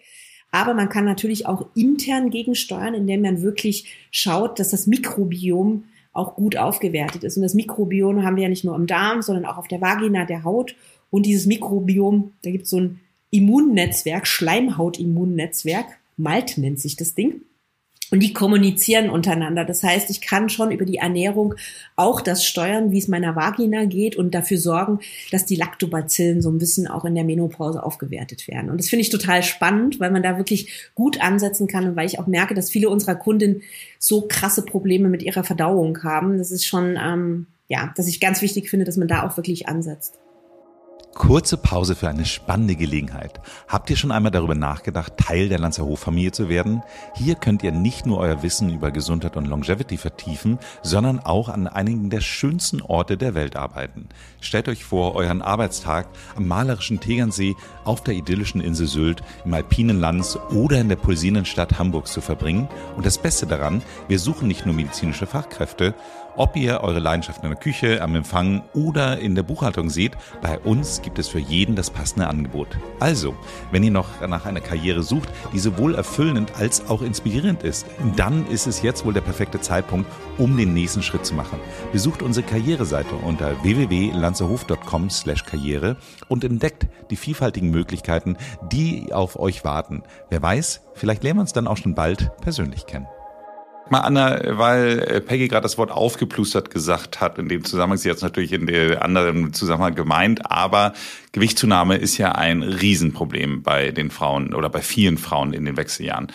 Aber 0.51 0.73
man 0.73 0.89
kann 0.89 1.05
natürlich 1.05 1.45
auch 1.45 1.67
intern 1.75 2.31
gegensteuern, 2.31 2.95
indem 2.95 3.21
man 3.21 3.43
wirklich 3.43 3.93
schaut, 4.09 4.57
dass 4.57 4.69
das 4.69 4.87
Mikrobiom 4.87 5.83
auch 6.19 6.35
gut 6.35 6.57
aufgewertet 6.57 7.23
ist. 7.23 7.37
Und 7.37 7.43
das 7.43 7.53
Mikrobiom 7.53 8.23
haben 8.23 8.35
wir 8.35 8.43
ja 8.43 8.49
nicht 8.49 8.65
nur 8.65 8.75
im 8.75 8.87
Darm, 8.87 9.21
sondern 9.21 9.45
auch 9.45 9.57
auf 9.57 9.67
der 9.67 9.81
Vagina, 9.81 10.25
der 10.25 10.43
Haut. 10.43 10.75
Und 11.09 11.25
dieses 11.25 11.45
Mikrobiom, 11.45 12.33
da 12.43 12.51
gibt 12.51 12.65
es 12.65 12.69
so 12.69 12.79
ein 12.79 12.99
Immunnetzwerk, 13.31 14.27
Schleimhautimmunnetzwerk, 14.27 15.85
MALT 16.17 16.57
nennt 16.57 16.79
sich 16.79 16.97
das 16.97 17.15
Ding. 17.15 17.41
Und 18.11 18.21
die 18.21 18.33
kommunizieren 18.33 19.09
untereinander. 19.09 19.65
Das 19.65 19.83
heißt, 19.83 20.09
ich 20.09 20.21
kann 20.21 20.49
schon 20.49 20.71
über 20.71 20.85
die 20.85 20.97
Ernährung 20.97 21.53
auch 21.95 22.21
das 22.21 22.43
steuern, 22.43 22.91
wie 22.91 22.97
es 22.97 23.07
meiner 23.07 23.35
Vagina 23.35 23.85
geht 23.85 24.15
und 24.15 24.33
dafür 24.33 24.57
sorgen, 24.57 24.99
dass 25.31 25.45
die 25.45 25.55
Lactobacillen 25.55 26.41
so 26.41 26.49
ein 26.49 26.57
bisschen 26.57 26.87
auch 26.87 27.05
in 27.05 27.15
der 27.15 27.23
Menopause 27.23 27.83
aufgewertet 27.83 28.47
werden. 28.47 28.69
Und 28.71 28.79
das 28.79 28.89
finde 28.89 29.01
ich 29.01 29.09
total 29.09 29.43
spannend, 29.43 29.99
weil 29.99 30.11
man 30.11 30.23
da 30.23 30.37
wirklich 30.37 30.89
gut 30.95 31.21
ansetzen 31.21 31.67
kann 31.67 31.87
und 31.87 31.95
weil 31.95 32.07
ich 32.07 32.19
auch 32.19 32.27
merke, 32.27 32.55
dass 32.55 32.71
viele 32.71 32.89
unserer 32.89 33.15
Kunden 33.15 33.61
so 33.99 34.25
krasse 34.27 34.63
Probleme 34.63 35.09
mit 35.09 35.21
ihrer 35.21 35.43
Verdauung 35.43 36.03
haben. 36.03 36.37
Das 36.37 36.51
ist 36.51 36.65
schon, 36.65 36.97
ähm, 37.01 37.47
ja, 37.67 37.93
dass 37.95 38.07
ich 38.07 38.19
ganz 38.19 38.41
wichtig 38.41 38.69
finde, 38.69 38.85
dass 38.85 38.97
man 38.97 39.07
da 39.07 39.27
auch 39.27 39.37
wirklich 39.37 39.67
ansetzt. 39.67 40.15
Kurze 41.19 41.57
Pause 41.57 41.95
für 41.95 42.07
eine 42.07 42.25
spannende 42.25 42.77
Gelegenheit. 42.77 43.41
Habt 43.67 43.89
ihr 43.89 43.97
schon 43.97 44.13
einmal 44.13 44.31
darüber 44.31 44.55
nachgedacht, 44.55 45.17
Teil 45.17 45.49
der 45.49 45.59
Lanzer 45.59 45.85
Hoffamilie 45.85 46.31
zu 46.31 46.47
werden? 46.47 46.81
Hier 47.13 47.35
könnt 47.35 47.61
ihr 47.61 47.73
nicht 47.73 48.05
nur 48.05 48.19
euer 48.19 48.41
Wissen 48.41 48.73
über 48.73 48.89
Gesundheit 48.89 49.35
und 49.35 49.45
Longevity 49.45 49.97
vertiefen, 49.97 50.59
sondern 50.81 51.19
auch 51.19 51.49
an 51.49 51.67
einigen 51.67 52.09
der 52.09 52.21
schönsten 52.21 52.81
Orte 52.81 53.17
der 53.17 53.35
Welt 53.35 53.57
arbeiten. 53.57 54.07
Stellt 54.39 54.69
euch 54.69 54.85
vor, 54.85 55.13
euren 55.13 55.41
Arbeitstag 55.41 56.07
am 56.37 56.47
malerischen 56.47 57.01
Tegernsee, 57.01 57.57
auf 57.83 58.01
der 58.01 58.13
idyllischen 58.13 58.61
Insel 58.61 58.87
Sylt, 58.87 59.21
im 59.43 59.53
alpinen 59.53 59.99
Lands 59.99 60.39
oder 60.51 60.79
in 60.79 60.87
der 60.87 60.95
pulsierenden 60.95 61.45
Stadt 61.45 61.77
Hamburgs 61.77 62.13
zu 62.13 62.21
verbringen. 62.21 62.69
Und 62.95 63.05
das 63.05 63.17
Beste 63.17 63.45
daran, 63.45 63.81
wir 64.07 64.19
suchen 64.19 64.47
nicht 64.47 64.65
nur 64.65 64.73
medizinische 64.73 65.27
Fachkräfte, 65.27 65.95
ob 66.35 66.55
ihr 66.55 66.81
eure 66.81 66.99
Leidenschaft 66.99 67.43
in 67.43 67.49
der 67.49 67.59
Küche, 67.59 68.01
am 68.01 68.15
Empfang 68.15 68.63
oder 68.73 69.19
in 69.19 69.35
der 69.35 69.43
Buchhaltung 69.43 69.89
seht, 69.89 70.13
bei 70.41 70.57
uns 70.59 71.01
gibt 71.01 71.19
es 71.19 71.27
für 71.27 71.39
jeden 71.39 71.75
das 71.75 71.89
passende 71.89 72.27
Angebot. 72.27 72.77
Also, 72.99 73.35
wenn 73.71 73.83
ihr 73.83 73.91
noch 73.91 74.07
nach 74.27 74.45
einer 74.45 74.61
Karriere 74.61 75.03
sucht, 75.03 75.29
die 75.53 75.59
sowohl 75.59 75.95
erfüllend 75.95 76.53
als 76.57 76.87
auch 76.87 77.01
inspirierend 77.01 77.63
ist, 77.63 77.85
dann 78.15 78.47
ist 78.47 78.67
es 78.67 78.81
jetzt 78.81 79.03
wohl 79.05 79.13
der 79.13 79.19
perfekte 79.21 79.61
Zeitpunkt, 79.61 80.09
um 80.37 80.57
den 80.57 80.73
nächsten 80.73 81.03
Schritt 81.03 81.25
zu 81.25 81.33
machen. 81.33 81.59
Besucht 81.91 82.21
unsere 82.21 82.45
Karriereseite 82.45 83.15
unter 83.15 83.61
www.lanzerhof.com/karriere 83.63 85.97
und 86.27 86.43
entdeckt 86.43 86.87
die 87.09 87.15
vielfältigen 87.15 87.71
Möglichkeiten, 87.71 88.35
die 88.71 89.11
auf 89.13 89.39
euch 89.39 89.63
warten. 89.63 90.03
Wer 90.29 90.41
weiß, 90.41 90.81
vielleicht 90.93 91.23
lernen 91.23 91.39
wir 91.39 91.41
uns 91.41 91.53
dann 91.53 91.67
auch 91.67 91.77
schon 91.77 91.95
bald 91.95 92.31
persönlich 92.41 92.85
kennen 92.85 93.07
mal, 93.91 94.01
Anna, 94.01 94.57
weil 94.57 94.99
äh, 94.99 95.21
Peggy 95.21 95.47
gerade 95.47 95.63
das 95.63 95.77
Wort 95.77 95.91
aufgeplustert 95.91 96.71
gesagt 96.71 97.21
hat, 97.21 97.37
in 97.37 97.49
dem 97.49 97.63
Zusammenhang, 97.63 97.97
sie 97.97 98.09
hat 98.09 98.17
es 98.17 98.23
natürlich 98.23 98.53
in 98.53 98.67
der 98.67 99.03
anderen 99.03 99.53
Zusammenhang 99.53 99.95
gemeint, 99.95 100.49
aber 100.51 100.93
Gewichtszunahme 101.31 101.97
ist 101.97 102.17
ja 102.17 102.33
ein 102.33 102.63
Riesenproblem 102.63 103.63
bei 103.63 103.91
den 103.91 104.11
Frauen 104.11 104.53
oder 104.53 104.69
bei 104.69 104.81
vielen 104.81 105.17
Frauen 105.17 105.53
in 105.53 105.65
den 105.65 105.77
Wechseljahren. 105.77 106.31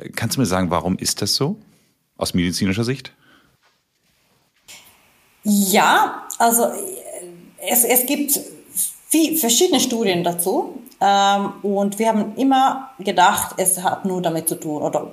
Äh, 0.00 0.10
kannst 0.10 0.36
du 0.36 0.40
mir 0.40 0.46
sagen, 0.46 0.70
warum 0.70 0.96
ist 0.96 1.22
das 1.22 1.34
so? 1.34 1.58
Aus 2.16 2.34
medizinischer 2.34 2.84
Sicht? 2.84 3.12
Ja, 5.44 6.26
also 6.38 6.66
es, 7.58 7.84
es 7.84 8.06
gibt 8.06 8.38
viel, 9.08 9.36
verschiedene 9.36 9.80
Studien 9.80 10.24
dazu. 10.24 10.82
Ähm, 11.00 11.52
und 11.62 11.98
wir 11.98 12.08
haben 12.08 12.36
immer 12.36 12.90
gedacht, 12.98 13.54
es 13.56 13.82
hat 13.82 14.04
nur 14.04 14.22
damit 14.22 14.48
zu 14.48 14.54
tun, 14.54 14.82
oder 14.82 15.10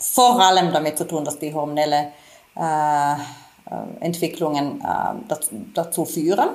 vor 0.00 0.40
allem 0.40 0.72
damit 0.72 0.98
zu 0.98 1.06
tun, 1.06 1.24
dass 1.24 1.38
die 1.38 1.54
hormonelle 1.54 2.12
äh, 2.56 3.14
äh, 3.70 4.04
Entwicklungen 4.04 4.80
äh, 4.80 5.14
dazu, 5.28 5.48
dazu, 5.74 6.04
führen. 6.04 6.48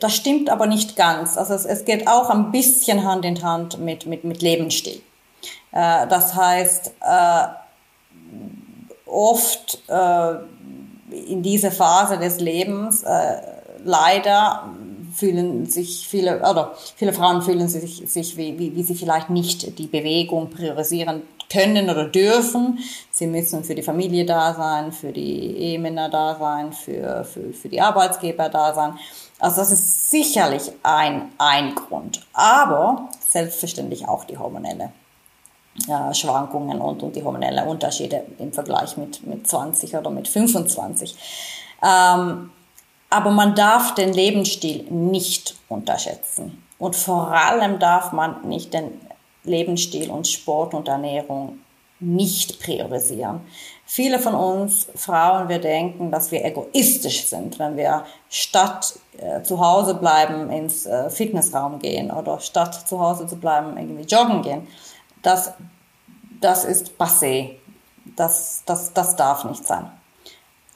Das 0.00 0.14
stimmt 0.14 0.50
aber 0.50 0.66
nicht 0.66 0.96
ganz. 0.96 1.36
Also 1.36 1.54
es, 1.54 1.64
es, 1.64 1.84
geht 1.84 2.08
auch 2.08 2.30
ein 2.30 2.50
bisschen 2.50 3.04
Hand 3.04 3.24
in 3.24 3.42
Hand 3.42 3.78
mit, 3.78 4.06
mit, 4.06 4.24
mit 4.24 4.42
Lebensstil. 4.42 5.00
Äh, 5.70 6.08
das 6.08 6.34
heißt, 6.34 6.92
äh, 7.00 7.46
oft 9.06 9.82
äh, 9.88 10.34
in 11.10 11.42
dieser 11.42 11.70
Phase 11.70 12.18
des 12.18 12.40
Lebens 12.40 13.04
leider 13.84 14.64
fühlen 15.14 15.66
sich 15.66 16.08
viele, 16.08 16.40
oder 16.40 16.74
viele 16.96 17.12
Frauen 17.12 17.42
fühlen 17.42 17.68
sich, 17.68 18.02
sich 18.06 18.36
wie, 18.36 18.58
wie, 18.58 18.74
wie 18.74 18.82
sie 18.82 18.96
vielleicht 18.96 19.30
nicht 19.30 19.78
die 19.78 19.86
Bewegung 19.86 20.50
priorisieren 20.50 21.22
können 21.50 21.90
oder 21.90 22.06
dürfen. 22.06 22.78
Sie 23.10 23.26
müssen 23.26 23.64
für 23.64 23.74
die 23.74 23.82
Familie 23.82 24.24
da 24.24 24.54
sein, 24.54 24.92
für 24.92 25.12
die 25.12 25.56
Ehemänner 25.56 26.08
da 26.08 26.36
sein, 26.36 26.72
für, 26.72 27.24
für, 27.24 27.52
für 27.52 27.68
die 27.68 27.80
Arbeitsgeber 27.80 28.48
da 28.48 28.74
sein. 28.74 28.98
Also 29.38 29.56
das 29.56 29.70
ist 29.72 30.10
sicherlich 30.10 30.72
ein, 30.82 31.32
ein 31.38 31.74
Grund, 31.74 32.20
aber 32.32 33.08
selbstverständlich 33.28 34.08
auch 34.08 34.24
die 34.24 34.38
hormonelle 34.38 34.92
ja, 35.86 36.14
Schwankungen 36.14 36.80
und, 36.80 37.02
und 37.02 37.16
die 37.16 37.22
hormonellen 37.22 37.66
Unterschiede 37.66 38.24
im 38.38 38.52
Vergleich 38.52 38.96
mit, 38.96 39.26
mit 39.26 39.46
20 39.46 39.96
oder 39.96 40.10
mit 40.10 40.28
25. 40.28 41.16
Ähm, 41.82 42.50
aber 43.10 43.30
man 43.30 43.54
darf 43.54 43.94
den 43.94 44.12
Lebensstil 44.12 44.84
nicht 44.90 45.56
unterschätzen. 45.68 46.64
Und 46.78 46.96
vor 46.96 47.30
allem 47.32 47.78
darf 47.78 48.12
man 48.12 48.46
nicht 48.48 48.74
den 48.74 49.00
Lebensstil 49.44 50.10
und 50.10 50.26
Sport 50.26 50.74
und 50.74 50.88
Ernährung 50.88 51.58
nicht 52.00 52.60
priorisieren. 52.60 53.40
Viele 53.86 54.18
von 54.18 54.34
uns 54.34 54.88
Frauen, 54.94 55.48
wir 55.48 55.58
denken, 55.58 56.10
dass 56.10 56.32
wir 56.32 56.44
egoistisch 56.44 57.26
sind, 57.26 57.58
wenn 57.58 57.76
wir 57.76 58.04
statt 58.28 58.98
äh, 59.18 59.42
zu 59.42 59.60
Hause 59.60 59.94
bleiben 59.94 60.50
ins 60.50 60.86
äh, 60.86 61.10
Fitnessraum 61.10 61.78
gehen 61.78 62.10
oder 62.10 62.40
statt 62.40 62.88
zu 62.88 62.98
Hause 62.98 63.26
zu 63.26 63.36
bleiben 63.36 63.76
irgendwie 63.76 64.04
joggen 64.04 64.42
gehen. 64.42 64.66
Das, 65.22 65.52
das 66.40 66.64
ist 66.64 66.92
passé. 66.98 67.56
Das, 68.16 68.62
das, 68.66 68.92
das 68.92 69.16
darf 69.16 69.44
nicht 69.44 69.66
sein. 69.66 69.90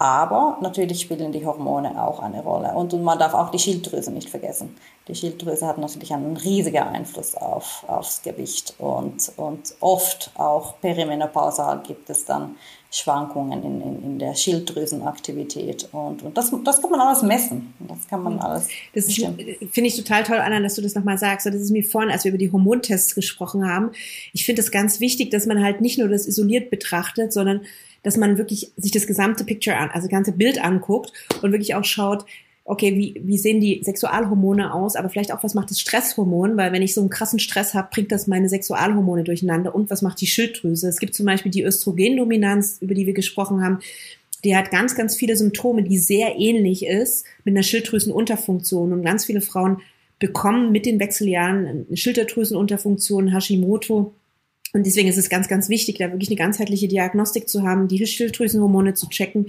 Aber 0.01 0.59
natürlich 0.61 1.01
spielen 1.01 1.32
die 1.32 1.44
Hormone 1.44 2.01
auch 2.01 2.20
eine 2.20 2.40
Rolle. 2.40 2.68
Und, 2.68 2.94
und 2.94 3.03
man 3.03 3.18
darf 3.18 3.34
auch 3.34 3.51
die 3.51 3.59
Schilddrüse 3.59 4.12
nicht 4.12 4.30
vergessen. 4.30 4.76
Die 5.09 5.14
Schilddrüse 5.14 5.66
hat 5.66 5.78
natürlich 5.78 6.12
einen 6.12 6.36
riesigen 6.36 6.84
Einfluss 6.84 7.34
auf, 7.34 7.84
aufs 7.88 8.22
Gewicht. 8.22 8.74
Und, 8.78 9.32
und 9.36 9.74
oft 9.80 10.30
auch 10.36 10.80
perimenopausal 10.80 11.82
gibt 11.84 12.09
es 12.11 12.24
dann 12.24 12.55
Schwankungen 12.92 13.61
in, 13.64 13.80
in, 13.80 14.05
in 14.05 14.18
der 14.20 14.36
Schilddrüsenaktivität. 14.36 15.88
Und, 15.90 16.22
und 16.22 16.36
das, 16.38 16.53
das 16.62 16.80
kann 16.80 16.92
man 16.92 17.01
alles 17.01 17.22
messen. 17.22 17.74
Das 17.80 18.07
kann 18.07 18.22
man 18.22 18.38
alles. 18.38 18.68
Das 18.94 19.07
finde 19.07 19.88
ich 19.88 19.96
total 19.96 20.22
toll, 20.22 20.38
Anna, 20.38 20.61
dass 20.61 20.76
du 20.76 20.82
das 20.82 20.94
nochmal 20.94 21.18
sagst. 21.18 21.46
Das 21.46 21.57
ist 21.57 21.72
mir 21.72 21.82
vorhin, 21.82 22.12
als 22.12 22.22
wir 22.22 22.30
über 22.30 22.38
die 22.38 22.53
Hormontests 22.53 23.16
gesprochen 23.16 23.68
haben. 23.68 23.90
Ich 24.32 24.46
finde 24.46 24.62
es 24.62 24.70
ganz 24.70 25.01
wichtig, 25.01 25.32
dass 25.32 25.46
man 25.46 25.61
halt 25.61 25.80
nicht 25.80 25.99
nur 25.99 26.07
das 26.07 26.28
isoliert 26.28 26.70
betrachtet, 26.70 27.32
sondern 27.32 27.62
dass 28.09 28.16
man 28.16 28.38
wirklich 28.38 28.72
sich 28.78 28.90
das 28.90 29.06
gesamte 29.06 29.44
Picture 29.44 29.76
an, 29.76 29.90
also 29.92 30.09
ganze 30.09 30.32
Bild 30.32 30.64
anguckt 30.64 31.12
und 31.42 31.52
wirklich 31.52 31.74
auch 31.74 31.84
schaut, 31.84 32.24
okay, 32.64 32.96
wie, 32.96 33.20
wie 33.22 33.36
sehen 33.36 33.61
die 33.61 33.82
Sexualhormone 33.84 34.72
aus, 34.72 34.96
aber 34.96 35.11
vielleicht 35.11 35.30
auch, 35.30 35.42
was 35.42 35.52
macht 35.52 35.70
das 35.70 35.78
Stresshormon, 35.78 36.56
weil 36.56 36.72
wenn 36.72 36.80
ich 36.80 36.94
so 36.94 37.02
einen 37.02 37.11
krassen 37.11 37.38
Stress 37.38 37.74
habe, 37.74 37.88
bringt 37.92 38.11
das 38.11 38.26
meine 38.26 38.48
Sexualhormone 38.48 39.24
durcheinander 39.24 39.74
und 39.74 39.90
was 39.90 40.00
macht 40.00 40.22
die 40.22 40.26
Schilddrüse? 40.26 40.88
Es 40.88 41.00
gibt 41.00 41.14
zum 41.14 41.26
Beispiel 41.26 41.52
die 41.52 41.62
Östrogendominanz, 41.62 42.78
über 42.80 42.94
die 42.94 43.04
wir 43.04 43.12
gesprochen 43.12 43.62
haben, 43.62 43.80
die 44.42 44.56
hat 44.56 44.70
ganz, 44.70 44.94
ganz 44.94 45.14
viele 45.14 45.36
Symptome, 45.36 45.82
die 45.82 45.98
sehr 45.98 46.38
ähnlich 46.38 46.86
ist 46.86 47.26
mit 47.44 47.52
einer 47.52 47.62
Schilddrüsenunterfunktion. 47.62 48.94
Und 48.94 49.02
ganz 49.02 49.26
viele 49.26 49.42
Frauen 49.42 49.82
bekommen 50.18 50.72
mit 50.72 50.86
den 50.86 50.98
Wechseljahren 50.98 51.66
eine 51.66 51.96
Schilddrüsenunterfunktion, 51.96 53.34
Hashimoto 53.34 54.14
und 54.73 54.85
deswegen 54.85 55.09
ist 55.09 55.19
es 55.19 55.29
ganz, 55.29 55.49
ganz 55.49 55.69
wichtig, 55.69 55.99
da 55.99 56.11
wirklich 56.11 56.29
eine 56.29 56.37
ganzheitliche 56.37 56.89
Diagnostik 56.89 57.49
zu 57.49 57.62
haben, 57.62 57.89
die 57.89 58.05
Schilddrüsenhormone 58.07 58.95
zu 58.95 59.09
checken, 59.09 59.47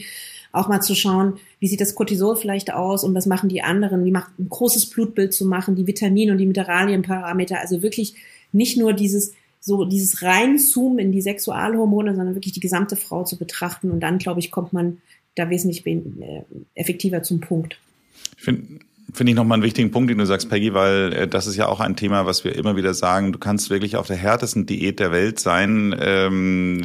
auch 0.51 0.67
mal 0.67 0.81
zu 0.81 0.95
schauen, 0.95 1.39
wie 1.59 1.67
sieht 1.67 1.81
das 1.81 1.93
Cortisol 1.95 2.35
vielleicht 2.35 2.73
aus 2.73 3.03
und 3.03 3.13
was 3.13 3.25
machen 3.25 3.49
die 3.49 3.61
anderen, 3.61 4.05
wie 4.05 4.11
macht 4.11 4.37
ein 4.39 4.49
großes 4.49 4.89
Blutbild 4.89 5.33
zu 5.33 5.45
machen, 5.45 5.75
die 5.75 5.87
Vitamin- 5.87 6.31
und 6.31 6.37
die 6.37 6.47
Mineralienparameter, 6.47 7.59
also 7.59 7.81
wirklich 7.81 8.15
nicht 8.51 8.77
nur 8.77 8.93
dieses 8.93 9.33
so 9.59 9.83
dieses 9.85 10.21
Reinzoomen 10.21 10.99
in 10.99 11.11
die 11.11 11.21
Sexualhormone, 11.21 12.15
sondern 12.15 12.35
wirklich 12.35 12.53
die 12.53 12.61
gesamte 12.61 12.95
Frau 12.95 13.23
zu 13.25 13.37
betrachten. 13.37 13.91
Und 13.91 13.99
dann, 13.99 14.17
glaube 14.17 14.39
ich, 14.39 14.51
kommt 14.51 14.73
man 14.73 15.01
da 15.35 15.49
wesentlich 15.49 15.85
äh, 15.85 16.43
effektiver 16.75 17.23
zum 17.23 17.41
Punkt. 17.41 17.79
Ich 18.37 18.43
finde 18.43 18.79
Finde 19.13 19.31
ich 19.31 19.35
nochmal 19.35 19.55
einen 19.55 19.63
wichtigen 19.63 19.91
Punkt, 19.91 20.09
den 20.09 20.17
du 20.17 20.25
sagst, 20.25 20.49
Peggy, 20.49 20.73
weil 20.73 21.13
äh, 21.13 21.27
das 21.27 21.47
ist 21.47 21.55
ja 21.55 21.67
auch 21.67 21.79
ein 21.79 21.95
Thema, 21.95 22.25
was 22.25 22.43
wir 22.43 22.55
immer 22.55 22.75
wieder 22.75 22.93
sagen. 22.93 23.31
Du 23.31 23.39
kannst 23.39 23.69
wirklich 23.69 23.95
auf 23.95 24.07
der 24.07 24.17
härtesten 24.17 24.65
Diät 24.65 24.99
der 24.99 25.11
Welt 25.11 25.39
sein. 25.39 25.95
Ähm, 25.99 26.81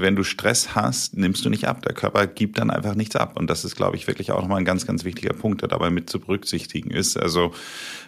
wenn 0.00 0.16
du 0.16 0.22
Stress 0.22 0.74
hast, 0.74 1.16
nimmst 1.16 1.44
du 1.44 1.50
nicht 1.50 1.66
ab. 1.66 1.82
Der 1.82 1.92
Körper 1.92 2.26
gibt 2.26 2.58
dann 2.58 2.70
einfach 2.70 2.94
nichts 2.94 3.16
ab. 3.16 3.38
Und 3.38 3.50
das 3.50 3.64
ist, 3.64 3.76
glaube 3.76 3.96
ich, 3.96 4.06
wirklich 4.06 4.32
auch 4.32 4.40
nochmal 4.40 4.58
ein 4.58 4.64
ganz, 4.64 4.86
ganz 4.86 5.04
wichtiger 5.04 5.34
Punkt, 5.34 5.62
der 5.62 5.68
dabei 5.68 5.90
mit 5.90 6.08
zu 6.08 6.20
berücksichtigen 6.20 6.90
ist. 6.90 7.18
Also 7.18 7.52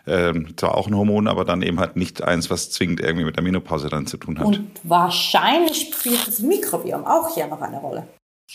ähm, 0.07 0.57
zwar 0.57 0.77
auch 0.77 0.89
ein 0.89 0.97
Hormon, 0.97 1.29
aber 1.29 1.45
dann 1.45 1.63
eben 1.63 1.79
halt 1.79 1.97
nicht 1.97 2.23
eins, 2.23 2.51
was 2.51 2.71
zwingend 2.71 3.01
irgendwie 3.01 3.25
mit 3.25 3.37
der 3.37 3.43
Menopause 3.43 3.89
dann 3.89 4.07
zu 4.07 4.17
tun 4.17 4.39
hat. 4.39 4.47
Und 4.47 4.61
wahrscheinlich 4.83 5.93
spielt 5.93 6.27
das 6.27 6.41
Mikrobiom 6.41 7.05
auch 7.05 7.35
hier 7.35 7.47
noch 7.47 7.61
eine 7.61 7.79
Rolle. 7.79 8.07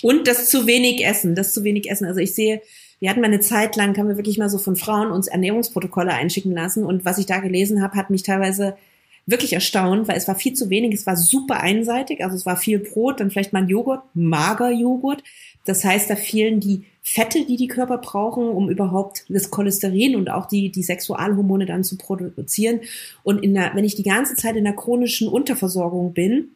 Und 0.02 0.28
das 0.28 0.50
zu 0.50 0.68
wenig 0.68 1.06
Essen, 1.06 1.36
das 1.36 1.54
zu 1.54 1.64
wenig 1.64 1.90
Essen. 1.90 2.06
Also 2.06 2.20
ich 2.20 2.36
sehe 2.36 2.62
wir 3.00 3.10
hatten 3.10 3.22
mal 3.22 3.28
eine 3.28 3.40
Zeit 3.40 3.76
lang, 3.76 3.98
haben 3.98 4.08
wir 4.08 4.18
wirklich 4.18 4.38
mal 4.38 4.50
so 4.50 4.58
von 4.58 4.76
Frauen 4.76 5.12
uns 5.12 5.28
Ernährungsprotokolle 5.28 6.14
einschicken 6.14 6.52
lassen. 6.52 6.84
Und 6.84 7.06
was 7.06 7.18
ich 7.18 7.26
da 7.26 7.40
gelesen 7.40 7.82
habe, 7.82 7.96
hat 7.96 8.10
mich 8.10 8.24
teilweise 8.24 8.76
wirklich 9.26 9.54
erstaunt, 9.54 10.08
weil 10.08 10.18
es 10.18 10.28
war 10.28 10.36
viel 10.36 10.54
zu 10.54 10.70
wenig, 10.70 10.94
es 10.94 11.06
war 11.06 11.18
super 11.18 11.60
einseitig, 11.60 12.24
also 12.24 12.36
es 12.36 12.46
war 12.46 12.56
viel 12.56 12.80
Brot, 12.80 13.20
dann 13.20 13.30
vielleicht 13.30 13.52
mal 13.54 13.64
ein 13.64 13.68
Joghurt, 13.68 14.02
mager 14.14 14.72
Joghurt. 14.72 15.22
Das 15.66 15.84
heißt, 15.84 16.10
da 16.10 16.16
fehlen 16.16 16.62
die 16.62 16.86
Fette, 17.04 17.46
die 17.46 17.58
die 17.58 17.68
Körper 17.68 17.98
brauchen, 17.98 18.48
um 18.48 18.70
überhaupt 18.70 19.26
das 19.30 19.52
Cholesterin 19.52 20.16
und 20.16 20.30
auch 20.30 20.46
die, 20.46 20.72
die 20.72 20.84
Sexualhormone 20.84 21.66
dann 21.66 21.84
zu 21.84 21.98
produzieren. 21.98 22.80
Und 23.24 23.44
in 23.44 23.54
der, 23.54 23.76
wenn 23.76 23.84
ich 23.84 23.96
die 23.96 24.04
ganze 24.04 24.36
Zeit 24.36 24.56
in 24.56 24.64
der 24.64 24.76
chronischen 24.76 25.28
Unterversorgung 25.28 26.14
bin, 26.14 26.52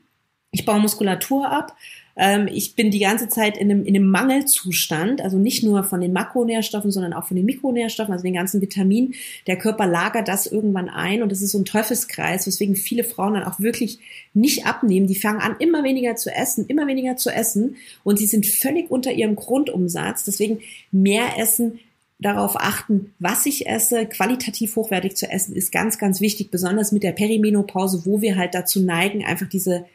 Ich 0.51 0.65
baue 0.65 0.79
Muskulatur 0.79 1.49
ab. 1.49 1.75
Ähm, 2.15 2.47
ich 2.51 2.75
bin 2.75 2.91
die 2.91 2.99
ganze 2.99 3.29
Zeit 3.29 3.57
in 3.57 3.71
einem, 3.71 3.85
in 3.85 3.95
einem 3.95 4.09
Mangelzustand, 4.09 5.21
also 5.21 5.37
nicht 5.37 5.63
nur 5.63 5.83
von 5.83 6.01
den 6.01 6.13
Makronährstoffen, 6.13 6.91
sondern 6.91 7.13
auch 7.13 7.27
von 7.27 7.37
den 7.37 7.45
Mikronährstoffen, 7.45 8.13
also 8.13 8.23
den 8.23 8.33
ganzen 8.33 8.61
Vitaminen. 8.61 9.13
Der 9.47 9.57
Körper 9.57 9.87
lagert 9.87 10.27
das 10.27 10.47
irgendwann 10.47 10.89
ein 10.89 11.23
und 11.23 11.31
das 11.31 11.41
ist 11.41 11.51
so 11.51 11.59
ein 11.59 11.65
Teufelskreis, 11.65 12.47
weswegen 12.47 12.75
viele 12.75 13.03
Frauen 13.03 13.35
dann 13.35 13.43
auch 13.43 13.59
wirklich 13.59 13.99
nicht 14.33 14.65
abnehmen. 14.65 15.07
Die 15.07 15.15
fangen 15.15 15.41
an, 15.41 15.55
immer 15.59 15.83
weniger 15.83 16.15
zu 16.15 16.33
essen, 16.33 16.65
immer 16.67 16.87
weniger 16.87 17.17
zu 17.17 17.29
essen 17.29 17.75
und 18.03 18.17
sie 18.19 18.27
sind 18.27 18.45
völlig 18.45 18.91
unter 18.91 19.11
ihrem 19.11 19.35
Grundumsatz. 19.35 20.23
Deswegen 20.23 20.59
mehr 20.91 21.37
essen, 21.37 21.79
darauf 22.21 22.55
achten, 22.55 23.13
was 23.17 23.47
ich 23.47 23.67
esse, 23.67 24.05
qualitativ 24.05 24.75
hochwertig 24.75 25.15
zu 25.15 25.29
essen, 25.29 25.55
ist 25.55 25.71
ganz, 25.71 25.97
ganz 25.97 26.21
wichtig, 26.21 26.51
besonders 26.51 26.91
mit 26.91 27.01
der 27.01 27.13
Perimenopause, 27.13 28.03
wo 28.05 28.21
wir 28.21 28.35
halt 28.37 28.53
dazu 28.53 28.79
neigen, 28.79 29.25
einfach 29.25 29.49
diese 29.49 29.85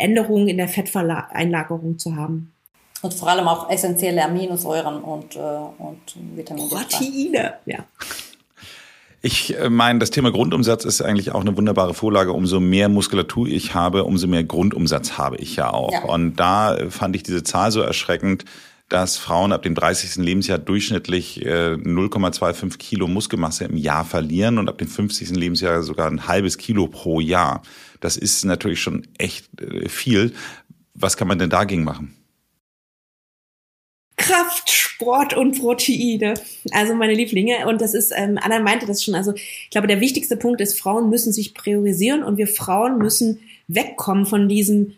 Änderungen 0.00 0.48
in 0.48 0.56
der 0.56 0.68
Fetteinlagerung 0.68 1.98
zu 1.98 2.16
haben. 2.16 2.52
Und 3.02 3.14
vor 3.14 3.28
allem 3.28 3.48
auch 3.48 3.70
essentielle 3.70 4.24
Aminosäuren 4.24 5.00
und, 5.02 5.36
äh, 5.36 5.38
und 5.38 6.00
Vitamine. 6.36 6.68
Proteine, 6.68 7.54
ja. 7.64 7.78
Ich 9.22 9.58
äh, 9.58 9.70
meine, 9.70 9.98
das 9.98 10.10
Thema 10.10 10.32
Grundumsatz 10.32 10.84
ist 10.84 11.02
eigentlich 11.02 11.32
auch 11.32 11.40
eine 11.40 11.56
wunderbare 11.56 11.94
Vorlage. 11.94 12.32
Umso 12.32 12.60
mehr 12.60 12.88
Muskulatur 12.88 13.46
ich 13.46 13.74
habe, 13.74 14.04
umso 14.04 14.26
mehr 14.26 14.44
Grundumsatz 14.44 15.18
habe 15.18 15.36
ich 15.36 15.56
ja 15.56 15.72
auch. 15.72 15.92
Ja. 15.92 16.04
Und 16.04 16.36
da 16.36 16.76
fand 16.90 17.16
ich 17.16 17.22
diese 17.22 17.42
Zahl 17.42 17.70
so 17.70 17.80
erschreckend 17.80 18.44
dass 18.90 19.16
Frauen 19.16 19.52
ab 19.52 19.62
dem 19.62 19.74
30. 19.74 20.16
Lebensjahr 20.16 20.58
durchschnittlich 20.58 21.40
0,25 21.42 22.64
äh, 22.74 22.76
Kilo 22.76 23.06
Muskelmasse 23.06 23.64
im 23.64 23.76
Jahr 23.76 24.04
verlieren 24.04 24.58
und 24.58 24.68
ab 24.68 24.78
dem 24.78 24.88
50. 24.88 25.30
Lebensjahr 25.30 25.82
sogar 25.82 26.10
ein 26.10 26.26
halbes 26.26 26.58
Kilo 26.58 26.88
pro 26.88 27.20
Jahr. 27.20 27.62
Das 28.00 28.16
ist 28.16 28.44
natürlich 28.44 28.82
schon 28.82 29.06
echt 29.16 29.48
äh, 29.60 29.88
viel. 29.88 30.34
Was 30.94 31.16
kann 31.16 31.28
man 31.28 31.38
denn 31.38 31.50
dagegen 31.50 31.84
machen? 31.84 32.16
Kraft, 34.16 34.68
Sport 34.68 35.34
und 35.34 35.58
Proteine. 35.58 36.34
Also 36.72 36.94
meine 36.94 37.14
Lieblinge. 37.14 37.66
Und 37.68 37.80
das 37.80 37.94
ist, 37.94 38.12
ähm, 38.14 38.38
Anna 38.42 38.58
meinte 38.58 38.86
das 38.86 39.04
schon. 39.04 39.14
Also 39.14 39.32
ich 39.34 39.70
glaube, 39.70 39.86
der 39.86 40.00
wichtigste 40.00 40.36
Punkt 40.36 40.60
ist, 40.60 40.78
Frauen 40.78 41.08
müssen 41.08 41.32
sich 41.32 41.54
priorisieren 41.54 42.24
und 42.24 42.38
wir 42.38 42.48
Frauen 42.48 42.98
müssen 42.98 43.40
wegkommen 43.68 44.26
von 44.26 44.48
diesem 44.48 44.96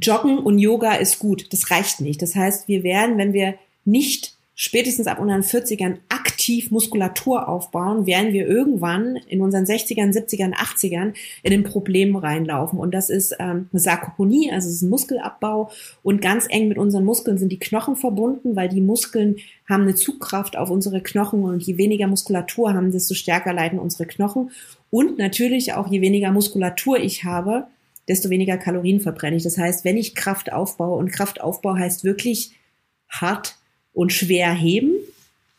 Joggen 0.00 0.38
und 0.38 0.58
Yoga 0.58 0.94
ist 0.94 1.18
gut. 1.18 1.52
Das 1.52 1.70
reicht 1.70 2.00
nicht. 2.00 2.22
Das 2.22 2.34
heißt, 2.34 2.68
wir 2.68 2.82
werden, 2.82 3.18
wenn 3.18 3.32
wir 3.32 3.54
nicht 3.84 4.38
spätestens 4.60 5.06
ab 5.06 5.20
unseren 5.20 5.42
40ern 5.42 5.98
aktiv 6.08 6.72
Muskulatur 6.72 7.48
aufbauen, 7.48 8.06
werden 8.06 8.32
wir 8.32 8.48
irgendwann 8.48 9.14
in 9.28 9.40
unseren 9.40 9.64
60ern, 9.64 10.12
70ern, 10.12 10.52
80ern 10.52 11.14
in 11.44 11.52
ein 11.52 11.62
Problem 11.62 12.16
reinlaufen. 12.16 12.76
Und 12.76 12.92
das 12.92 13.08
ist 13.08 13.36
ähm, 13.38 13.68
eine 13.72 13.80
Sarkoponie, 13.80 14.50
also 14.50 14.68
es 14.68 14.74
ist 14.74 14.82
ein 14.82 14.90
Muskelabbau. 14.90 15.70
Und 16.02 16.20
ganz 16.20 16.46
eng 16.50 16.66
mit 16.66 16.76
unseren 16.76 17.04
Muskeln 17.04 17.38
sind 17.38 17.52
die 17.52 17.60
Knochen 17.60 17.94
verbunden, 17.94 18.56
weil 18.56 18.68
die 18.68 18.80
Muskeln 18.80 19.36
haben 19.68 19.82
eine 19.82 19.94
Zugkraft 19.94 20.56
auf 20.56 20.70
unsere 20.70 21.02
Knochen. 21.02 21.44
Und 21.44 21.62
je 21.62 21.78
weniger 21.78 22.08
Muskulatur 22.08 22.74
haben, 22.74 22.90
desto 22.90 23.14
stärker 23.14 23.52
leiden 23.52 23.78
unsere 23.78 24.06
Knochen. 24.06 24.50
Und 24.90 25.18
natürlich 25.18 25.74
auch 25.74 25.86
je 25.88 26.00
weniger 26.00 26.32
Muskulatur 26.32 26.98
ich 26.98 27.22
habe, 27.22 27.68
desto 28.08 28.30
weniger 28.30 28.56
Kalorien 28.56 29.00
verbrenne 29.00 29.36
ich. 29.36 29.42
Das 29.42 29.58
heißt, 29.58 29.84
wenn 29.84 29.96
ich 29.96 30.14
Kraft 30.14 30.52
aufbaue, 30.52 30.98
und 30.98 31.12
Kraftaufbau 31.12 31.76
heißt 31.76 32.04
wirklich 32.04 32.52
hart 33.08 33.56
und 33.92 34.12
schwer 34.12 34.52
heben, 34.52 34.92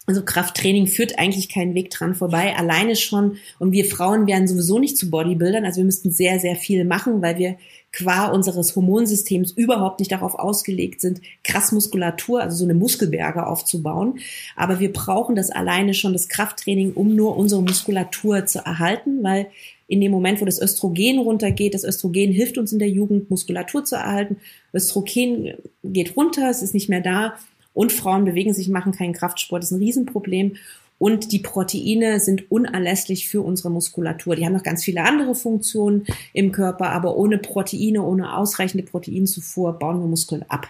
also 0.10 0.24
Krafttraining 0.24 0.88
führt 0.88 1.20
eigentlich 1.20 1.50
keinen 1.50 1.76
Weg 1.76 1.92
dran 1.92 2.16
vorbei, 2.16 2.56
alleine 2.56 2.96
schon. 2.96 3.38
Und 3.60 3.74
wir 3.74 3.86
Frauen 3.86 4.26
werden 4.26 4.48
sowieso 4.48 4.80
nicht 4.80 4.98
zu 4.98 5.12
Bodybuildern. 5.12 5.66
Also 5.66 5.78
wir 5.78 5.86
müssten 5.86 6.10
sehr, 6.10 6.40
sehr 6.40 6.56
viel 6.56 6.84
machen, 6.84 7.22
weil 7.22 7.38
wir 7.38 7.58
qua 7.92 8.26
unseres 8.26 8.76
Hormonsystems 8.76 9.52
überhaupt 9.52 10.00
nicht 10.00 10.12
darauf 10.12 10.34
ausgelegt 10.34 11.00
sind, 11.00 11.22
krass 11.44 11.72
Muskulatur, 11.72 12.42
also 12.42 12.58
so 12.58 12.64
eine 12.64 12.74
Muskelberge 12.74 13.46
aufzubauen. 13.46 14.18
Aber 14.56 14.80
wir 14.80 14.92
brauchen 14.92 15.36
das 15.36 15.52
alleine 15.52 15.94
schon, 15.94 16.14
das 16.14 16.28
Krafttraining, 16.28 16.94
um 16.94 17.16
nur 17.16 17.38
unsere 17.38 17.62
Muskulatur 17.62 18.48
zu 18.48 18.66
erhalten, 18.66 19.22
weil 19.22 19.46
in 19.90 20.02
dem 20.02 20.12
Moment, 20.12 20.40
wo 20.40 20.46
das 20.46 20.62
Östrogen 20.62 21.18
runtergeht, 21.20 21.74
das 21.74 21.84
Östrogen 21.84 22.32
hilft 22.32 22.60
uns 22.60 22.72
in 22.72 22.80
der 22.80 22.90
Jugend, 22.90 23.30
Muskulatur 23.32 23.84
zu 23.84 23.96
erhalten. 23.96 24.38
Östrogen 24.72 25.56
geht 25.84 26.16
runter, 26.16 26.48
es 26.48 26.62
ist 26.62 26.76
nicht 26.76 26.90
mehr 26.90 27.02
da 27.02 27.34
und 27.74 27.92
Frauen 27.92 28.24
bewegen 28.24 28.54
sich, 28.54 28.70
machen 28.70 28.92
keinen 28.92 29.14
Kraftsport, 29.14 29.64
das 29.64 29.72
ist 29.72 29.78
ein 29.78 29.84
Riesenproblem. 29.84 30.56
Und 31.00 31.32
die 31.32 31.40
Proteine 31.40 32.20
sind 32.20 32.52
unerlässlich 32.52 33.30
für 33.30 33.42
unsere 33.42 33.72
Muskulatur. 33.72 34.36
Die 34.36 34.46
haben 34.46 34.54
noch 34.54 34.64
ganz 34.64 34.84
viele 34.84 35.04
andere 35.06 35.34
Funktionen 35.34 36.06
im 36.34 36.52
Körper, 36.52 36.90
aber 36.90 37.16
ohne 37.16 37.38
Proteine, 37.38 38.04
ohne 38.04 38.36
ausreichende 38.36 38.84
Proteinzufuhr 38.84 39.80
bauen 39.80 40.02
wir 40.02 40.08
Muskeln 40.08 40.46
ab. 40.50 40.68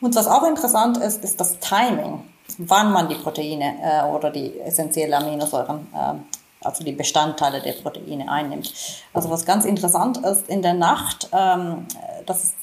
Und 0.00 0.16
was 0.16 0.26
auch 0.26 0.46
interessant 0.46 0.98
ist, 0.98 1.22
ist 1.24 1.40
das 1.40 1.60
Timing, 1.60 2.24
wann 2.58 2.92
man 2.92 3.08
die 3.08 3.14
Proteine 3.14 3.74
äh, 3.80 4.04
oder 4.12 4.30
die 4.30 4.58
essentiellen 4.58 5.14
Aminosäuren 5.14 5.86
äh, 5.94 6.14
also 6.62 6.84
die 6.84 6.92
Bestandteile 6.92 7.60
der 7.60 7.72
Proteine 7.72 8.30
einnimmt. 8.30 8.72
Also 9.12 9.30
was 9.30 9.44
ganz 9.44 9.64
interessant 9.64 10.18
ist, 10.18 10.48
in 10.48 10.62
der 10.62 10.74
Nacht, 10.74 11.28
ähm, 11.32 11.86
das 12.26 12.54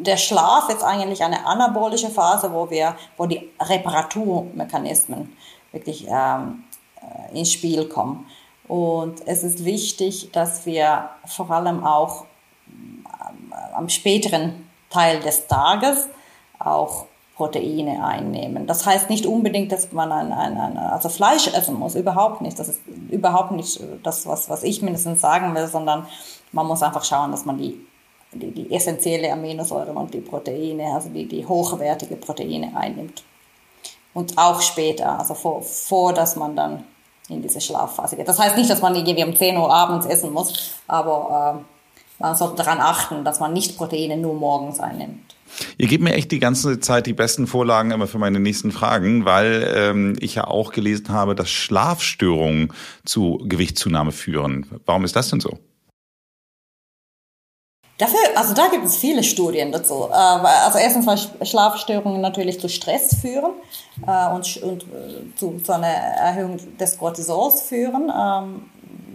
der 0.00 0.16
Schlaf 0.16 0.68
ist 0.70 0.82
eigentlich 0.82 1.22
eine 1.22 1.46
anabolische 1.46 2.08
Phase, 2.08 2.52
wo 2.52 2.70
wir, 2.70 2.96
wo 3.16 3.26
die 3.26 3.50
Reparaturmechanismen 3.60 5.36
wirklich 5.72 6.06
ähm, 6.08 6.64
äh, 7.00 7.38
ins 7.38 7.52
Spiel 7.52 7.86
kommen. 7.86 8.26
Und 8.66 9.26
es 9.26 9.42
ist 9.42 9.64
wichtig, 9.64 10.30
dass 10.32 10.64
wir 10.64 11.10
vor 11.26 11.50
allem 11.50 11.84
auch 11.84 12.24
ähm, 12.68 13.04
am 13.74 13.88
späteren 13.88 14.68
Teil 14.88 15.20
des 15.20 15.46
Tages 15.46 16.08
auch 16.58 17.06
Proteine 17.40 18.04
einnehmen. 18.04 18.66
Das 18.66 18.84
heißt 18.84 19.08
nicht 19.08 19.24
unbedingt, 19.24 19.72
dass 19.72 19.90
man 19.92 20.12
ein, 20.12 20.30
ein, 20.30 20.58
ein, 20.58 20.76
also 20.76 21.08
Fleisch 21.08 21.46
essen 21.46 21.74
muss, 21.74 21.94
überhaupt 21.94 22.42
nicht. 22.42 22.58
Das 22.58 22.68
ist 22.68 22.80
überhaupt 23.08 23.52
nicht 23.52 23.80
das, 24.02 24.26
was, 24.26 24.50
was 24.50 24.62
ich 24.62 24.82
mindestens 24.82 25.22
sagen 25.22 25.54
will, 25.54 25.66
sondern 25.66 26.06
man 26.52 26.66
muss 26.66 26.82
einfach 26.82 27.02
schauen, 27.02 27.30
dass 27.30 27.46
man 27.46 27.56
die, 27.56 27.80
die, 28.32 28.50
die 28.50 28.70
essentielle 28.70 29.32
Aminosäuren 29.32 29.96
und 29.96 30.12
die 30.12 30.20
Proteine, 30.20 30.92
also 30.92 31.08
die, 31.08 31.26
die 31.26 31.46
hochwertige 31.46 32.16
Proteine 32.16 32.76
einnimmt. 32.76 33.22
Und 34.12 34.36
auch 34.36 34.60
später, 34.60 35.18
also 35.18 35.32
vor, 35.32 35.62
vor 35.62 36.12
dass 36.12 36.36
man 36.36 36.54
dann 36.54 36.84
in 37.30 37.40
diese 37.40 37.62
Schlafphase 37.62 38.16
geht. 38.16 38.28
Das 38.28 38.38
heißt 38.38 38.58
nicht, 38.58 38.68
dass 38.68 38.82
man 38.82 38.94
irgendwie 38.94 39.24
um 39.24 39.34
10 39.34 39.56
Uhr 39.56 39.72
abends 39.72 40.04
essen 40.04 40.30
muss, 40.30 40.74
aber 40.86 41.56
äh, 41.58 41.79
man 42.20 42.36
sollte 42.36 42.56
daran 42.56 42.78
achten, 42.78 43.24
dass 43.24 43.40
man 43.40 43.52
nicht 43.52 43.76
Proteine 43.76 44.16
nur 44.16 44.34
morgens 44.34 44.78
einnimmt. 44.78 45.34
Ihr 45.78 45.88
gebt 45.88 46.04
mir 46.04 46.14
echt 46.14 46.30
die 46.30 46.38
ganze 46.38 46.78
Zeit 46.78 47.06
die 47.06 47.12
besten 47.12 47.46
Vorlagen 47.46 47.90
immer 47.90 48.06
für 48.06 48.18
meine 48.18 48.38
nächsten 48.38 48.70
Fragen, 48.70 49.24
weil 49.24 49.68
ähm, 49.74 50.16
ich 50.20 50.36
ja 50.36 50.46
auch 50.46 50.70
gelesen 50.72 51.08
habe, 51.08 51.34
dass 51.34 51.50
Schlafstörungen 51.50 52.72
zu 53.04 53.42
Gewichtszunahme 53.44 54.12
führen. 54.12 54.66
Warum 54.86 55.04
ist 55.04 55.16
das 55.16 55.30
denn 55.30 55.40
so? 55.40 55.58
Dafür, 57.98 58.18
also 58.34 58.54
da 58.54 58.68
gibt 58.68 58.86
es 58.86 58.96
viele 58.96 59.22
Studien 59.22 59.72
dazu. 59.72 60.08
Äh, 60.10 60.14
also 60.14 60.78
erstens, 60.78 61.06
weil 61.06 61.46
Schlafstörungen 61.46 62.20
natürlich 62.20 62.60
zu 62.60 62.68
Stress 62.68 63.16
führen 63.20 63.52
äh, 64.06 64.32
und, 64.32 64.56
und 64.62 64.82
äh, 64.84 65.36
zu, 65.36 65.58
zu 65.62 65.72
einer 65.72 65.88
Erhöhung 65.88 66.58
des 66.78 66.96
Cortisols 66.96 67.62
führen 67.62 68.10
ähm, 68.10 68.62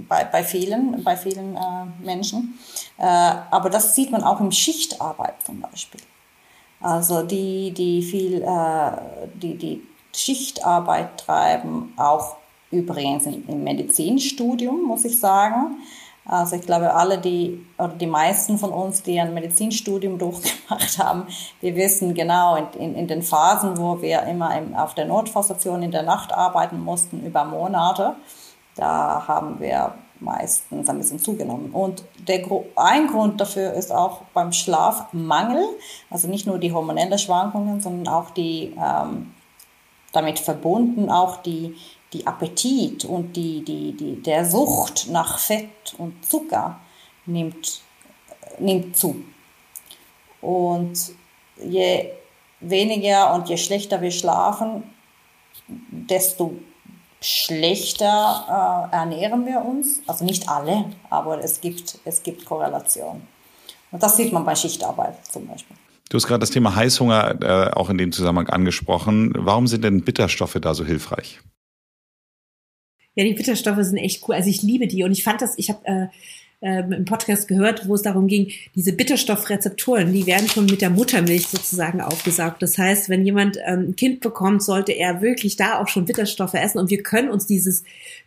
bei, 0.08 0.24
bei 0.24 0.44
vielen, 0.44 1.04
bei 1.04 1.16
vielen 1.16 1.58
Menschen. 2.04 2.58
Aber 2.98 3.70
das 3.70 3.96
sieht 3.96 4.12
man 4.12 4.24
auch 4.24 4.40
im 4.40 4.52
Schichtarbeit 4.52 5.36
zum 5.44 5.62
Beispiel. 5.62 6.02
Also 6.86 7.24
die, 7.24 7.72
die 7.72 8.02
viel, 8.04 8.44
äh, 8.44 8.92
die, 9.34 9.58
die 9.58 9.82
Schichtarbeit 10.14 11.18
treiben, 11.18 11.94
auch 11.98 12.36
übrigens 12.72 13.26
im 13.26 13.64
Medizinstudium, 13.64 14.84
muss 14.84 15.06
ich 15.06 15.20
sagen. 15.20 15.78
Also 16.26 16.56
ich 16.56 16.64
glaube, 16.64 16.94
alle 16.94 17.20
die, 17.20 17.66
oder 17.78 17.94
die 17.94 18.08
meisten 18.08 18.58
von 18.58 18.72
uns, 18.72 19.04
die 19.04 19.20
ein 19.20 19.34
Medizinstudium 19.34 20.18
durchgemacht 20.20 20.98
haben, 21.00 21.28
wir 21.62 21.76
wissen 21.76 22.14
genau, 22.14 22.56
in, 22.56 22.80
in, 22.80 22.96
in 22.96 23.08
den 23.08 23.22
Phasen, 23.22 23.78
wo 23.78 24.02
wir 24.02 24.24
immer 24.24 24.58
im, 24.58 24.76
auf 24.76 24.96
der 24.96 25.06
Notfallstation 25.06 25.84
in 25.84 25.92
der 25.92 26.04
Nacht 26.04 26.34
arbeiten 26.34 26.80
mussten, 26.80 27.26
über 27.26 27.46
Monate, 27.46 28.16
da 28.76 29.26
haben 29.28 29.60
wir 29.60 29.96
meistens 30.20 30.90
ein 30.90 30.98
bisschen 30.98 31.20
zugenommen. 31.20 31.72
Und 31.72 32.04
der, 32.28 32.46
ein 32.76 33.08
Grund 33.08 33.40
dafür 33.40 33.74
ist 33.74 33.92
auch 33.92 34.22
beim 34.34 34.52
Schlafmangel, 34.52 35.64
also 36.10 36.28
nicht 36.28 36.48
nur 36.48 36.58
die 36.58 36.74
hormonellen 36.74 37.20
Schwankungen, 37.20 37.82
sondern 37.82 38.14
auch 38.14 38.32
die 38.32 38.74
ähm, 38.82 39.34
damit 40.16 40.40
verbunden 40.40 41.10
auch 41.10 41.38
die, 41.38 41.76
die 42.14 42.26
Appetit 42.26 43.04
und 43.04 43.36
die, 43.36 43.64
die, 43.64 43.92
die, 43.92 44.22
der 44.22 44.46
Sucht 44.46 45.08
nach 45.10 45.40
Fett 45.40 45.94
und 45.98 46.26
Zucker 46.26 46.80
nimmt, 47.26 47.82
nimmt 48.60 48.96
zu. 48.96 49.24
Und 50.42 51.12
je 51.62 52.12
weniger 52.62 53.34
und 53.34 53.50
je 53.50 53.58
schlechter 53.58 54.02
wir 54.02 54.12
schlafen, 54.12 54.84
desto 55.68 56.54
schlechter 57.26 58.90
äh, 58.92 58.96
ernähren 58.96 59.46
wir 59.46 59.64
uns. 59.66 60.02
Also 60.08 60.26
nicht 60.26 60.48
alle, 60.48 60.86
aber 61.10 61.44
es 61.44 61.60
gibt, 61.62 62.00
es 62.06 62.24
gibt 62.24 62.46
Korrelation. 62.46 63.22
Und 63.92 64.04
das 64.04 64.18
sieht 64.18 64.32
man 64.32 64.46
bei 64.46 64.56
Schichtarbeit 64.56 65.26
zum 65.26 65.48
Beispiel. 65.48 65.76
Du 66.10 66.18
hast 66.18 66.28
gerade 66.28 66.40
das 66.40 66.52
Thema 66.52 66.76
Heißhunger 66.76 67.42
äh, 67.42 67.72
auch 67.74 67.90
in 67.90 67.98
dem 67.98 68.12
Zusammenhang 68.12 68.50
angesprochen. 68.50 69.34
Warum 69.36 69.66
sind 69.66 69.84
denn 69.84 70.04
Bitterstoffe 70.04 70.58
da 70.62 70.74
so 70.76 70.86
hilfreich? 70.86 71.40
Ja, 73.16 73.24
die 73.24 73.34
Bitterstoffe 73.34 73.82
sind 73.82 73.98
echt 73.98 74.28
cool. 74.28 74.36
Also 74.36 74.50
ich 74.50 74.62
liebe 74.62 74.88
die 74.88 75.04
und 75.04 75.12
ich 75.12 75.24
fand 75.24 75.42
das, 75.42 75.58
ich 75.58 75.70
habe 75.70 75.86
äh, 75.86 76.08
äh, 76.62 76.80
im 76.82 77.06
Podcast 77.06 77.48
gehört, 77.48 77.88
wo 77.88 77.96
es 77.96 78.02
darum 78.02 78.28
ging, 78.28 78.52
diese 78.76 78.94
Bitterstoffrezeptoren, 78.94 80.12
die 80.12 80.26
werden 80.26 80.48
schon 80.48 80.66
mit 80.66 80.82
der 80.82 80.90
Muttermilch 80.90 81.48
sozusagen 81.48 82.02
aufgesaugt. 82.02 82.62
Das 82.62 82.78
heißt, 82.78 83.10
wenn 83.10 83.26
jemand 83.26 83.58
ähm, 83.66 83.90
ein 83.90 83.96
Kind 83.96 84.22
bekommt, 84.22 84.64
sollte 84.64 84.92
er 84.92 85.22
wirklich 85.22 85.56
da 85.56 85.80
auch 85.80 85.88
schon 85.88 86.06
Bitterstoffe 86.06 86.54
essen 86.54 86.80
und 86.80 86.90
wir 86.90 87.04
können 87.04 87.30
uns 87.30 87.46
dieses 87.46 87.84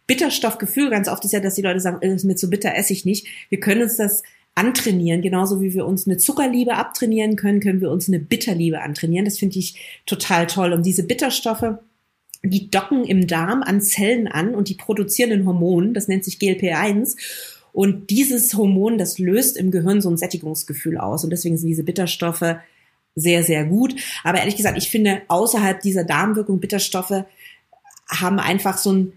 Bitterstoffgefühl, 0.06 0.90
ganz 0.90 1.08
oft 1.08 1.24
ist 1.24 1.32
ja, 1.32 1.40
dass 1.40 1.54
die 1.54 1.62
Leute 1.62 1.80
sagen, 1.80 2.00
ist 2.00 2.24
mir 2.24 2.36
zu 2.36 2.48
bitter, 2.48 2.74
esse 2.74 2.92
ich 2.92 3.04
nicht. 3.04 3.26
Wir 3.48 3.60
können 3.60 3.82
uns 3.82 3.96
das 3.96 4.22
antrainieren. 4.58 5.22
Genauso 5.22 5.60
wie 5.60 5.72
wir 5.72 5.86
uns 5.86 6.06
eine 6.06 6.16
Zuckerliebe 6.16 6.74
abtrainieren 6.74 7.36
können, 7.36 7.60
können 7.60 7.80
wir 7.80 7.92
uns 7.92 8.08
eine 8.08 8.18
Bitterliebe 8.18 8.80
antrainieren. 8.80 9.24
Das 9.24 9.38
finde 9.38 9.58
ich 9.58 10.00
total 10.04 10.48
toll. 10.48 10.72
Und 10.72 10.84
diese 10.84 11.04
Bitterstoffe, 11.04 11.78
die 12.42 12.70
docken 12.70 13.04
im 13.04 13.26
Darm 13.28 13.62
an 13.62 13.80
Zellen 13.80 14.26
an 14.26 14.54
und 14.54 14.68
die 14.68 14.74
produzieren 14.74 15.32
ein 15.32 15.46
Hormon, 15.46 15.94
das 15.94 16.08
nennt 16.08 16.24
sich 16.24 16.38
GLP-1. 16.38 17.16
Und 17.72 18.10
dieses 18.10 18.54
Hormon, 18.54 18.98
das 18.98 19.18
löst 19.18 19.56
im 19.56 19.70
Gehirn 19.70 20.00
so 20.00 20.10
ein 20.10 20.16
Sättigungsgefühl 20.16 20.98
aus. 20.98 21.24
Und 21.24 21.30
deswegen 21.30 21.56
sind 21.56 21.68
diese 21.68 21.84
Bitterstoffe 21.84 22.56
sehr, 23.14 23.42
sehr 23.42 23.64
gut. 23.64 23.94
Aber 24.24 24.38
ehrlich 24.38 24.56
gesagt, 24.56 24.78
ich 24.78 24.90
finde, 24.90 25.22
außerhalb 25.28 25.80
dieser 25.80 26.04
Darmwirkung 26.04 26.60
Bitterstoffe 26.60 27.24
haben 28.08 28.38
einfach 28.38 28.78
so 28.78 28.92
ein 28.92 29.12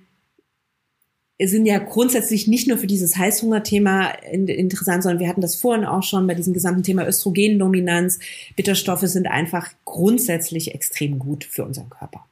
sind 1.44 1.66
ja 1.66 1.80
grundsätzlich 1.80 2.48
nicht 2.48 2.68
nur 2.68 2.78
für 2.78 2.88
dieses 2.88 3.18
Heißhungerthema 3.18 4.10
interessant, 4.32 5.02
sondern 5.04 5.20
wir 5.20 5.28
hatten 5.28 5.42
das 5.42 5.56
vorhin 5.56 5.86
auch 5.86 6.04
schon 6.04 6.28
bei 6.28 6.36
diesem 6.36 6.54
gesamten 6.54 6.84
Thema 6.84 7.08
Östrogendominanz. 7.08 8.20
Bitterstoffe 8.56 9.08
sind 9.08 9.28
einfach 9.28 9.72
grundsätzlich 9.86 10.76
extrem 10.76 11.18
gut 11.18 11.44
für 11.44 11.66
unseren 11.66 11.90
Körper. 11.90 12.28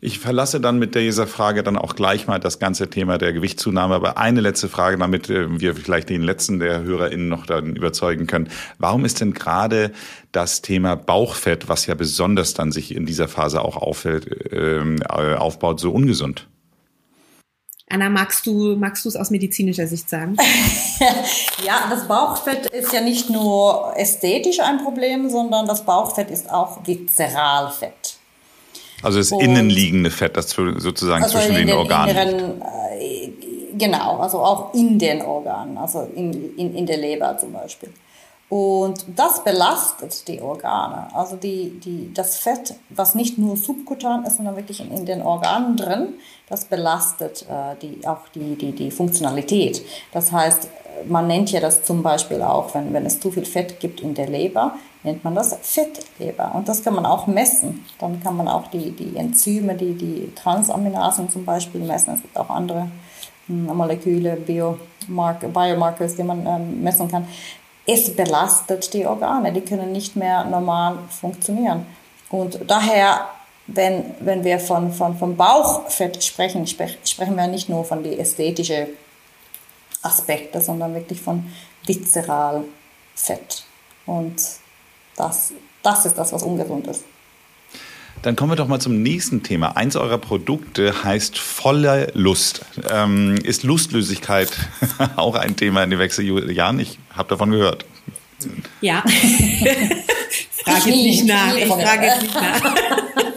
Ich 0.00 0.18
verlasse 0.18 0.60
dann 0.60 0.78
mit 0.78 0.94
dieser 0.94 1.26
Frage 1.26 1.62
dann 1.62 1.76
auch 1.76 1.96
gleich 1.96 2.26
mal 2.26 2.38
das 2.38 2.58
ganze 2.58 2.90
Thema 2.90 3.18
der 3.18 3.32
Gewichtszunahme. 3.32 3.94
Aber 3.94 4.18
eine 4.18 4.40
letzte 4.40 4.68
Frage, 4.68 4.98
damit 4.98 5.28
äh, 5.30 5.60
wir 5.60 5.74
vielleicht 5.74 6.08
den 6.08 6.22
letzten 6.22 6.58
der 6.58 6.82
HörerInnen 6.82 7.28
noch 7.28 7.46
dann 7.46 7.76
überzeugen 7.76 8.26
können. 8.26 8.48
Warum 8.78 9.04
ist 9.04 9.20
denn 9.20 9.34
gerade 9.34 9.92
das 10.32 10.62
Thema 10.62 10.94
Bauchfett, 10.94 11.68
was 11.68 11.86
ja 11.86 11.94
besonders 11.94 12.54
dann 12.54 12.72
sich 12.72 12.94
in 12.94 13.06
dieser 13.06 13.28
Phase 13.28 13.62
auch 13.62 13.76
auffällt, 13.76 14.52
ähm, 14.52 15.02
äh, 15.02 15.34
aufbaut, 15.34 15.80
so 15.80 15.92
ungesund? 15.92 16.46
Anna, 17.90 18.10
magst 18.10 18.46
du 18.46 18.76
magst 18.76 19.04
du 19.04 19.08
es 19.08 19.16
aus 19.16 19.30
medizinischer 19.30 19.86
Sicht 19.86 20.10
sagen? 20.10 20.36
ja, 21.64 21.86
das 21.88 22.06
Bauchfett 22.06 22.66
ist 22.66 22.92
ja 22.92 23.00
nicht 23.00 23.30
nur 23.30 23.94
ästhetisch 23.96 24.60
ein 24.60 24.78
Problem, 24.84 25.30
sondern 25.30 25.66
das 25.66 25.84
Bauchfett 25.84 26.30
ist 26.30 26.50
auch 26.50 26.86
Viszeralfett. 26.86 28.17
Also 29.02 29.18
das 29.18 29.32
Und, 29.32 29.40
innenliegende 29.40 30.10
Fett, 30.10 30.36
das 30.36 30.50
sozusagen 30.50 31.22
also 31.22 31.38
zwischen 31.38 31.54
den, 31.54 31.68
den, 31.68 31.76
Organen. 31.76 32.10
Inneren, 32.10 32.62
äh, 33.00 33.30
genau, 33.78 34.18
also 34.18 34.38
auch 34.38 34.74
in 34.74 34.98
den 34.98 35.22
Organen, 35.22 35.78
also 35.78 36.08
in, 36.14 36.56
in, 36.56 36.74
in 36.74 36.86
der 36.86 36.96
Leber 36.96 37.36
zum 37.38 37.52
Beispiel. 37.52 37.90
Und 38.48 39.04
das 39.14 39.44
belastet 39.44 40.26
die 40.26 40.40
Organe. 40.40 41.14
Also 41.14 41.36
die, 41.36 41.78
die, 41.80 42.12
das 42.14 42.38
Fett, 42.38 42.74
was 42.88 43.14
nicht 43.14 43.36
nur 43.36 43.58
subkutan 43.58 44.24
ist, 44.24 44.36
sondern 44.36 44.56
wirklich 44.56 44.80
in, 44.80 44.90
in 44.90 45.04
den 45.04 45.20
Organen 45.20 45.76
drin, 45.76 46.14
das 46.48 46.64
belastet 46.64 47.42
äh, 47.42 47.76
die, 47.82 48.06
auch 48.06 48.26
die, 48.34 48.56
die, 48.56 48.72
die 48.72 48.90
Funktionalität. 48.90 49.82
Das 50.12 50.32
heißt, 50.32 50.68
man 51.06 51.26
nennt 51.26 51.52
ja 51.52 51.60
das 51.60 51.84
zum 51.84 52.02
Beispiel 52.02 52.42
auch, 52.42 52.74
wenn, 52.74 52.92
wenn 52.94 53.04
es 53.04 53.20
zu 53.20 53.30
viel 53.30 53.44
Fett 53.44 53.80
gibt 53.80 54.00
in 54.00 54.14
der 54.14 54.28
Leber, 54.28 54.74
nennt 55.08 55.24
man 55.24 55.34
das 55.34 55.56
Fettleber. 55.62 56.54
Und 56.54 56.68
das 56.68 56.82
kann 56.82 56.94
man 56.94 57.06
auch 57.06 57.26
messen. 57.26 57.84
Dann 57.98 58.22
kann 58.22 58.36
man 58.36 58.48
auch 58.48 58.68
die, 58.68 58.92
die 58.92 59.16
Enzyme, 59.16 59.74
die, 59.74 59.94
die 59.94 60.32
Transaminasen 60.34 61.30
zum 61.30 61.44
Beispiel 61.44 61.80
messen. 61.80 62.14
Es 62.14 62.22
gibt 62.22 62.36
auch 62.36 62.50
andere 62.50 62.88
hm, 63.46 63.66
Moleküle, 63.66 64.36
Biomark 64.36 65.40
Biomarkers, 65.52 66.16
die 66.16 66.22
man 66.22 66.46
ähm, 66.46 66.82
messen 66.82 67.10
kann 67.10 67.26
es 67.90 68.14
belastet 68.14 68.92
die 68.92 69.06
Organe, 69.06 69.50
die 69.50 69.62
können 69.62 69.92
nicht 69.92 70.14
mehr 70.14 70.44
normal 70.44 70.98
funktionieren. 71.08 71.86
Und 72.28 72.60
daher, 72.66 73.28
wenn, 73.66 74.14
wenn 74.20 74.44
wir 74.44 74.60
von, 74.60 74.92
von, 74.92 75.16
von 75.16 75.36
Bauchfett 75.38 76.22
sprechen, 76.22 76.66
sprechen 76.66 77.36
wir 77.36 77.46
nicht 77.46 77.70
nur 77.70 77.86
von 77.86 78.02
den 78.02 78.18
ästhetischen 78.18 78.88
Aspekten, 80.02 80.60
sondern 80.60 80.94
wirklich 80.94 81.18
von 81.18 81.50
Viszeralfett. 81.86 83.64
Und 84.04 84.36
das, 85.18 85.52
das 85.82 86.06
ist 86.06 86.16
das, 86.16 86.32
was 86.32 86.42
ungesund 86.42 86.86
ist. 86.86 87.04
Dann 88.22 88.34
kommen 88.34 88.52
wir 88.52 88.56
doch 88.56 88.66
mal 88.66 88.80
zum 88.80 89.02
nächsten 89.02 89.42
Thema. 89.44 89.76
Eins 89.76 89.94
eurer 89.94 90.18
Produkte 90.18 91.04
heißt 91.04 91.38
volle 91.38 92.10
Lust. 92.14 92.64
Ähm, 92.90 93.36
ist 93.44 93.62
Lustlosigkeit 93.62 94.50
auch 95.16 95.36
ein 95.36 95.56
Thema 95.56 95.84
in 95.84 95.90
den 95.90 95.98
Wechseljahren? 96.00 96.80
Ich 96.80 96.98
habe 97.14 97.28
davon 97.28 97.50
gehört. 97.50 97.84
Ja. 98.80 99.02
frage 100.64 100.90
ich 100.90 100.96
nicht 100.96 101.26
nach. 101.26 101.54
Ich 101.54 101.66
frage 101.66 102.06
jetzt 102.06 102.22
nicht 102.22 102.34
nach. 102.34 102.74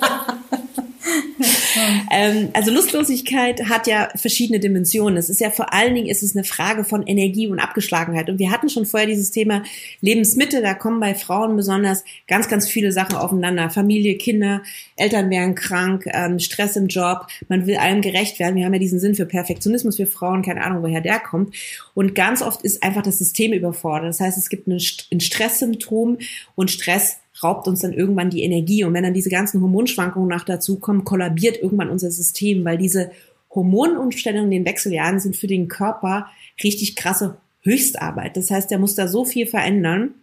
ähm, 2.11 2.49
also 2.53 2.72
Lustlosigkeit 2.72 3.69
hat 3.69 3.88
ja 3.88 4.09
verschiedene 4.15 4.59
Dimensionen. 4.59 5.17
Es 5.17 5.30
ist 5.30 5.41
ja 5.41 5.49
vor 5.49 5.74
allen 5.74 5.95
Dingen 5.95 6.07
ist 6.07 6.24
es 6.24 6.36
eine 6.36 6.43
Frage 6.43 6.84
von 6.84 7.05
Energie 7.07 7.47
und 7.47 7.59
Abgeschlagenheit. 7.59 8.30
Und 8.30 8.39
wir 8.39 8.51
hatten 8.51 8.69
schon 8.69 8.86
vorher 8.86 9.07
dieses 9.07 9.32
Thema 9.32 9.63
Lebensmittel. 10.01 10.61
Da 10.61 10.74
kommen 10.74 10.99
bei 10.99 11.15
Frauen 11.15 11.55
besonders 11.55 12.03
ganz, 12.28 12.49
ganz 12.49 12.67
viele 12.67 12.91
Sachen 12.91 13.15
aufeinander. 13.15 13.69
Familie, 13.69 14.17
Kinder, 14.17 14.61
Eltern 14.95 15.30
werden 15.30 15.55
krank, 15.55 16.05
ähm, 16.07 16.39
Stress 16.39 16.76
im 16.76 16.88
Job. 16.88 17.28
Man 17.47 17.65
will 17.65 17.78
allem 17.78 18.01
gerecht 18.01 18.39
werden. 18.39 18.55
Wir 18.55 18.65
haben 18.65 18.74
ja 18.74 18.80
diesen 18.80 18.99
Sinn 18.99 19.15
für 19.15 19.26
Perfektionismus 19.26 19.97
für 19.97 20.07
Frauen. 20.07 20.41
Keine 20.41 20.63
Ahnung, 20.63 20.84
woher 20.84 21.01
der 21.01 21.19
kommt. 21.19 21.55
Und 21.93 22.15
ganz 22.15 22.41
oft 22.41 22.61
ist 22.63 22.84
einfach 22.84 23.03
das 23.03 23.17
System 23.17 23.53
überfordert. 23.53 24.09
Das 24.09 24.19
heißt, 24.19 24.38
es 24.38 24.49
gibt 24.49 24.67
ein 24.67 24.80
Stresssymptom 24.80 26.17
und 26.55 26.72
Stress 26.72 27.20
raubt 27.44 27.68
uns 27.68 27.80
dann 27.80 27.94
irgendwann 27.94 28.30
die 28.30 28.44
Energie. 28.44 28.84
Und 28.84 28.94
wenn 28.94 29.04
dann 29.04 29.14
diese 29.14 29.30
ganzen 29.30 29.62
Hormonschwankungen 29.62 30.30
nach 30.30 30.44
dazu 30.44 30.80
kommen, 30.80 31.04
kollabiert 31.04 31.62
irgendwann 31.62 31.89
unser 31.89 32.12
System, 32.12 32.64
weil 32.66 32.78
diese 32.78 33.12
Hormonumstellungen 33.54 34.52
in 34.52 34.60
den 34.64 34.66
Wechseljahren 34.66 35.20
sind 35.20 35.36
für 35.36 35.48
den 35.48 35.68
Körper 35.68 36.28
richtig 36.64 36.96
krasse 36.96 37.38
Höchstarbeit. 37.64 38.38
Das 38.38 38.50
heißt, 38.50 38.72
der 38.72 38.80
muss 38.80 38.96
da 38.96 39.08
so 39.08 39.26
viel 39.26 39.46
verändern. 39.46 40.16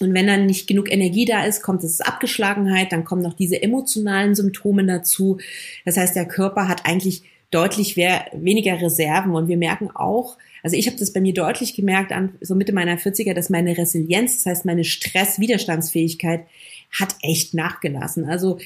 Und 0.00 0.14
wenn 0.14 0.26
dann 0.26 0.46
nicht 0.46 0.66
genug 0.66 0.90
Energie 0.90 1.26
da 1.26 1.44
ist, 1.44 1.62
kommt 1.62 1.84
es 1.84 2.00
Abgeschlagenheit, 2.00 2.90
dann 2.90 3.04
kommen 3.04 3.22
noch 3.22 3.34
diese 3.34 3.62
emotionalen 3.62 4.34
Symptome 4.34 4.84
dazu. 4.84 5.38
Das 5.84 5.96
heißt, 5.96 6.16
der 6.16 6.26
Körper 6.26 6.66
hat 6.66 6.86
eigentlich 6.86 7.22
deutlich 7.52 7.96
weniger 7.96 8.80
Reserven 8.80 9.34
und 9.34 9.46
wir 9.46 9.58
merken 9.58 9.90
auch, 9.94 10.38
also 10.62 10.76
ich 10.76 10.86
habe 10.86 10.96
das 10.96 11.12
bei 11.12 11.20
mir 11.20 11.34
deutlich 11.34 11.74
gemerkt, 11.74 12.12
an 12.12 12.36
so 12.40 12.54
Mitte 12.54 12.72
meiner 12.72 12.98
40er, 12.98 13.34
dass 13.34 13.50
meine 13.50 13.76
Resilienz, 13.76 14.36
das 14.36 14.46
heißt 14.46 14.64
meine 14.64 14.84
Stresswiderstandsfähigkeit, 14.84 16.46
hat 16.90 17.16
echt 17.22 17.54
nachgelassen. 17.54 18.26
Also 18.28 18.58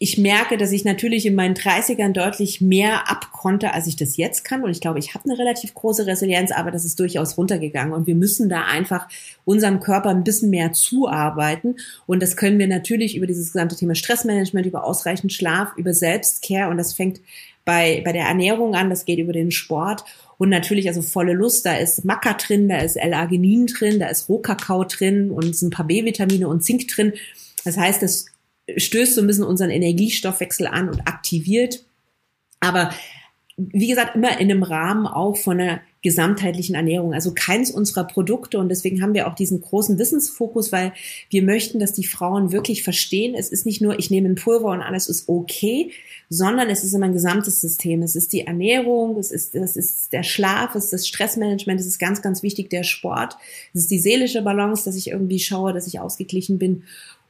ich 0.00 0.16
merke, 0.16 0.56
dass 0.56 0.70
ich 0.70 0.84
natürlich 0.84 1.26
in 1.26 1.34
meinen 1.34 1.56
30ern 1.56 2.12
deutlich 2.12 2.60
mehr 2.60 3.10
abkonnte, 3.10 3.74
als 3.74 3.88
ich 3.88 3.96
das 3.96 4.16
jetzt 4.16 4.44
kann. 4.44 4.62
Und 4.62 4.70
ich 4.70 4.80
glaube, 4.80 5.00
ich 5.00 5.14
habe 5.14 5.28
eine 5.28 5.36
relativ 5.36 5.74
große 5.74 6.06
Resilienz, 6.06 6.52
aber 6.52 6.70
das 6.70 6.84
ist 6.84 7.00
durchaus 7.00 7.36
runtergegangen. 7.36 7.92
Und 7.92 8.06
wir 8.06 8.14
müssen 8.14 8.48
da 8.48 8.64
einfach 8.64 9.08
unserem 9.44 9.80
Körper 9.80 10.10
ein 10.10 10.22
bisschen 10.22 10.50
mehr 10.50 10.72
zuarbeiten. 10.72 11.76
Und 12.06 12.22
das 12.22 12.36
können 12.36 12.60
wir 12.60 12.68
natürlich 12.68 13.16
über 13.16 13.26
dieses 13.26 13.52
gesamte 13.52 13.74
Thema 13.74 13.96
Stressmanagement, 13.96 14.66
über 14.66 14.84
ausreichend 14.84 15.32
Schlaf, 15.32 15.76
über 15.76 15.92
Selbstcare. 15.92 16.70
Und 16.70 16.76
das 16.76 16.92
fängt 16.92 17.20
bei, 17.64 18.00
bei 18.04 18.12
der 18.12 18.26
Ernährung 18.26 18.76
an, 18.76 18.90
das 18.90 19.04
geht 19.04 19.18
über 19.18 19.32
den 19.32 19.50
Sport. 19.50 20.04
Und 20.38 20.48
natürlich 20.50 20.88
also 20.88 21.02
volle 21.02 21.32
Lust, 21.32 21.66
da 21.66 21.76
ist 21.76 22.04
Maca 22.04 22.34
drin, 22.34 22.68
da 22.68 22.78
ist 22.78 22.96
L-Arginin 22.96 23.66
drin, 23.66 23.98
da 23.98 24.06
ist 24.06 24.28
Rohkakao 24.28 24.84
drin 24.84 25.30
und 25.30 25.54
sind 25.54 25.68
ein 25.68 25.76
paar 25.76 25.86
B-Vitamine 25.86 26.48
und 26.48 26.62
Zink 26.62 26.86
drin. 26.88 27.12
Das 27.64 27.76
heißt, 27.76 28.02
das 28.02 28.26
stößt 28.76 29.16
so 29.16 29.20
ein 29.20 29.26
bisschen 29.26 29.44
unseren 29.44 29.70
Energiestoffwechsel 29.70 30.68
an 30.68 30.88
und 30.88 31.00
aktiviert. 31.08 31.84
Aber 32.60 32.90
wie 33.56 33.88
gesagt, 33.88 34.14
immer 34.14 34.38
in 34.40 34.50
einem 34.50 34.62
Rahmen 34.62 35.06
auch 35.06 35.36
von 35.36 35.60
einer 35.60 35.80
gesamtheitlichen 36.02 36.76
Ernährung. 36.76 37.12
Also 37.12 37.32
keins 37.34 37.70
unserer 37.70 38.04
Produkte 38.04 38.58
und 38.58 38.68
deswegen 38.68 39.02
haben 39.02 39.14
wir 39.14 39.26
auch 39.26 39.34
diesen 39.34 39.60
großen 39.60 39.98
Wissensfokus, 39.98 40.70
weil 40.70 40.92
wir 41.30 41.42
möchten, 41.42 41.80
dass 41.80 41.92
die 41.92 42.04
Frauen 42.04 42.52
wirklich 42.52 42.84
verstehen, 42.84 43.34
es 43.34 43.48
ist 43.48 43.66
nicht 43.66 43.80
nur, 43.80 43.98
ich 43.98 44.10
nehme 44.10 44.28
ein 44.28 44.36
Pulver 44.36 44.68
und 44.68 44.80
alles 44.80 45.08
ist 45.08 45.28
okay, 45.28 45.90
sondern 46.30 46.70
es 46.70 46.84
ist 46.84 46.92
immer 46.92 47.06
ein 47.06 47.12
gesamtes 47.12 47.60
System. 47.60 48.02
Es 48.02 48.14
ist 48.14 48.32
die 48.32 48.46
Ernährung, 48.46 49.18
es 49.18 49.32
ist, 49.32 49.54
es 49.56 49.76
ist 49.76 50.12
der 50.12 50.22
Schlaf, 50.22 50.74
es 50.74 50.84
ist 50.84 50.92
das 50.92 51.08
Stressmanagement, 51.08 51.80
es 51.80 51.86
ist 51.86 51.98
ganz, 51.98 52.22
ganz 52.22 52.42
wichtig 52.42 52.70
der 52.70 52.84
Sport, 52.84 53.36
es 53.74 53.82
ist 53.82 53.90
die 53.90 53.98
seelische 53.98 54.42
Balance, 54.42 54.84
dass 54.84 54.94
ich 54.94 55.08
irgendwie 55.08 55.40
schaue, 55.40 55.72
dass 55.72 55.86
ich 55.86 55.98
ausgeglichen 55.98 56.58
bin. 56.58 56.84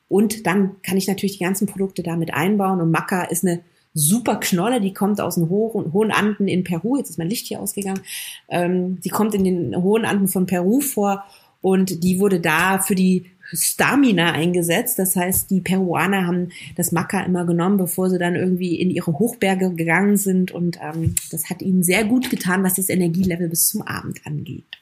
Und 0.08 0.46
dann 0.46 0.76
kann 0.82 0.96
ich 0.96 1.06
natürlich 1.06 1.38
die 1.38 1.44
ganzen 1.44 1.66
Produkte 1.66 2.02
damit 2.02 2.34
einbauen 2.34 2.80
und 2.80 2.90
Maca 2.90 3.24
ist 3.24 3.44
eine 3.44 3.60
super 3.98 4.36
Knolle, 4.36 4.80
die 4.80 4.94
kommt 4.94 5.20
aus 5.20 5.34
den 5.34 5.48
hohen, 5.48 6.12
Anden 6.12 6.48
in 6.48 6.64
Peru. 6.64 6.96
Jetzt 6.96 7.10
ist 7.10 7.18
mein 7.18 7.28
Licht 7.28 7.46
hier 7.46 7.60
ausgegangen. 7.60 8.00
Ähm, 8.48 9.00
die 9.00 9.10
kommt 9.10 9.34
in 9.34 9.44
den 9.44 9.76
hohen 9.82 10.04
Anden 10.04 10.28
von 10.28 10.46
Peru 10.46 10.80
vor 10.80 11.24
Und 11.60 12.04
die 12.04 12.20
wurde 12.20 12.40
da 12.40 12.78
für 12.78 12.94
die 12.94 13.26
Stamina 13.52 14.32
eingesetzt. 14.32 14.98
Das 14.98 15.16
heißt, 15.16 15.50
die 15.50 15.60
Peruaner 15.60 16.26
haben 16.26 16.50
das 16.76 16.92
Maca 16.92 17.20
immer 17.20 17.44
genommen, 17.44 17.78
bevor 17.78 18.10
sie 18.10 18.18
dann 18.18 18.36
irgendwie 18.36 18.80
in 18.80 18.90
ihre 18.90 19.18
Hochberge 19.18 19.74
gegangen 19.74 20.16
sind. 20.16 20.52
Und 20.52 20.78
ähm, 20.82 21.14
das 21.30 21.50
hat 21.50 21.62
ihnen 21.62 21.82
sehr 21.82 22.04
gut 22.04 22.30
getan, 22.30 22.62
was 22.62 22.74
das 22.74 22.88
Energielevel 22.88 23.48
bis 23.48 23.68
zum 23.68 23.82
Abend 23.82 24.20
angeht. 24.26 24.77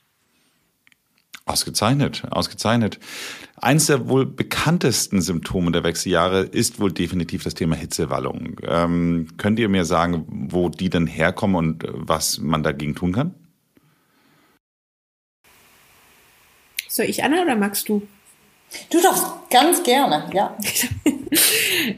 Ausgezeichnet, 1.49 2.25
ausgezeichnet. 2.29 2.99
Eins 3.55 3.87
der 3.87 4.09
wohl 4.09 4.27
bekanntesten 4.27 5.23
Symptome 5.23 5.71
der 5.71 5.85
Wechseljahre 5.85 6.41
ist 6.41 6.81
wohl 6.81 6.91
definitiv 6.91 7.45
das 7.45 7.55
Thema 7.55 7.77
Hitzewallung. 7.77 8.61
Ähm, 8.67 9.29
könnt 9.37 9.61
ihr 9.61 9.69
mir 9.69 9.85
sagen, 9.85 10.27
wo 10.29 10.69
die 10.69 10.91
denn 10.91 11.07
herkommen 11.07 11.55
und 11.55 11.85
was 11.93 12.39
man 12.39 12.65
dagegen 12.65 12.97
tun 12.97 13.13
kann? 13.13 13.35
Soll 16.89 17.07
ich, 17.07 17.23
Anna, 17.23 17.43
oder 17.43 17.55
magst 17.55 17.89
du? 17.89 18.03
Du 18.91 19.01
doch 19.01 19.49
ganz 19.51 19.83
gerne, 19.83 20.31
ja. 20.33 20.57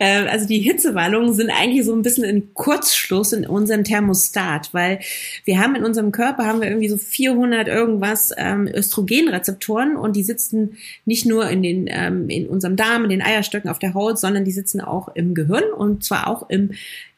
Ähm, 0.00 0.26
also 0.28 0.46
die 0.46 0.58
Hitzewallungen 0.58 1.32
sind 1.34 1.50
eigentlich 1.50 1.84
so 1.84 1.94
ein 1.94 2.02
bisschen 2.02 2.24
ein 2.24 2.54
Kurzschluss 2.54 3.32
in 3.32 3.46
unserem 3.46 3.84
Thermostat, 3.84 4.72
weil 4.72 5.00
wir 5.44 5.60
haben 5.60 5.76
in 5.76 5.84
unserem 5.84 6.12
Körper 6.12 6.46
haben 6.46 6.60
wir 6.60 6.68
irgendwie 6.68 6.88
so 6.88 6.96
400 6.96 7.68
irgendwas 7.68 8.32
ähm, 8.36 8.66
Östrogenrezeptoren 8.66 9.96
und 9.96 10.16
die 10.16 10.22
sitzen 10.22 10.76
nicht 11.04 11.26
nur 11.26 11.48
in 11.48 11.62
den 11.62 11.86
ähm, 11.88 12.28
in 12.28 12.48
unserem 12.48 12.76
Darm, 12.76 13.04
in 13.04 13.10
den 13.10 13.22
Eierstöcken 13.22 13.70
auf 13.70 13.78
der 13.78 13.94
Haut, 13.94 14.18
sondern 14.18 14.44
die 14.44 14.52
sitzen 14.52 14.80
auch 14.80 15.08
im 15.14 15.34
Gehirn 15.34 15.64
und 15.76 16.04
zwar 16.04 16.26
auch 16.26 16.48
im 16.50 16.72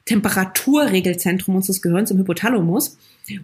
Temperaturregelzentrum 0.05 1.57
unseres 1.57 1.82
Gehirns, 1.82 2.11
im 2.11 2.18
Hypothalamus. 2.18 2.98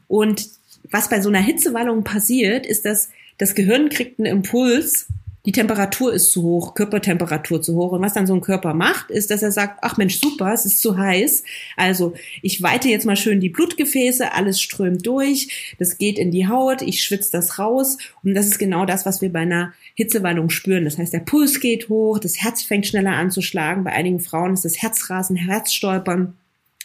Und 0.08 0.48
was 0.90 1.08
bei 1.08 1.20
so 1.20 1.28
einer 1.28 1.40
Hitzewallung 1.40 2.04
passiert, 2.04 2.66
ist, 2.66 2.84
dass 2.84 3.10
das 3.38 3.54
Gehirn 3.54 3.88
kriegt 3.88 4.18
einen 4.18 4.26
Impuls, 4.26 5.06
die 5.46 5.52
Temperatur 5.52 6.12
ist 6.12 6.32
zu 6.32 6.42
hoch, 6.42 6.74
Körpertemperatur 6.74 7.62
zu 7.62 7.76
hoch. 7.76 7.92
Und 7.92 8.02
was 8.02 8.14
dann 8.14 8.26
so 8.26 8.34
ein 8.34 8.40
Körper 8.40 8.74
macht, 8.74 9.10
ist, 9.10 9.30
dass 9.30 9.42
er 9.42 9.52
sagt, 9.52 9.78
ach 9.82 9.96
Mensch, 9.96 10.20
super, 10.20 10.52
es 10.52 10.66
ist 10.66 10.82
zu 10.82 10.98
heiß. 10.98 11.44
Also 11.76 12.14
ich 12.42 12.62
weite 12.62 12.88
jetzt 12.88 13.06
mal 13.06 13.16
schön 13.16 13.40
die 13.40 13.48
Blutgefäße, 13.48 14.32
alles 14.32 14.60
strömt 14.60 15.06
durch, 15.06 15.74
das 15.78 15.98
geht 15.98 16.18
in 16.18 16.32
die 16.32 16.48
Haut, 16.48 16.82
ich 16.82 17.02
schwitze 17.02 17.30
das 17.32 17.60
raus. 17.60 17.96
Und 18.24 18.34
das 18.34 18.46
ist 18.46 18.58
genau 18.58 18.84
das, 18.84 19.06
was 19.06 19.22
wir 19.22 19.32
bei 19.32 19.40
einer 19.40 19.72
Hitzewallung 19.94 20.50
spüren. 20.50 20.84
Das 20.84 20.98
heißt, 20.98 21.12
der 21.12 21.20
Puls 21.20 21.60
geht 21.60 21.88
hoch, 21.88 22.18
das 22.18 22.42
Herz 22.42 22.62
fängt 22.62 22.86
schneller 22.86 23.12
an 23.12 23.30
zu 23.30 23.40
schlagen. 23.40 23.84
Bei 23.84 23.92
einigen 23.92 24.20
Frauen 24.20 24.52
ist 24.52 24.64
das 24.64 24.82
Herzrasen, 24.82 25.36
Herzstolpern. 25.36 26.34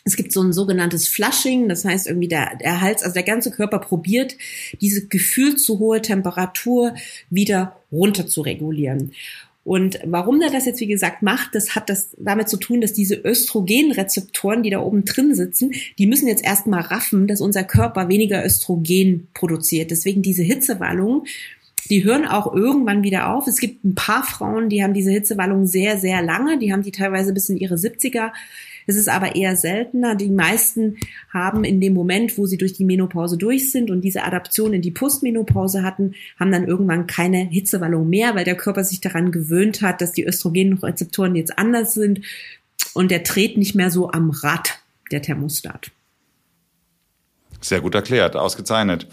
Es 0.04 0.16
gibt 0.16 0.32
so 0.32 0.42
ein 0.42 0.54
sogenanntes 0.54 1.08
Flushing, 1.08 1.70
das 1.70 1.86
heißt 1.86 2.08
irgendwie 2.08 2.28
der, 2.28 2.56
der 2.58 2.82
Hals, 2.82 3.04
also 3.04 3.14
der 3.14 3.24
ganze 3.24 3.52
Körper 3.52 3.80
probiert, 3.80 4.36
diese 4.80 5.06
gefühlt 5.08 5.60
zu 5.60 5.80
hohe 5.80 6.02
Temperatur 6.02 6.96
wieder 7.30 7.78
runter 7.92 8.28
zu 8.28 8.42
regulieren. 8.42 9.12
Und 9.64 10.00
warum 10.04 10.42
er 10.42 10.50
das 10.50 10.66
jetzt, 10.66 10.80
wie 10.80 10.88
gesagt, 10.88 11.22
macht, 11.22 11.54
das 11.54 11.76
hat 11.76 11.88
das 11.90 12.10
damit 12.18 12.50
zu 12.50 12.58
tun, 12.58 12.82
dass 12.82 12.94
diese 12.94 13.16
Östrogenrezeptoren, 13.16 14.64
die 14.64 14.72
da 14.72 14.80
oben 14.80 15.06
drin 15.06 15.36
sitzen, 15.36 15.72
die 16.00 16.08
müssen 16.08 16.28
jetzt 16.28 16.44
erstmal 16.44 16.82
raffen, 16.82 17.28
dass 17.28 17.42
unser 17.42 17.64
Körper 17.64 18.10
weniger 18.10 18.44
Östrogen 18.44 19.28
produziert. 19.36 19.92
Deswegen 19.92 20.24
diese 20.24 20.42
Hitzewallung, 20.42 21.26
die 21.92 22.04
hören 22.04 22.26
auch 22.26 22.54
irgendwann 22.54 23.04
wieder 23.04 23.34
auf. 23.34 23.46
Es 23.46 23.60
gibt 23.60 23.86
ein 23.86 23.94
paar 23.94 24.24
Frauen, 24.24 24.70
die 24.70 24.84
haben 24.84 24.96
diese 24.96 25.12
Hitzewallung 25.12 25.68
sehr, 25.68 25.98
sehr 26.00 26.24
lange. 26.24 26.58
Die 26.58 26.74
haben 26.74 26.84
die 26.84 26.92
teilweise 26.92 27.32
bis 27.32 27.50
in 27.50 27.58
ihre 27.58 27.76
70er 27.76 28.32
es 28.88 28.96
ist 28.96 29.10
aber 29.10 29.36
eher 29.36 29.56
seltener. 29.56 30.16
Die 30.16 30.30
meisten 30.30 30.98
haben 31.30 31.64
in 31.64 31.82
dem 31.82 31.94
Moment, 31.94 32.38
wo 32.38 32.46
sie 32.46 32.58
durch 32.58 32.74
die 32.74 32.86
Menopause 32.86 33.38
durch 33.38 33.72
sind 33.72 33.92
und 33.92 34.02
diese 34.02 34.24
Adaption 34.24 34.74
in 34.74 34.82
die 34.82 34.92
Postmenopause 34.92 35.84
hatten, 35.84 36.16
haben 36.40 36.52
dann 36.52 36.68
irgendwann 36.68 37.08
keine 37.08 37.38
Hitzewallung 37.50 38.10
mehr, 38.10 38.36
weil 38.36 38.46
der 38.46 38.56
Körper 38.56 38.84
sich 38.84 39.02
daran 39.02 39.32
gewöhnt 39.32 39.82
hat, 39.82 40.02
dass 40.02 40.12
die 40.12 40.26
Östrogenrezeptoren 40.26 41.36
jetzt 41.36 41.58
anders 41.58 41.94
sind 41.94 42.22
und 42.94 43.12
der 43.12 43.20
dreht 43.20 43.58
nicht 43.58 43.76
mehr 43.76 43.92
so 43.92 44.12
am 44.12 44.30
Rad, 44.30 44.80
der 45.12 45.22
Thermostat. 45.22 45.92
Sehr 47.62 47.82
gut 47.82 47.96
erklärt, 47.96 48.36
ausgezeichnet. 48.36 49.08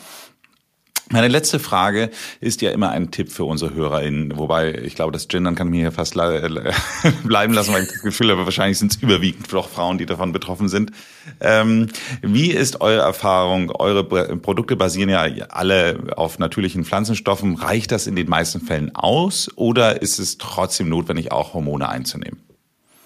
Meine 1.10 1.28
letzte 1.28 1.58
Frage 1.58 2.10
ist 2.40 2.60
ja 2.60 2.70
immer 2.70 2.90
ein 2.90 3.10
Tipp 3.10 3.32
für 3.32 3.44
unsere 3.44 3.72
HörerInnen, 3.74 4.36
wobei 4.36 4.74
ich 4.74 4.94
glaube, 4.94 5.12
das 5.12 5.28
Gendern 5.28 5.54
kann 5.54 5.68
mir 5.68 5.80
hier 5.80 5.92
fast 5.92 6.14
bleiben 7.24 7.54
lassen, 7.54 7.72
weil 7.72 7.84
ich 7.84 7.88
das 7.88 8.02
Gefühl 8.02 8.30
habe, 8.30 8.44
wahrscheinlich 8.44 8.78
sind 8.78 8.92
es 8.92 9.02
überwiegend 9.02 9.50
doch 9.52 9.68
Frauen, 9.68 9.96
die 9.96 10.06
davon 10.06 10.32
betroffen 10.32 10.68
sind. 10.68 10.92
Ähm, 11.40 11.88
wie 12.20 12.50
ist 12.50 12.80
eure 12.80 13.00
Erfahrung? 13.02 13.70
Eure 13.70 14.04
Produkte 14.04 14.76
basieren 14.76 15.08
ja 15.08 15.22
alle 15.48 15.98
auf 16.16 16.38
natürlichen 16.38 16.84
Pflanzenstoffen. 16.84 17.56
Reicht 17.56 17.90
das 17.90 18.06
in 18.06 18.14
den 18.14 18.28
meisten 18.28 18.60
Fällen 18.60 18.94
aus 18.94 19.50
oder 19.56 20.02
ist 20.02 20.18
es 20.18 20.36
trotzdem 20.36 20.88
notwendig, 20.90 21.32
auch 21.32 21.54
Hormone 21.54 21.88
einzunehmen? 21.88 22.40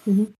Mhm. 0.05 0.33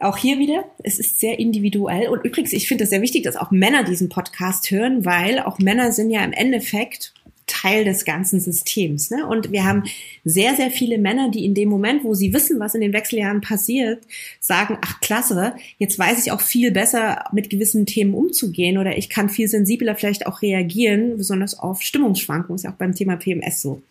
Auch 0.00 0.16
hier 0.16 0.38
wieder, 0.38 0.64
es 0.84 0.98
ist 0.98 1.18
sehr 1.18 1.38
individuell. 1.38 2.08
Und 2.08 2.24
übrigens, 2.24 2.52
ich 2.52 2.68
finde 2.68 2.84
es 2.84 2.90
sehr 2.90 3.02
wichtig, 3.02 3.24
dass 3.24 3.36
auch 3.36 3.50
Männer 3.50 3.82
diesen 3.82 4.08
Podcast 4.08 4.70
hören, 4.70 5.04
weil 5.04 5.40
auch 5.40 5.58
Männer 5.58 5.92
sind 5.92 6.10
ja 6.10 6.24
im 6.24 6.32
Endeffekt 6.32 7.14
Teil 7.48 7.84
des 7.84 8.04
ganzen 8.04 8.38
Systems. 8.38 9.10
Ne? 9.10 9.26
Und 9.26 9.50
wir 9.50 9.64
haben 9.64 9.84
sehr, 10.24 10.54
sehr 10.54 10.70
viele 10.70 10.98
Männer, 10.98 11.30
die 11.30 11.44
in 11.44 11.54
dem 11.54 11.68
Moment, 11.68 12.04
wo 12.04 12.14
sie 12.14 12.32
wissen, 12.32 12.60
was 12.60 12.74
in 12.74 12.80
den 12.80 12.92
Wechseljahren 12.92 13.40
passiert, 13.40 14.04
sagen, 14.38 14.78
ach 14.82 15.00
klasse, 15.00 15.54
jetzt 15.78 15.98
weiß 15.98 16.24
ich 16.24 16.30
auch 16.30 16.40
viel 16.40 16.70
besser, 16.70 17.24
mit 17.32 17.50
gewissen 17.50 17.86
Themen 17.86 18.14
umzugehen 18.14 18.78
oder 18.78 18.96
ich 18.96 19.08
kann 19.08 19.28
viel 19.28 19.48
sensibler 19.48 19.96
vielleicht 19.96 20.26
auch 20.26 20.42
reagieren, 20.42 21.16
besonders 21.16 21.58
auf 21.58 21.82
Stimmungsschwankungen, 21.82 22.56
ist 22.56 22.64
ja 22.64 22.70
auch 22.70 22.76
beim 22.76 22.94
Thema 22.94 23.16
PMS 23.16 23.62
so. 23.62 23.82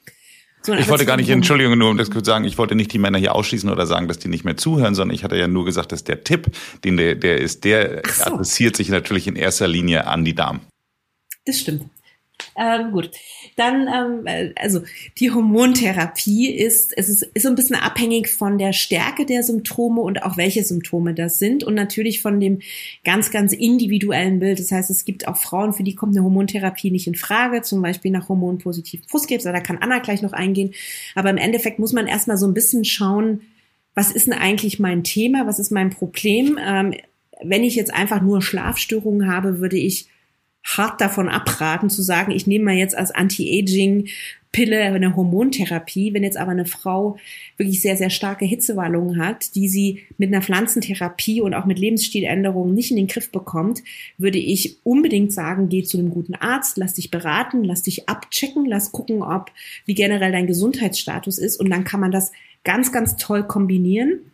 So 0.67 0.73
ich 0.73 0.89
wollte 0.89 1.05
gar 1.05 1.15
nicht, 1.15 1.29
Entschuldigung, 1.29 1.77
nur 1.77 1.89
um 1.89 1.97
das 1.97 2.09
zu 2.09 2.21
sagen, 2.21 2.43
ich 2.43 2.57
wollte 2.57 2.75
nicht 2.75 2.91
die 2.91 2.97
Männer 2.99 3.17
hier 3.17 3.35
ausschließen 3.35 3.69
oder 3.69 3.85
sagen, 3.85 4.09
dass 4.09 4.19
die 4.19 4.27
nicht 4.27 4.43
mehr 4.43 4.57
zuhören, 4.57 4.95
sondern 4.95 5.15
ich 5.15 5.23
hatte 5.23 5.37
ja 5.37 5.47
nur 5.47 5.63
gesagt, 5.63 5.93
dass 5.93 6.03
der 6.03 6.25
Tipp, 6.25 6.47
den 6.83 6.97
der, 6.97 7.15
der 7.15 7.37
ist, 7.37 7.63
der 7.63 8.01
so. 8.05 8.25
adressiert 8.25 8.75
sich 8.75 8.89
natürlich 8.89 9.27
in 9.27 9.37
erster 9.37 9.65
Linie 9.65 10.07
an 10.07 10.25
die 10.25 10.35
Damen. 10.35 10.59
Das 11.45 11.61
stimmt. 11.61 11.85
Ähm, 12.55 12.91
gut, 12.91 13.11
dann 13.55 13.87
ähm, 13.87 14.53
also 14.55 14.81
die 15.19 15.31
Hormontherapie 15.31 16.49
ist 16.51 16.91
es 16.95 17.09
ist, 17.09 17.23
ist 17.33 17.43
so 17.43 17.49
ein 17.49 17.55
bisschen 17.55 17.75
abhängig 17.75 18.29
von 18.29 18.57
der 18.57 18.73
Stärke 18.73 19.25
der 19.25 19.43
Symptome 19.43 20.01
und 20.01 20.23
auch 20.23 20.37
welche 20.37 20.63
Symptome 20.63 21.13
das 21.13 21.39
sind 21.39 21.63
und 21.63 21.75
natürlich 21.75 22.21
von 22.21 22.39
dem 22.39 22.59
ganz 23.03 23.31
ganz 23.31 23.53
individuellen 23.53 24.39
Bild. 24.39 24.59
Das 24.59 24.71
heißt, 24.71 24.89
es 24.89 25.05
gibt 25.05 25.27
auch 25.27 25.37
Frauen, 25.37 25.73
für 25.73 25.83
die 25.83 25.95
kommt 25.95 26.15
eine 26.15 26.23
Hormontherapie 26.23 26.91
nicht 26.91 27.07
in 27.07 27.15
Frage, 27.15 27.61
zum 27.61 27.81
Beispiel 27.81 28.11
nach 28.11 28.29
hormonpositiv 28.29 29.07
Brustkrebs. 29.07 29.43
Da 29.43 29.59
kann 29.59 29.77
Anna 29.79 29.99
gleich 29.99 30.21
noch 30.21 30.33
eingehen. 30.33 30.73
Aber 31.15 31.29
im 31.29 31.37
Endeffekt 31.37 31.79
muss 31.79 31.93
man 31.93 32.07
erstmal 32.07 32.37
so 32.37 32.47
ein 32.47 32.53
bisschen 32.53 32.85
schauen, 32.85 33.41
was 33.93 34.11
ist 34.11 34.27
denn 34.27 34.33
eigentlich 34.33 34.79
mein 34.79 35.03
Thema, 35.03 35.47
was 35.47 35.59
ist 35.59 35.71
mein 35.71 35.89
Problem? 35.89 36.59
Ähm, 36.63 36.93
wenn 37.43 37.63
ich 37.63 37.75
jetzt 37.75 37.93
einfach 37.93 38.21
nur 38.21 38.41
Schlafstörungen 38.41 39.31
habe, 39.31 39.59
würde 39.59 39.77
ich 39.77 40.07
hart 40.75 40.99
davon 40.99 41.29
abraten, 41.29 41.89
zu 41.89 42.01
sagen, 42.01 42.31
ich 42.31 42.45
nehme 42.45 42.65
mal 42.65 42.75
jetzt 42.75 42.97
als 42.97 43.11
Anti-Aging 43.11 44.09
Pille, 44.51 44.81
eine 44.81 45.15
Hormontherapie. 45.15 46.13
Wenn 46.13 46.23
jetzt 46.23 46.37
aber 46.37 46.51
eine 46.51 46.65
Frau 46.65 47.17
wirklich 47.57 47.81
sehr, 47.81 47.95
sehr 47.95 48.09
starke 48.09 48.45
Hitzewallungen 48.45 49.23
hat, 49.23 49.55
die 49.55 49.69
sie 49.69 50.03
mit 50.17 50.33
einer 50.33 50.41
Pflanzentherapie 50.41 51.41
und 51.41 51.53
auch 51.53 51.65
mit 51.65 51.77
Lebensstiländerungen 51.79 52.73
nicht 52.73 52.89
in 52.89 52.97
den 52.97 53.07
Griff 53.07 53.31
bekommt, 53.31 53.83
würde 54.17 54.39
ich 54.39 54.77
unbedingt 54.83 55.31
sagen, 55.31 55.69
geh 55.69 55.83
zu 55.83 55.99
einem 55.99 56.09
guten 56.09 56.35
Arzt, 56.35 56.77
lass 56.77 56.95
dich 56.95 57.11
beraten, 57.11 57.63
lass 57.63 57.83
dich 57.83 58.09
abchecken, 58.09 58.65
lass 58.65 58.91
gucken, 58.91 59.21
ob, 59.21 59.51
wie 59.85 59.95
generell 59.95 60.31
dein 60.31 60.47
Gesundheitsstatus 60.47 61.37
ist 61.37 61.59
und 61.59 61.69
dann 61.69 61.83
kann 61.83 61.99
man 61.99 62.11
das 62.11 62.31
ganz, 62.63 62.91
ganz 62.91 63.15
toll 63.17 63.43
kombinieren. 63.45 64.31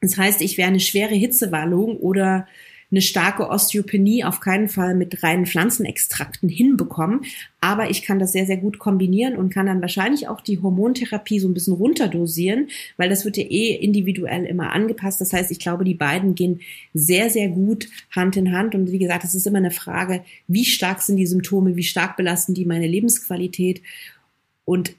Das 0.00 0.16
heißt, 0.16 0.40
ich 0.40 0.56
wäre 0.56 0.68
eine 0.68 0.80
schwere 0.80 1.14
Hitzewallung 1.14 1.98
oder 1.98 2.46
eine 2.90 3.02
starke 3.02 3.48
Osteopenie 3.48 4.24
auf 4.24 4.40
keinen 4.40 4.68
Fall 4.68 4.94
mit 4.94 5.22
reinen 5.22 5.44
Pflanzenextrakten 5.44 6.48
hinbekommen. 6.48 7.20
Aber 7.60 7.90
ich 7.90 8.02
kann 8.02 8.18
das 8.18 8.32
sehr, 8.32 8.46
sehr 8.46 8.56
gut 8.56 8.78
kombinieren 8.78 9.36
und 9.36 9.52
kann 9.52 9.66
dann 9.66 9.82
wahrscheinlich 9.82 10.28
auch 10.28 10.40
die 10.40 10.62
Hormontherapie 10.62 11.38
so 11.38 11.48
ein 11.48 11.54
bisschen 11.54 11.74
runterdosieren, 11.74 12.68
weil 12.96 13.10
das 13.10 13.24
wird 13.24 13.36
ja 13.36 13.44
eh 13.44 13.74
individuell 13.74 14.44
immer 14.46 14.72
angepasst. 14.72 15.20
Das 15.20 15.32
heißt, 15.32 15.50
ich 15.50 15.58
glaube, 15.58 15.84
die 15.84 15.94
beiden 15.94 16.34
gehen 16.34 16.60
sehr, 16.94 17.28
sehr 17.28 17.48
gut 17.48 17.88
Hand 18.10 18.36
in 18.36 18.52
Hand. 18.52 18.74
Und 18.74 18.90
wie 18.90 18.98
gesagt, 18.98 19.24
es 19.24 19.34
ist 19.34 19.46
immer 19.46 19.58
eine 19.58 19.70
Frage, 19.70 20.22
wie 20.46 20.64
stark 20.64 21.02
sind 21.02 21.16
die 21.16 21.26
Symptome, 21.26 21.76
wie 21.76 21.82
stark 21.82 22.16
belasten 22.16 22.54
die 22.54 22.64
meine 22.64 22.86
Lebensqualität. 22.86 23.82
Und 24.64 24.94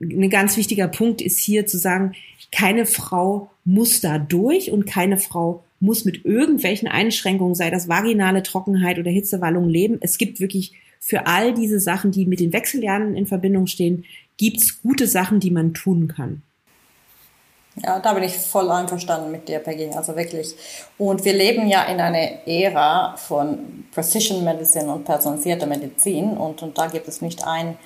ein 0.00 0.30
ganz 0.30 0.56
wichtiger 0.56 0.88
Punkt 0.88 1.20
ist 1.20 1.38
hier 1.38 1.66
zu 1.66 1.78
sagen, 1.78 2.12
keine 2.52 2.86
Frau 2.86 3.50
muss 3.64 4.00
da 4.00 4.18
durch 4.18 4.70
und 4.70 4.86
keine 4.86 5.18
Frau 5.18 5.64
muss 5.80 6.04
mit 6.04 6.24
irgendwelchen 6.24 6.88
Einschränkungen, 6.88 7.54
sei 7.54 7.70
das 7.70 7.88
vaginale 7.88 8.42
Trockenheit 8.42 8.98
oder 8.98 9.10
Hitzewallung, 9.10 9.68
leben. 9.68 9.98
Es 10.00 10.18
gibt 10.18 10.40
wirklich 10.40 10.72
für 11.00 11.26
all 11.26 11.52
diese 11.52 11.80
Sachen, 11.80 12.12
die 12.12 12.26
mit 12.26 12.40
den 12.40 12.52
Wechseljahren 12.52 13.14
in 13.14 13.26
Verbindung 13.26 13.66
stehen, 13.66 14.04
gibt's 14.38 14.80
gute 14.82 15.06
Sachen, 15.06 15.40
die 15.40 15.50
man 15.50 15.74
tun 15.74 16.08
kann. 16.08 16.42
Ja, 17.82 17.98
da 17.98 18.12
bin 18.14 18.22
ich 18.22 18.34
voll 18.34 18.70
einverstanden 18.70 19.32
mit 19.32 19.48
dir, 19.48 19.58
Peggy. 19.58 19.90
Also 19.90 20.14
wirklich. 20.14 20.54
Und 20.96 21.24
wir 21.24 21.32
leben 21.32 21.66
ja 21.66 21.82
in 21.84 22.00
einer 22.00 22.46
Ära 22.46 23.16
von 23.16 23.84
Precision 23.92 24.44
Medicine 24.44 24.92
und 24.92 25.04
personalisierter 25.04 25.66
Medizin. 25.66 26.36
Und, 26.36 26.62
und 26.62 26.78
da 26.78 26.86
gibt 26.86 27.08
es 27.08 27.20
nicht 27.20 27.44
ein 27.44 27.76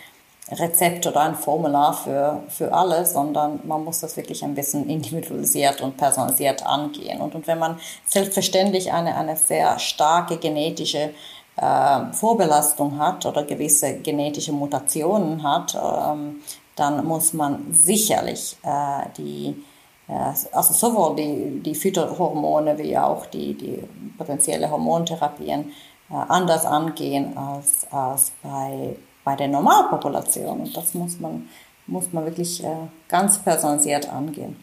Rezept 0.50 1.06
oder 1.06 1.20
ein 1.20 1.34
Formular 1.34 1.92
für, 1.92 2.42
für 2.48 2.72
alle, 2.72 3.04
sondern 3.04 3.60
man 3.64 3.84
muss 3.84 4.00
das 4.00 4.16
wirklich 4.16 4.42
ein 4.42 4.54
bisschen 4.54 4.88
individualisiert 4.88 5.80
und 5.80 5.96
personalisiert 5.96 6.64
angehen. 6.64 7.20
Und, 7.20 7.34
und 7.34 7.46
wenn 7.46 7.58
man 7.58 7.78
selbstverständlich 8.06 8.92
eine, 8.92 9.16
eine 9.16 9.36
sehr 9.36 9.78
starke 9.78 10.38
genetische 10.38 11.10
äh, 11.56 12.12
Vorbelastung 12.12 12.98
hat 12.98 13.26
oder 13.26 13.42
gewisse 13.44 13.98
genetische 13.98 14.52
Mutationen 14.52 15.42
hat, 15.42 15.74
ähm, 15.74 16.36
dann 16.76 17.04
muss 17.04 17.32
man 17.32 17.66
sicherlich 17.72 18.56
äh, 18.62 19.08
die 19.16 19.64
äh, 20.08 20.12
also 20.52 20.72
sowohl 20.72 21.16
die, 21.16 21.60
die 21.60 21.74
Phytohormone 21.74 22.78
wie 22.78 22.96
auch 22.96 23.26
die, 23.26 23.54
die 23.54 23.82
potenzielle 24.16 24.70
Hormontherapien 24.70 25.72
äh, 26.10 26.14
anders 26.14 26.64
angehen 26.64 27.36
als, 27.36 27.86
als 27.90 28.32
bei, 28.42 28.96
bei 29.28 29.36
der 29.36 29.48
Normalpopulation. 29.48 30.60
Und 30.60 30.74
das 30.74 30.94
muss 30.94 31.20
man, 31.20 31.50
muss 31.86 32.14
man 32.14 32.24
wirklich 32.24 32.64
äh, 32.64 32.88
ganz 33.08 33.38
personalisiert 33.38 34.08
angehen. 34.10 34.56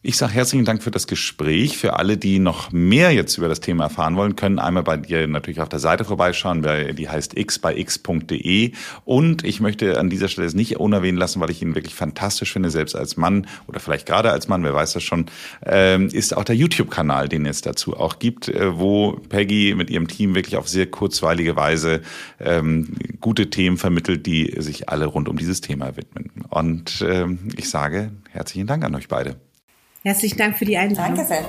Ich 0.00 0.16
sage 0.16 0.34
herzlichen 0.34 0.64
Dank 0.64 0.80
für 0.80 0.92
das 0.92 1.08
Gespräch. 1.08 1.76
Für 1.76 1.94
alle, 1.94 2.16
die 2.16 2.38
noch 2.38 2.70
mehr 2.70 3.10
jetzt 3.10 3.36
über 3.36 3.48
das 3.48 3.58
Thema 3.58 3.82
erfahren 3.84 4.14
wollen, 4.14 4.36
können 4.36 4.60
einmal 4.60 4.84
bei 4.84 4.96
dir 4.96 5.26
natürlich 5.26 5.60
auf 5.60 5.68
der 5.68 5.80
Seite 5.80 6.04
vorbeischauen, 6.04 6.62
die 6.94 7.08
heißt 7.08 7.36
x 7.36 7.58
bei 7.58 7.76
x.de. 7.76 8.70
Und 9.04 9.44
ich 9.44 9.58
möchte 9.58 9.98
an 9.98 10.08
dieser 10.08 10.28
Stelle 10.28 10.46
es 10.46 10.54
nicht 10.54 10.76
unerwähnen 10.76 11.18
lassen, 11.18 11.40
weil 11.40 11.50
ich 11.50 11.62
ihn 11.62 11.74
wirklich 11.74 11.96
fantastisch 11.96 12.52
finde, 12.52 12.70
selbst 12.70 12.94
als 12.94 13.16
Mann 13.16 13.48
oder 13.66 13.80
vielleicht 13.80 14.06
gerade 14.06 14.30
als 14.30 14.46
Mann, 14.46 14.62
wer 14.62 14.72
weiß 14.72 14.92
das 14.92 15.02
schon, 15.02 15.26
ähm, 15.66 16.06
ist 16.12 16.36
auch 16.36 16.44
der 16.44 16.54
YouTube-Kanal, 16.54 17.28
den 17.28 17.44
es 17.44 17.62
dazu 17.62 17.96
auch 17.96 18.20
gibt, 18.20 18.46
äh, 18.48 18.78
wo 18.78 19.20
Peggy 19.28 19.74
mit 19.74 19.90
ihrem 19.90 20.06
Team 20.06 20.36
wirklich 20.36 20.56
auf 20.58 20.68
sehr 20.68 20.86
kurzweilige 20.86 21.56
Weise 21.56 22.02
ähm, 22.38 22.94
gute 23.20 23.50
Themen 23.50 23.78
vermittelt, 23.78 24.26
die 24.26 24.54
sich 24.58 24.88
alle 24.88 25.06
rund 25.06 25.28
um 25.28 25.36
dieses 25.36 25.60
Thema 25.60 25.96
widmen. 25.96 26.30
Und 26.50 27.04
ähm, 27.04 27.48
ich 27.56 27.68
sage 27.68 28.12
herzlichen 28.30 28.68
Dank 28.68 28.84
an 28.84 28.94
euch 28.94 29.08
beide. 29.08 29.47
Herzlichen 30.04 30.38
Dank 30.38 30.56
für 30.56 30.64
die 30.64 30.76
Einladung. 30.76 31.16
Danke 31.16 31.28
sehr. 31.28 31.44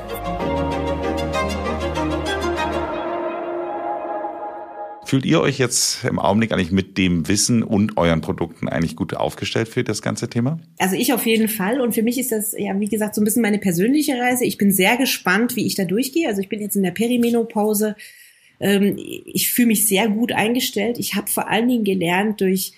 Fühlt 5.06 5.26
ihr 5.26 5.42
euch 5.42 5.58
jetzt 5.58 6.04
im 6.04 6.20
Augenblick 6.20 6.52
eigentlich 6.52 6.72
mit 6.72 6.98
dem 7.00 7.28
Wissen 7.28 7.64
und 7.64 7.98
euren 7.98 8.22
Produkten 8.22 8.70
eigentlich 8.70 8.96
gut 8.96 9.16
aufgestellt 9.16 9.68
für 9.68 9.84
das 9.84 10.04
ganze 10.04 10.30
Thema? 10.30 10.60
Also 10.78 10.96
ich 10.96 11.14
auf 11.14 11.26
jeden 11.26 11.48
Fall. 11.48 11.82
Und 11.82 11.94
für 11.94 12.04
mich 12.04 12.20
ist 12.20 12.32
das, 12.32 12.54
ja, 12.56 12.80
wie 12.80 12.88
gesagt, 12.88 13.16
so 13.16 13.22
ein 13.22 13.26
bisschen 13.26 13.42
meine 13.42 13.58
persönliche 13.58 14.20
Reise. 14.20 14.46
Ich 14.46 14.60
bin 14.60 14.72
sehr 14.72 14.98
gespannt, 14.98 15.56
wie 15.56 15.66
ich 15.66 15.74
da 15.74 15.86
durchgehe. 15.86 16.28
Also 16.28 16.42
ich 16.42 16.50
bin 16.50 16.62
jetzt 16.62 16.76
in 16.76 16.84
der 16.84 16.92
Perimenopause. 16.92 17.96
Ähm, 18.60 18.98
ich 18.98 19.50
fühle 19.52 19.70
mich 19.70 19.88
sehr 19.88 20.10
gut 20.10 20.32
eingestellt. 20.32 20.98
Ich 21.00 21.16
habe 21.16 21.28
vor 21.28 21.50
allen 21.50 21.68
Dingen 21.68 21.84
gelernt 21.84 22.42
durch 22.42 22.74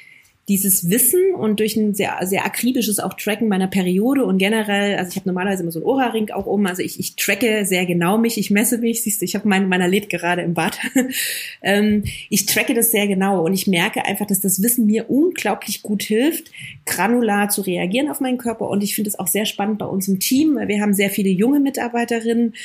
dieses 0.48 0.90
Wissen 0.90 1.34
und 1.36 1.60
durch 1.60 1.78
ein 1.78 1.94
sehr, 1.94 2.18
sehr 2.24 2.46
akribisches 2.46 3.00
auch 3.00 3.14
Tracken 3.14 3.48
meiner 3.48 3.68
Periode 3.68 4.26
und 4.26 4.38
generell, 4.40 4.98
also 4.98 5.10
ich 5.10 5.16
habe 5.16 5.30
normalerweise 5.30 5.64
immer 5.64 5.72
so 5.72 5.80
ein 5.80 5.86
Ohrring 5.86 6.32
auch 6.32 6.46
um, 6.46 6.66
also 6.66 6.82
ich, 6.82 7.00
ich 7.00 7.16
tracke 7.16 7.66
sehr 7.66 7.86
genau 7.86 8.18
mich, 8.18 8.38
ich 8.38 8.50
messe 8.50 8.80
mich, 8.80 9.04
siehst 9.04 9.22
du, 9.22 9.26
ich 9.26 9.36
habe 9.36 9.48
meinen 9.48 9.70
meiner 9.70 9.88
lädt 9.88 10.10
gerade 10.10 10.42
im 10.42 10.54
Bad. 10.54 10.80
ähm, 11.62 12.04
ich 12.30 12.48
tracke 12.48 12.74
das 12.74 12.92
sehr 12.92 13.08
genau 13.08 13.46
und 13.46 13.54
ich 13.54 13.68
merke 13.68 14.04
einfach, 14.06 14.26
dass 14.26 14.42
das 14.42 14.62
Wissen 14.62 14.88
mir 14.88 15.10
unglaublich 15.10 15.84
gut 15.84 16.04
hilft, 16.04 16.52
granular 16.86 17.50
zu 17.50 17.62
reagieren 17.62 18.10
auf 18.10 18.20
meinen 18.20 18.40
Körper 18.40 18.68
und 18.68 18.84
ich 18.84 18.96
finde 18.96 19.10
es 19.10 19.20
auch 19.20 19.28
sehr 19.28 19.46
spannend 19.46 19.78
bei 19.78 19.86
uns 19.86 20.08
im 20.08 20.20
Team, 20.20 20.56
weil 20.56 20.68
wir 20.68 20.82
haben 20.82 20.94
sehr 20.94 21.12
viele 21.12 21.30
junge 21.30 21.60
Mitarbeiterinnen 21.60 22.56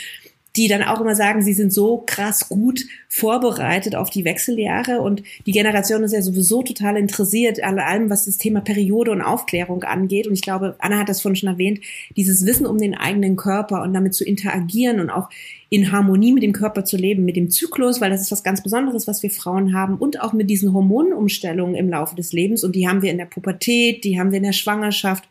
die 0.56 0.68
dann 0.68 0.82
auch 0.82 1.00
immer 1.00 1.14
sagen, 1.14 1.42
sie 1.42 1.52
sind 1.52 1.72
so 1.72 2.02
krass 2.06 2.48
gut 2.48 2.84
vorbereitet 3.08 3.94
auf 3.94 4.10
die 4.10 4.24
Wechseljahre 4.24 5.00
und 5.00 5.22
die 5.44 5.52
Generation 5.52 6.02
ist 6.02 6.12
ja 6.12 6.22
sowieso 6.22 6.62
total 6.62 6.96
interessiert 6.96 7.62
an 7.62 7.78
allem, 7.78 8.10
was 8.10 8.24
das 8.24 8.38
Thema 8.38 8.60
Periode 8.60 9.10
und 9.10 9.22
Aufklärung 9.22 9.84
angeht. 9.84 10.26
Und 10.26 10.34
ich 10.34 10.42
glaube, 10.42 10.76
Anna 10.78 10.98
hat 10.98 11.08
das 11.08 11.20
vorhin 11.20 11.36
schon 11.36 11.48
erwähnt, 11.48 11.80
dieses 12.16 12.46
Wissen 12.46 12.66
um 12.66 12.78
den 12.78 12.94
eigenen 12.94 13.36
Körper 13.36 13.82
und 13.82 13.92
damit 13.92 14.14
zu 14.14 14.24
interagieren 14.24 15.00
und 15.00 15.10
auch 15.10 15.28
in 15.68 15.92
Harmonie 15.92 16.32
mit 16.32 16.42
dem 16.42 16.52
Körper 16.52 16.84
zu 16.84 16.96
leben, 16.96 17.24
mit 17.24 17.36
dem 17.36 17.50
Zyklus, 17.50 18.00
weil 18.00 18.10
das 18.10 18.22
ist 18.22 18.32
was 18.32 18.44
ganz 18.44 18.62
Besonderes, 18.62 19.06
was 19.06 19.22
wir 19.22 19.30
Frauen 19.30 19.74
haben 19.74 19.96
und 19.96 20.20
auch 20.20 20.32
mit 20.32 20.48
diesen 20.48 20.72
Hormonumstellungen 20.72 21.74
im 21.74 21.90
Laufe 21.90 22.14
des 22.14 22.32
Lebens. 22.32 22.64
Und 22.64 22.76
die 22.76 22.88
haben 22.88 23.02
wir 23.02 23.10
in 23.10 23.18
der 23.18 23.26
Pubertät, 23.26 24.04
die 24.04 24.18
haben 24.18 24.30
wir 24.30 24.38
in 24.38 24.44
der 24.44 24.52
Schwangerschaft, 24.52 25.28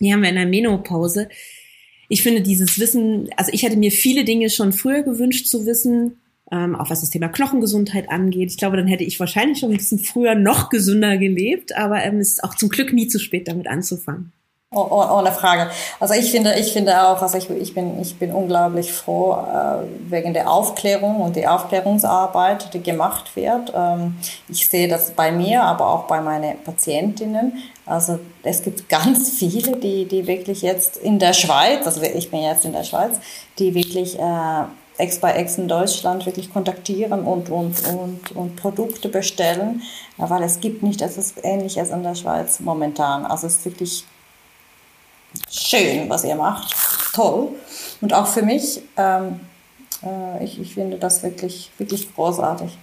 die 0.00 0.12
haben 0.12 0.22
wir 0.22 0.28
in 0.28 0.36
der 0.36 0.46
Menopause 0.46 1.28
ich 2.12 2.22
finde 2.22 2.42
dieses 2.42 2.78
Wissen, 2.78 3.30
also 3.38 3.50
ich 3.54 3.62
hätte 3.62 3.78
mir 3.78 3.90
viele 3.90 4.24
Dinge 4.24 4.50
schon 4.50 4.74
früher 4.74 5.02
gewünscht 5.02 5.46
zu 5.46 5.64
wissen, 5.64 6.20
ähm, 6.50 6.76
auch 6.76 6.90
was 6.90 7.00
das 7.00 7.08
Thema 7.08 7.28
Knochengesundheit 7.28 8.10
angeht. 8.10 8.50
Ich 8.50 8.58
glaube, 8.58 8.76
dann 8.76 8.86
hätte 8.86 9.02
ich 9.02 9.18
wahrscheinlich 9.18 9.60
schon 9.60 9.70
ein 9.70 9.78
bisschen 9.78 9.98
früher 9.98 10.34
noch 10.34 10.68
gesünder 10.68 11.16
gelebt, 11.16 11.74
aber 11.74 12.02
ähm, 12.04 12.18
es 12.18 12.34
ist 12.34 12.44
auch 12.44 12.54
zum 12.54 12.68
Glück 12.68 12.92
nie 12.92 13.08
zu 13.08 13.18
spät, 13.18 13.48
damit 13.48 13.66
anzufangen. 13.66 14.30
Oh, 14.74 14.86
oh, 14.90 15.18
ohne 15.18 15.32
Frage. 15.32 15.70
Also 16.00 16.12
ich 16.12 16.30
finde, 16.30 16.54
ich 16.58 16.74
finde 16.74 17.02
auch, 17.02 17.22
also 17.22 17.38
ich, 17.38 17.48
ich 17.48 17.74
bin, 17.74 17.98
ich 18.00 18.18
bin 18.18 18.30
unglaublich 18.30 18.92
froh 18.92 19.32
äh, 19.32 20.10
wegen 20.10 20.34
der 20.34 20.50
Aufklärung 20.50 21.16
und 21.16 21.36
die 21.36 21.46
Aufklärungsarbeit, 21.46 22.74
die 22.74 22.82
gemacht 22.82 23.36
wird. 23.36 23.72
Ähm, 23.74 24.16
ich 24.48 24.68
sehe 24.68 24.88
das 24.88 25.12
bei 25.12 25.32
mir, 25.32 25.62
aber 25.62 25.88
auch 25.88 26.04
bei 26.04 26.20
meinen 26.20 26.62
Patientinnen. 26.62 27.54
Also 27.84 28.20
es 28.42 28.62
gibt 28.62 28.88
ganz 28.88 29.30
viele, 29.30 29.76
die, 29.76 30.04
die 30.04 30.26
wirklich 30.26 30.62
jetzt 30.62 30.96
in 30.98 31.18
der 31.18 31.32
Schweiz, 31.32 31.84
also 31.84 32.00
ich 32.02 32.30
bin 32.30 32.42
jetzt 32.42 32.64
in 32.64 32.72
der 32.72 32.84
Schweiz, 32.84 33.18
die 33.58 33.74
wirklich 33.74 34.18
äh, 34.18 34.64
Ex 34.98 35.18
bei 35.18 35.32
Ex 35.32 35.58
in 35.58 35.68
Deutschland 35.68 36.26
wirklich 36.26 36.52
kontaktieren 36.52 37.24
und, 37.24 37.50
und, 37.50 37.74
und, 37.88 38.36
und 38.36 38.56
Produkte 38.56 39.08
bestellen, 39.08 39.82
weil 40.16 40.42
es 40.42 40.60
gibt 40.60 40.82
nicht 40.82 41.00
etwas 41.02 41.34
Ähnliches 41.42 41.90
in 41.90 42.02
der 42.02 42.14
Schweiz 42.14 42.60
momentan. 42.60 43.24
Also 43.24 43.46
es 43.46 43.56
ist 43.56 43.64
wirklich 43.64 44.04
schön, 45.50 46.08
was 46.08 46.24
ihr 46.24 46.36
macht. 46.36 46.74
Toll. 47.14 47.48
Und 48.00 48.12
auch 48.12 48.26
für 48.26 48.42
mich, 48.42 48.82
ähm, 48.96 49.40
äh, 50.04 50.44
ich, 50.44 50.60
ich 50.60 50.74
finde 50.74 50.98
das 50.98 51.22
wirklich, 51.22 51.70
wirklich 51.78 52.14
großartig. 52.14 52.76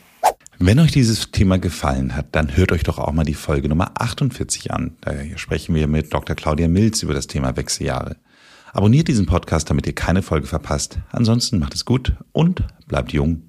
Wenn 0.62 0.80
euch 0.80 0.92
dieses 0.92 1.32
Thema 1.32 1.58
gefallen 1.58 2.18
hat, 2.18 2.36
dann 2.36 2.58
hört 2.58 2.74
euch 2.74 2.84
doch 2.84 3.00
auch 3.00 3.14
mal 3.14 3.24
die 3.24 3.34
Folge 3.34 3.70
Nummer 3.70 3.92
48 3.96 4.74
an. 4.74 4.92
Da 5.00 5.14
sprechen 5.38 5.74
wir 5.74 5.88
mit 5.88 6.14
Dr. 6.14 6.36
Claudia 6.36 6.68
Milz 6.68 7.02
über 7.02 7.14
das 7.14 7.28
Thema 7.28 7.56
Wechseljahre. 7.56 8.18
Abonniert 8.74 9.08
diesen 9.08 9.26
Podcast, 9.26 9.70
damit 9.70 9.88
ihr 9.88 9.96
keine 9.96 10.22
Folge 10.22 10.48
verpasst. 10.48 11.00
Ansonsten 11.14 11.60
macht 11.60 11.76
es 11.76 11.86
gut 11.86 12.14
und 12.34 12.66
bleibt 12.88 13.14
jung. 13.14 13.49